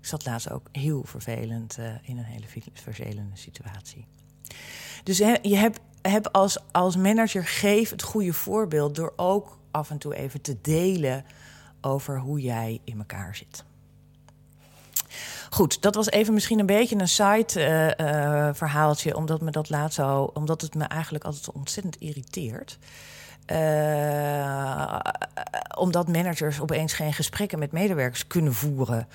Ik 0.03 0.09
zat 0.09 0.25
laatst 0.25 0.51
ook 0.51 0.67
heel 0.71 1.03
vervelend 1.05 1.77
uh, 1.79 1.85
in 2.01 2.17
een 2.17 2.23
hele 2.23 2.45
vervelende 2.73 3.35
situatie. 3.35 4.05
Dus 5.03 5.17
je 5.17 5.55
hebt, 5.55 5.79
heb 6.01 6.29
als, 6.31 6.57
als 6.71 6.95
manager 6.95 7.45
geef 7.45 7.89
het 7.89 8.03
goede 8.03 8.33
voorbeeld 8.33 8.95
door 8.95 9.13
ook 9.15 9.57
af 9.71 9.89
en 9.89 9.97
toe 9.97 10.15
even 10.15 10.41
te 10.41 10.57
delen 10.61 11.25
over 11.81 12.19
hoe 12.19 12.41
jij 12.41 12.81
in 12.83 12.97
elkaar 12.97 13.35
zit. 13.35 13.63
Goed, 15.49 15.81
dat 15.81 15.95
was 15.95 16.09
even 16.09 16.33
misschien 16.33 16.59
een 16.59 16.65
beetje 16.65 16.99
een 16.99 17.07
side 17.07 17.53
uh, 17.55 18.07
uh, 18.07 18.53
verhaaltje, 18.53 19.15
omdat 19.15 19.41
me 19.41 19.51
dat 19.51 19.69
laat 19.69 19.93
zo, 19.93 20.23
omdat 20.23 20.61
het 20.61 20.75
me 20.75 20.83
eigenlijk 20.83 21.23
altijd 21.23 21.51
ontzettend 21.51 21.95
irriteert. 21.95 22.77
Omdat 25.77 26.07
managers 26.07 26.61
opeens 26.61 26.93
geen 26.93 27.13
gesprekken 27.13 27.59
met 27.59 27.71
medewerkers 27.71 28.27
kunnen 28.27 28.53
voeren. 28.53 29.07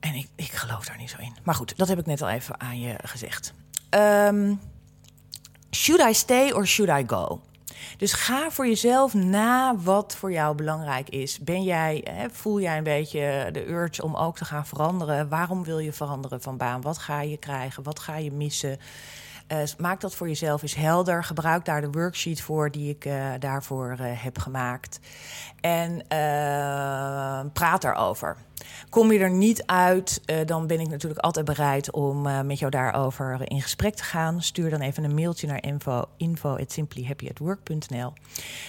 En 0.00 0.14
ik, 0.14 0.28
ik 0.34 0.50
geloof 0.52 0.84
daar 0.84 0.98
niet 0.98 1.10
zo 1.10 1.16
in. 1.18 1.36
Maar 1.42 1.54
goed, 1.54 1.76
dat 1.76 1.88
heb 1.88 1.98
ik 1.98 2.06
net 2.06 2.22
al 2.22 2.28
even 2.28 2.60
aan 2.60 2.80
je 2.80 2.96
gezegd. 3.02 3.52
Um, 3.90 4.60
should 5.70 6.10
I 6.10 6.14
stay 6.14 6.52
or 6.52 6.66
should 6.66 7.00
I 7.00 7.08
go? 7.08 7.40
Dus 7.96 8.12
ga 8.12 8.50
voor 8.50 8.66
jezelf 8.66 9.14
na 9.14 9.76
wat 9.76 10.16
voor 10.16 10.32
jou 10.32 10.54
belangrijk 10.54 11.08
is. 11.08 11.38
Ben 11.38 11.62
jij, 11.62 12.04
voel 12.32 12.60
jij 12.60 12.78
een 12.78 12.84
beetje 12.84 13.48
de 13.52 13.68
urge 13.68 14.02
om 14.02 14.16
ook 14.16 14.36
te 14.36 14.44
gaan 14.44 14.66
veranderen? 14.66 15.28
Waarom 15.28 15.64
wil 15.64 15.78
je 15.78 15.92
veranderen 15.92 16.42
van 16.42 16.56
baan? 16.56 16.80
Wat 16.80 16.98
ga 16.98 17.20
je 17.20 17.36
krijgen? 17.36 17.82
Wat 17.82 17.98
ga 17.98 18.16
je 18.16 18.32
missen? 18.32 18.78
Uh, 19.52 19.58
maak 19.78 20.00
dat 20.00 20.14
voor 20.14 20.28
jezelf 20.28 20.62
eens 20.62 20.74
helder. 20.74 21.24
Gebruik 21.24 21.64
daar 21.64 21.80
de 21.80 21.90
worksheet 21.90 22.40
voor 22.40 22.70
die 22.70 22.90
ik 22.90 23.04
uh, 23.04 23.26
daarvoor 23.38 23.96
uh, 24.00 24.06
heb 24.22 24.38
gemaakt. 24.38 25.00
En 25.60 26.04
praat 27.52 27.84
erover. 27.84 28.36
Kom 28.90 29.12
je 29.12 29.18
er 29.18 29.30
niet 29.30 29.62
uit, 29.66 30.20
uh, 30.26 30.36
dan 30.46 30.66
ben 30.66 30.80
ik 30.80 30.88
natuurlijk 30.88 31.20
altijd 31.20 31.44
bereid 31.44 31.92
om 31.92 32.26
uh, 32.26 32.40
met 32.40 32.58
jou 32.58 32.70
daarover 32.70 33.50
in 33.50 33.62
gesprek 33.62 33.94
te 33.94 34.02
gaan. 34.02 34.42
Stuur 34.42 34.70
dan 34.70 34.80
even 34.80 35.04
een 35.04 35.14
mailtje 35.14 35.46
naar 35.46 35.62
info, 35.62 36.04
info. 36.16 36.56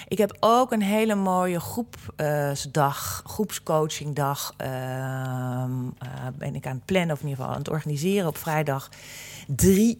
Ik 0.08 0.18
heb 0.18 0.38
ook 0.40 0.72
een 0.72 0.82
hele 0.82 1.16
mooie 1.16 1.60
groepsdag, 1.60 3.22
uh, 3.24 3.32
groepscoachingdag. 3.32 4.54
Ehm, 4.58 5.72
ben 6.38 6.56
ik 6.56 6.66
aan 6.66 6.76
het 6.76 6.86
plannen, 6.86 7.16
of 7.16 7.22
in 7.22 7.28
ieder 7.28 7.40
geval 7.40 7.54
aan 7.56 7.62
het 7.62 7.70
organiseren 7.70 8.28
op 8.28 8.38
vrijdag 8.38 8.90
3, 9.48 9.96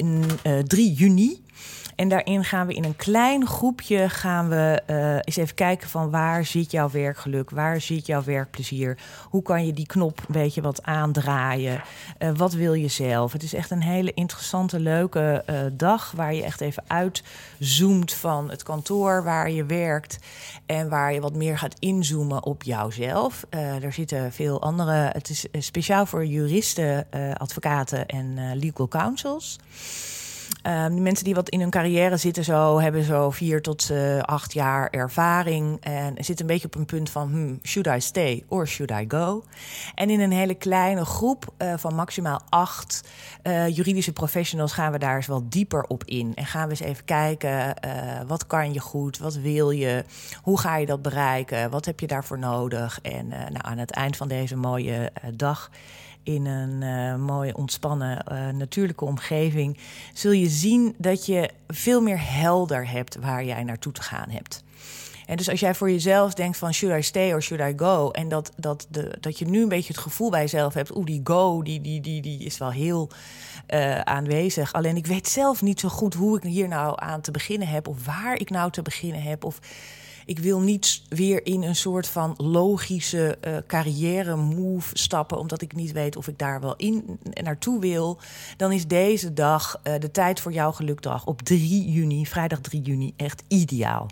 3 0.68 0.94
juni. 0.94 1.44
En 1.96 2.10
daarin 2.10 2.44
gaan 2.44 2.68
we 2.68 2.74
in 2.74 2.84
een 2.84 2.96
klein 2.96 3.48
groepje 3.48 4.10
gaan 4.10 4.50
we 4.50 4.82
uh, 4.88 5.14
eens 5.14 5.36
even 5.36 5.56
kijken 5.56 5.90
van 5.90 6.10
waar 6.10 6.46
zit 6.46 6.72
jouw 6.72 6.90
werkgeluk, 6.90 7.50
waar 7.50 7.82
zit 7.82 8.06
jouw 8.06 8.24
werkplezier, 8.24 8.98
hoe 9.30 9.42
kan 9.42 9.66
je 9.66 9.74
die 9.74 9.86
knop 9.86 10.20
een 10.20 10.42
beetje 10.42 10.62
wat 10.62 10.84
aandraaien, 10.84 11.82
uh, 12.20 12.30
wat 12.36 12.54
wil 12.54 12.74
je 12.74 12.88
zelf. 12.88 13.32
Het 13.32 13.44
is 13.44 13.54
echt 13.54 13.72
een 13.72 13.82
hele 13.82 14.14
interessante, 14.14 14.80
leuke 14.80 15.44
uh, 15.50 15.60
dag 15.74 16.12
waar 16.16 16.34
je 16.34 16.44
echt 16.44 16.62
even 16.62 16.84
uitzoomt 16.88 18.14
van 18.14 18.50
het 18.50 18.64
kantoor 18.64 19.24
waar 19.24 19.52
je 19.52 19.66
werkt 19.66 20.20
en 20.66 20.90
waar 20.90 21.14
je 21.14 21.22
wat 21.22 21.36
meer 21.36 21.58
gaat 21.58 21.80
inzoomen 21.80 22.44
op 22.44 22.64
jouzelf. 22.64 23.46
er 23.50 23.94
zitten 23.94 24.32
veel 24.32 24.62
andere, 24.62 25.10
het 25.14 25.30
is 25.30 25.46
speciaal 25.66 26.06
voor 26.06 26.26
juristen, 26.26 27.08
advocaten 27.38 28.06
en 28.06 28.58
legal 28.60 28.88
counsels. 28.88 29.60
Um, 30.68 31.02
mensen 31.02 31.26
die 31.26 31.36
wat 31.36 31.50
in 31.50 31.60
hun 31.60 31.70
carrière 31.70 32.18
zitten, 32.18 32.44
zo, 32.44 32.80
hebben 32.80 33.04
zo 33.04 33.32
vier 33.32 33.62
tot 33.62 33.90
uh, 33.92 34.20
acht 34.20 34.54
jaar 34.54 34.90
ervaring. 34.90 35.78
En 35.82 36.14
zitten 36.16 36.40
een 36.40 36.52
beetje 36.52 36.68
op 36.68 36.76
een 36.76 36.86
punt 36.86 37.10
van: 37.10 37.30
hmm, 37.30 37.60
should 37.64 37.88
I 37.88 38.02
stay 38.02 38.44
or 38.48 38.68
should 38.68 38.92
I 38.92 39.06
go? 39.08 39.44
En 39.96 40.10
in 40.10 40.20
een 40.20 40.32
hele 40.32 40.54
kleine 40.54 41.06
groep 41.06 41.54
uh, 41.58 41.74
van 41.78 41.96
maximaal 41.96 42.42
acht 42.50 43.02
uh, 43.44 43.68
juridische 43.68 44.14
professionals 44.14 44.74
gaan 44.74 44.92
we 44.92 44.98
daar 44.98 45.16
eens 45.16 45.28
wat 45.28 45.52
dieper 45.52 45.84
op 45.84 46.04
in. 46.04 46.32
En 46.36 46.46
gaan 46.46 46.64
we 46.64 46.70
eens 46.70 46.80
even 46.80 47.06
kijken: 47.06 47.76
wat 48.28 48.48
kan 48.48 48.74
je 48.74 48.80
goed? 48.80 49.18
Wat 49.18 49.36
wil 49.36 49.72
je? 49.72 50.06
Hoe 50.42 50.60
ga 50.60 50.78
je 50.78 50.86
dat 50.86 51.02
bereiken? 51.02 51.70
Wat 51.70 51.86
heb 51.86 52.00
je 52.00 52.08
daarvoor 52.08 52.40
nodig? 52.40 53.00
En 53.02 53.28
nou, 53.28 53.58
aan 53.62 53.78
het 53.78 53.92
eind 53.92 54.18
van 54.18 54.28
deze 54.28 54.56
mooie 54.56 55.12
dag 55.34 55.70
in 56.24 56.46
een 56.46 56.82
uh, 56.82 57.16
mooie, 57.26 57.56
ontspannen, 57.56 58.26
uh, 58.32 58.50
natuurlijke 58.50 59.06
omgeving, 59.06 59.78
zul 60.14 60.32
je 60.32 60.50
zien 60.50 60.96
dat 60.98 61.26
je 61.26 61.50
veel 61.68 62.02
meer 62.02 62.20
helder 62.34 62.90
hebt 62.90 63.16
waar 63.16 63.46
jij 63.46 63.64
naartoe 63.64 63.94
te 63.94 64.02
gaan 64.02 64.30
hebt. 64.30 64.64
En 65.26 65.38
dus 65.38 65.50
als 65.50 65.60
jij 65.60 65.76
voor 65.76 65.92
jezelf 65.92 66.34
denkt 66.34 66.58
van 66.58 66.74
should 66.74 66.98
I 67.00 67.04
stay 67.04 67.34
or 67.34 67.42
should 67.42 67.74
I 67.74 67.78
go? 67.78 68.10
En 68.12 68.30
dat, 68.30 68.52
dat, 68.56 68.88
de, 68.90 69.18
dat 69.20 69.40
je 69.40 69.46
nu 69.46 69.62
een 69.62 69.70
beetje 69.70 69.94
het 69.94 70.02
gevoel 70.02 70.30
bij 70.30 70.42
jezelf 70.42 70.74
hebt, 70.74 70.96
oeh, 70.96 71.06
die 71.06 71.22
go, 71.24 71.62
die, 71.62 71.82
die, 71.82 72.02
die, 72.02 72.22
die 72.22 72.40
is 72.40 72.58
wel 72.58 72.72
heel 72.72 73.10
uh, 73.70 74.00
aanwezig. 74.00 74.74
Alleen 74.74 74.96
ik 74.96 75.08
weet 75.08 75.28
zelf 75.28 75.62
niet 75.62 75.80
zo 75.80 75.90
goed 75.90 76.14
hoe 76.14 76.38
ik 76.38 76.44
hier 76.44 76.68
nou 76.68 76.94
aan 76.96 77.22
te 77.22 77.32
beginnen 77.32 77.68
heb, 77.68 77.88
of 77.88 78.06
waar 78.06 78.40
ik 78.40 78.50
nou 78.50 78.72
te 78.72 78.82
beginnen 78.82 79.22
heb. 79.22 79.44
Of 79.44 79.60
ik 80.26 80.40
wil 80.40 80.60
niet 80.60 81.02
weer 81.10 81.46
in 81.46 81.64
een 81.64 81.76
soort 81.76 82.08
van 82.08 82.34
logische 82.38 83.38
uh, 83.48 83.58
carrière 83.68 84.36
move 84.36 84.98
stappen, 84.98 85.38
omdat 85.38 85.62
ik 85.62 85.76
niet 85.76 85.92
weet 85.92 86.16
of 86.16 86.28
ik 86.28 86.38
daar 86.38 86.62
wel 86.62 86.76
in 86.76 87.20
naartoe 87.44 87.80
wil. 87.80 88.20
Dan 88.58 88.72
is 88.72 88.88
deze 88.88 89.34
dag, 89.34 89.82
uh, 89.84 89.94
de 90.00 90.12
tijd 90.12 90.40
voor 90.40 90.52
jouw 90.52 90.72
gelukdag, 90.72 91.26
op 91.26 91.42
3 91.42 91.92
juni, 91.92 92.26
vrijdag 92.26 92.60
3 92.60 92.82
juni, 92.82 93.14
echt 93.18 93.44
ideaal. 93.48 94.08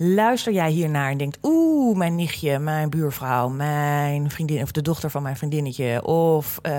Luister 0.00 0.52
jij 0.52 0.70
hiernaar 0.70 1.10
en 1.10 1.18
denkt: 1.18 1.38
Oeh, 1.42 1.96
mijn 1.96 2.14
nichtje, 2.14 2.58
mijn 2.58 2.90
buurvrouw, 2.90 3.48
mijn 3.48 4.30
vriendin, 4.30 4.62
of 4.62 4.72
de 4.72 4.82
dochter 4.82 5.10
van 5.10 5.22
mijn 5.22 5.36
vriendinnetje, 5.36 6.04
of 6.04 6.58
uh, 6.62 6.72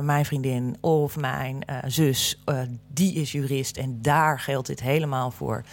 mijn 0.00 0.24
vriendin, 0.24 0.76
of 0.80 1.16
mijn 1.16 1.58
zus, 1.86 2.42
die 2.88 3.14
is 3.14 3.32
jurist 3.32 3.76
en 3.76 3.98
daar 4.02 4.40
geldt 4.40 4.66
dit 4.66 4.80
helemaal 4.80 5.30
voor. 5.30 5.64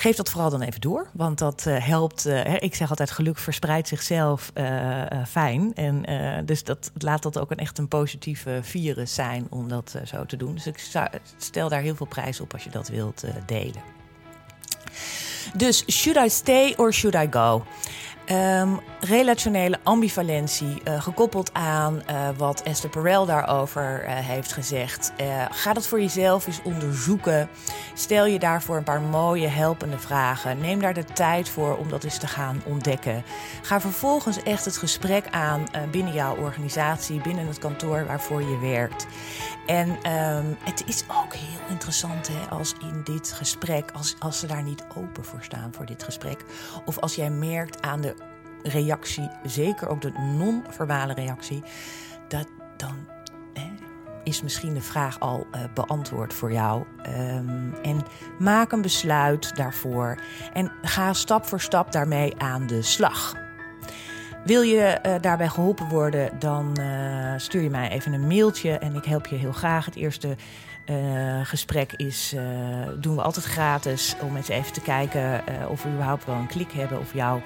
Geef 0.00 0.16
dat 0.16 0.30
vooral 0.30 0.50
dan 0.50 0.60
even 0.60 0.80
door, 0.80 1.06
want 1.12 1.38
dat 1.38 1.64
uh, 1.68 1.86
helpt. 1.86 2.26
Uh, 2.26 2.54
ik 2.58 2.74
zeg 2.74 2.90
altijd, 2.90 3.10
geluk 3.10 3.38
verspreidt 3.38 3.88
zichzelf 3.88 4.50
uh, 4.54 5.02
fijn. 5.28 5.74
En 5.74 6.04
dus 6.46 6.64
dat 6.64 6.90
laat 6.98 7.22
dat 7.22 7.38
ook 7.38 7.50
een 7.50 7.58
echt 7.58 7.78
een 7.78 7.88
positieve 7.88 8.58
virus 8.62 9.14
zijn 9.14 9.46
om 9.50 9.68
dat 9.68 9.94
zo 10.04 10.26
te 10.26 10.36
doen. 10.36 10.54
Dus 10.54 10.66
ik 10.66 10.78
stel 11.36 11.68
daar 11.68 11.80
heel 11.80 11.94
veel 11.94 12.06
prijs 12.06 12.40
op 12.40 12.52
als 12.52 12.64
je 12.64 12.70
dat 12.70 12.88
wilt 12.88 13.24
delen. 13.46 13.82
Dus 15.56 15.84
should 15.90 16.26
I 16.26 16.30
stay 16.30 16.74
or 16.76 16.92
should 16.92 17.28
I 17.28 17.32
go? 17.38 17.64
Um, 18.32 18.80
relationele 19.00 19.78
ambivalentie, 19.82 20.82
uh, 20.84 21.02
gekoppeld 21.02 21.54
aan 21.54 22.02
uh, 22.10 22.28
wat 22.36 22.62
Esther 22.62 22.90
Perel 22.90 23.26
daarover 23.26 24.04
uh, 24.04 24.10
heeft 24.14 24.52
gezegd. 24.52 25.12
ga 25.50 25.72
dat 25.72 25.86
voor 25.86 26.00
jezelf 26.00 26.46
eens 26.46 26.62
onderzoeken. 26.62 27.48
Stel 27.94 28.26
je 28.26 28.38
daarvoor 28.38 28.76
een 28.76 28.82
paar 28.82 29.00
mooie 29.00 29.46
helpende 29.46 29.98
vragen. 29.98 30.60
Neem 30.60 30.80
daar 30.80 30.94
de 30.94 31.04
tijd 31.04 31.48
voor 31.48 31.76
om 31.76 31.88
dat 31.88 32.04
eens 32.04 32.18
te 32.18 32.26
gaan 32.26 32.62
ontdekken. 32.64 33.22
Ga 33.62 33.80
vervolgens 33.80 34.42
echt 34.42 34.64
het 34.64 34.76
gesprek 34.76 35.26
aan 35.30 35.66
binnen 35.90 36.12
jouw 36.12 36.36
organisatie, 36.36 37.20
binnen 37.20 37.46
het 37.46 37.58
kantoor 37.58 38.06
waarvoor 38.06 38.42
je 38.42 38.58
werkt. 38.58 39.06
En 39.66 39.88
um, 39.88 40.56
het 40.64 40.82
is 40.86 41.04
ook 41.08 41.34
heel 41.34 41.68
interessant 41.68 42.28
hè, 42.28 42.48
als 42.50 42.74
in 42.80 43.00
dit 43.04 43.32
gesprek, 43.32 43.90
als, 43.90 44.16
als 44.18 44.38
ze 44.38 44.46
daar 44.46 44.62
niet 44.62 44.84
open 44.96 45.24
voor 45.24 45.42
staan 45.42 45.72
voor 45.74 45.86
dit 45.86 46.02
gesprek. 46.02 46.44
Of 46.84 46.98
als 46.98 47.14
jij 47.14 47.30
merkt 47.30 47.82
aan 47.82 48.00
de 48.00 48.14
reactie, 48.62 49.30
zeker 49.44 49.88
ook 49.88 50.00
de 50.00 50.12
non-verbale 50.36 51.14
reactie, 51.14 51.62
dat 52.28 52.46
dan 52.76 52.96
hè, 53.54 53.70
is 54.24 54.42
misschien 54.42 54.74
de 54.74 54.80
vraag 54.80 55.20
al 55.20 55.46
uh, 55.54 55.60
beantwoord 55.74 56.34
voor 56.34 56.52
jou. 56.52 56.84
Um, 57.06 57.74
en 57.82 58.04
maak 58.38 58.72
een 58.72 58.82
besluit 58.82 59.56
daarvoor 59.56 60.20
en 60.52 60.72
ga 60.82 61.12
stap 61.12 61.44
voor 61.46 61.60
stap 61.60 61.92
daarmee 61.92 62.34
aan 62.38 62.66
de 62.66 62.82
slag. 62.82 63.34
Wil 64.44 64.62
je 64.62 64.98
uh, 65.06 65.14
daarbij 65.20 65.48
geholpen 65.48 65.88
worden, 65.88 66.38
dan 66.38 66.76
uh, 66.80 67.32
stuur 67.36 67.62
je 67.62 67.70
mij 67.70 67.90
even 67.90 68.12
een 68.12 68.26
mailtje 68.26 68.78
en 68.78 68.94
ik 68.94 69.04
help 69.04 69.26
je 69.26 69.36
heel 69.36 69.52
graag. 69.52 69.84
Het 69.84 69.96
eerste 69.96 70.36
gesprek 71.42 71.92
is, 71.92 72.34
doen 72.98 73.16
we 73.16 73.22
altijd 73.22 73.44
gratis 73.44 74.16
om 74.22 74.36
eens 74.36 74.48
even 74.48 74.72
te 74.72 74.80
kijken 74.80 75.42
of 75.68 75.82
we 75.82 75.88
überhaupt 75.88 76.24
wel 76.24 76.34
een 76.34 76.46
klik 76.46 76.72
hebben 76.72 77.00
of 77.00 77.14
jou 77.14 77.40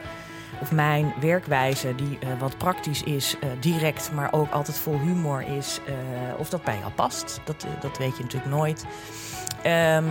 of 0.61 0.73
mijn 0.73 1.15
werkwijze, 1.21 1.95
die 1.95 2.19
uh, 2.23 2.29
wat 2.39 2.59
praktisch 2.59 3.03
is, 3.03 3.37
uh, 3.45 3.51
direct, 3.61 4.11
maar 4.13 4.33
ook 4.33 4.51
altijd 4.51 4.79
vol 4.79 4.99
humor 4.99 5.45
is, 5.57 5.81
uh, 5.89 5.95
of 6.39 6.49
dat 6.49 6.65
bij 6.65 6.79
jou 6.79 6.93
past. 6.93 7.41
Dat, 7.45 7.67
dat 7.81 7.99
weet 7.99 8.17
je 8.17 8.23
natuurlijk 8.23 8.53
nooit. 8.53 8.85
Ehm, 9.63 10.05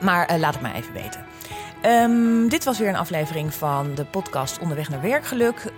maar 0.00 0.26
eh, 0.26 0.38
laat 0.38 0.52
het 0.52 0.62
mij 0.62 0.72
even 0.72 0.92
weten. 0.92 1.24
Ehm, 1.82 2.48
dit 2.48 2.64
was 2.64 2.78
weer 2.78 2.88
een 2.88 2.96
aflevering 2.96 3.54
van 3.54 3.94
de 3.94 4.04
podcast 4.04 4.58
Onderweg 4.58 4.88
naar 4.88 5.00
Werkgeluk. 5.00 5.72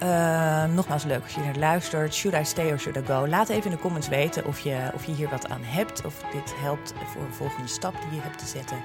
Nogmaals 0.74 1.04
leuk 1.04 1.22
als 1.22 1.34
je 1.34 1.40
naar 1.40 1.56
luistert. 1.56 2.14
Should 2.14 2.40
I 2.40 2.44
stay 2.44 2.72
or 2.72 2.78
should 2.78 2.98
I 2.98 3.06
go? 3.06 3.28
Laat 3.28 3.48
even 3.48 3.64
in 3.64 3.70
de 3.70 3.82
comments 3.82 4.08
weten 4.08 4.46
of 4.46 4.58
je, 4.58 4.90
of 4.94 5.04
je 5.04 5.12
hier 5.12 5.28
wat 5.28 5.48
aan 5.48 5.62
hebt. 5.62 6.04
Of 6.04 6.14
dit 6.32 6.54
helpt 6.56 6.92
voor 7.12 7.22
een 7.22 7.34
volgende 7.34 7.68
stap 7.68 7.94
die 8.00 8.18
je 8.18 8.22
hebt 8.24 8.38
te 8.38 8.46
zetten. 8.46 8.76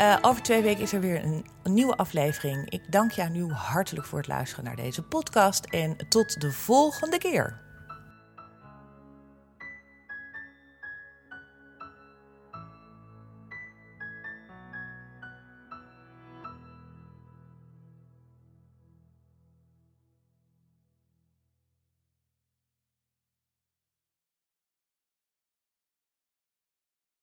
Uh, 0.00 0.16
over 0.22 0.42
twee 0.42 0.62
weken 0.62 0.82
is 0.82 0.92
er 0.92 1.00
weer 1.00 1.24
een, 1.24 1.46
een 1.62 1.74
nieuwe 1.74 1.96
aflevering. 1.96 2.70
Ik 2.70 2.92
dank 2.92 3.10
jou 3.10 3.30
nu 3.30 3.52
hartelijk 3.52 4.06
voor 4.06 4.18
het 4.18 4.28
luisteren 4.28 4.64
naar 4.64 4.76
deze 4.76 5.02
podcast. 5.02 5.64
En 5.64 5.96
tot 6.08 6.40
de 6.40 6.52
volgende 6.52 7.18
keer. 7.18 7.63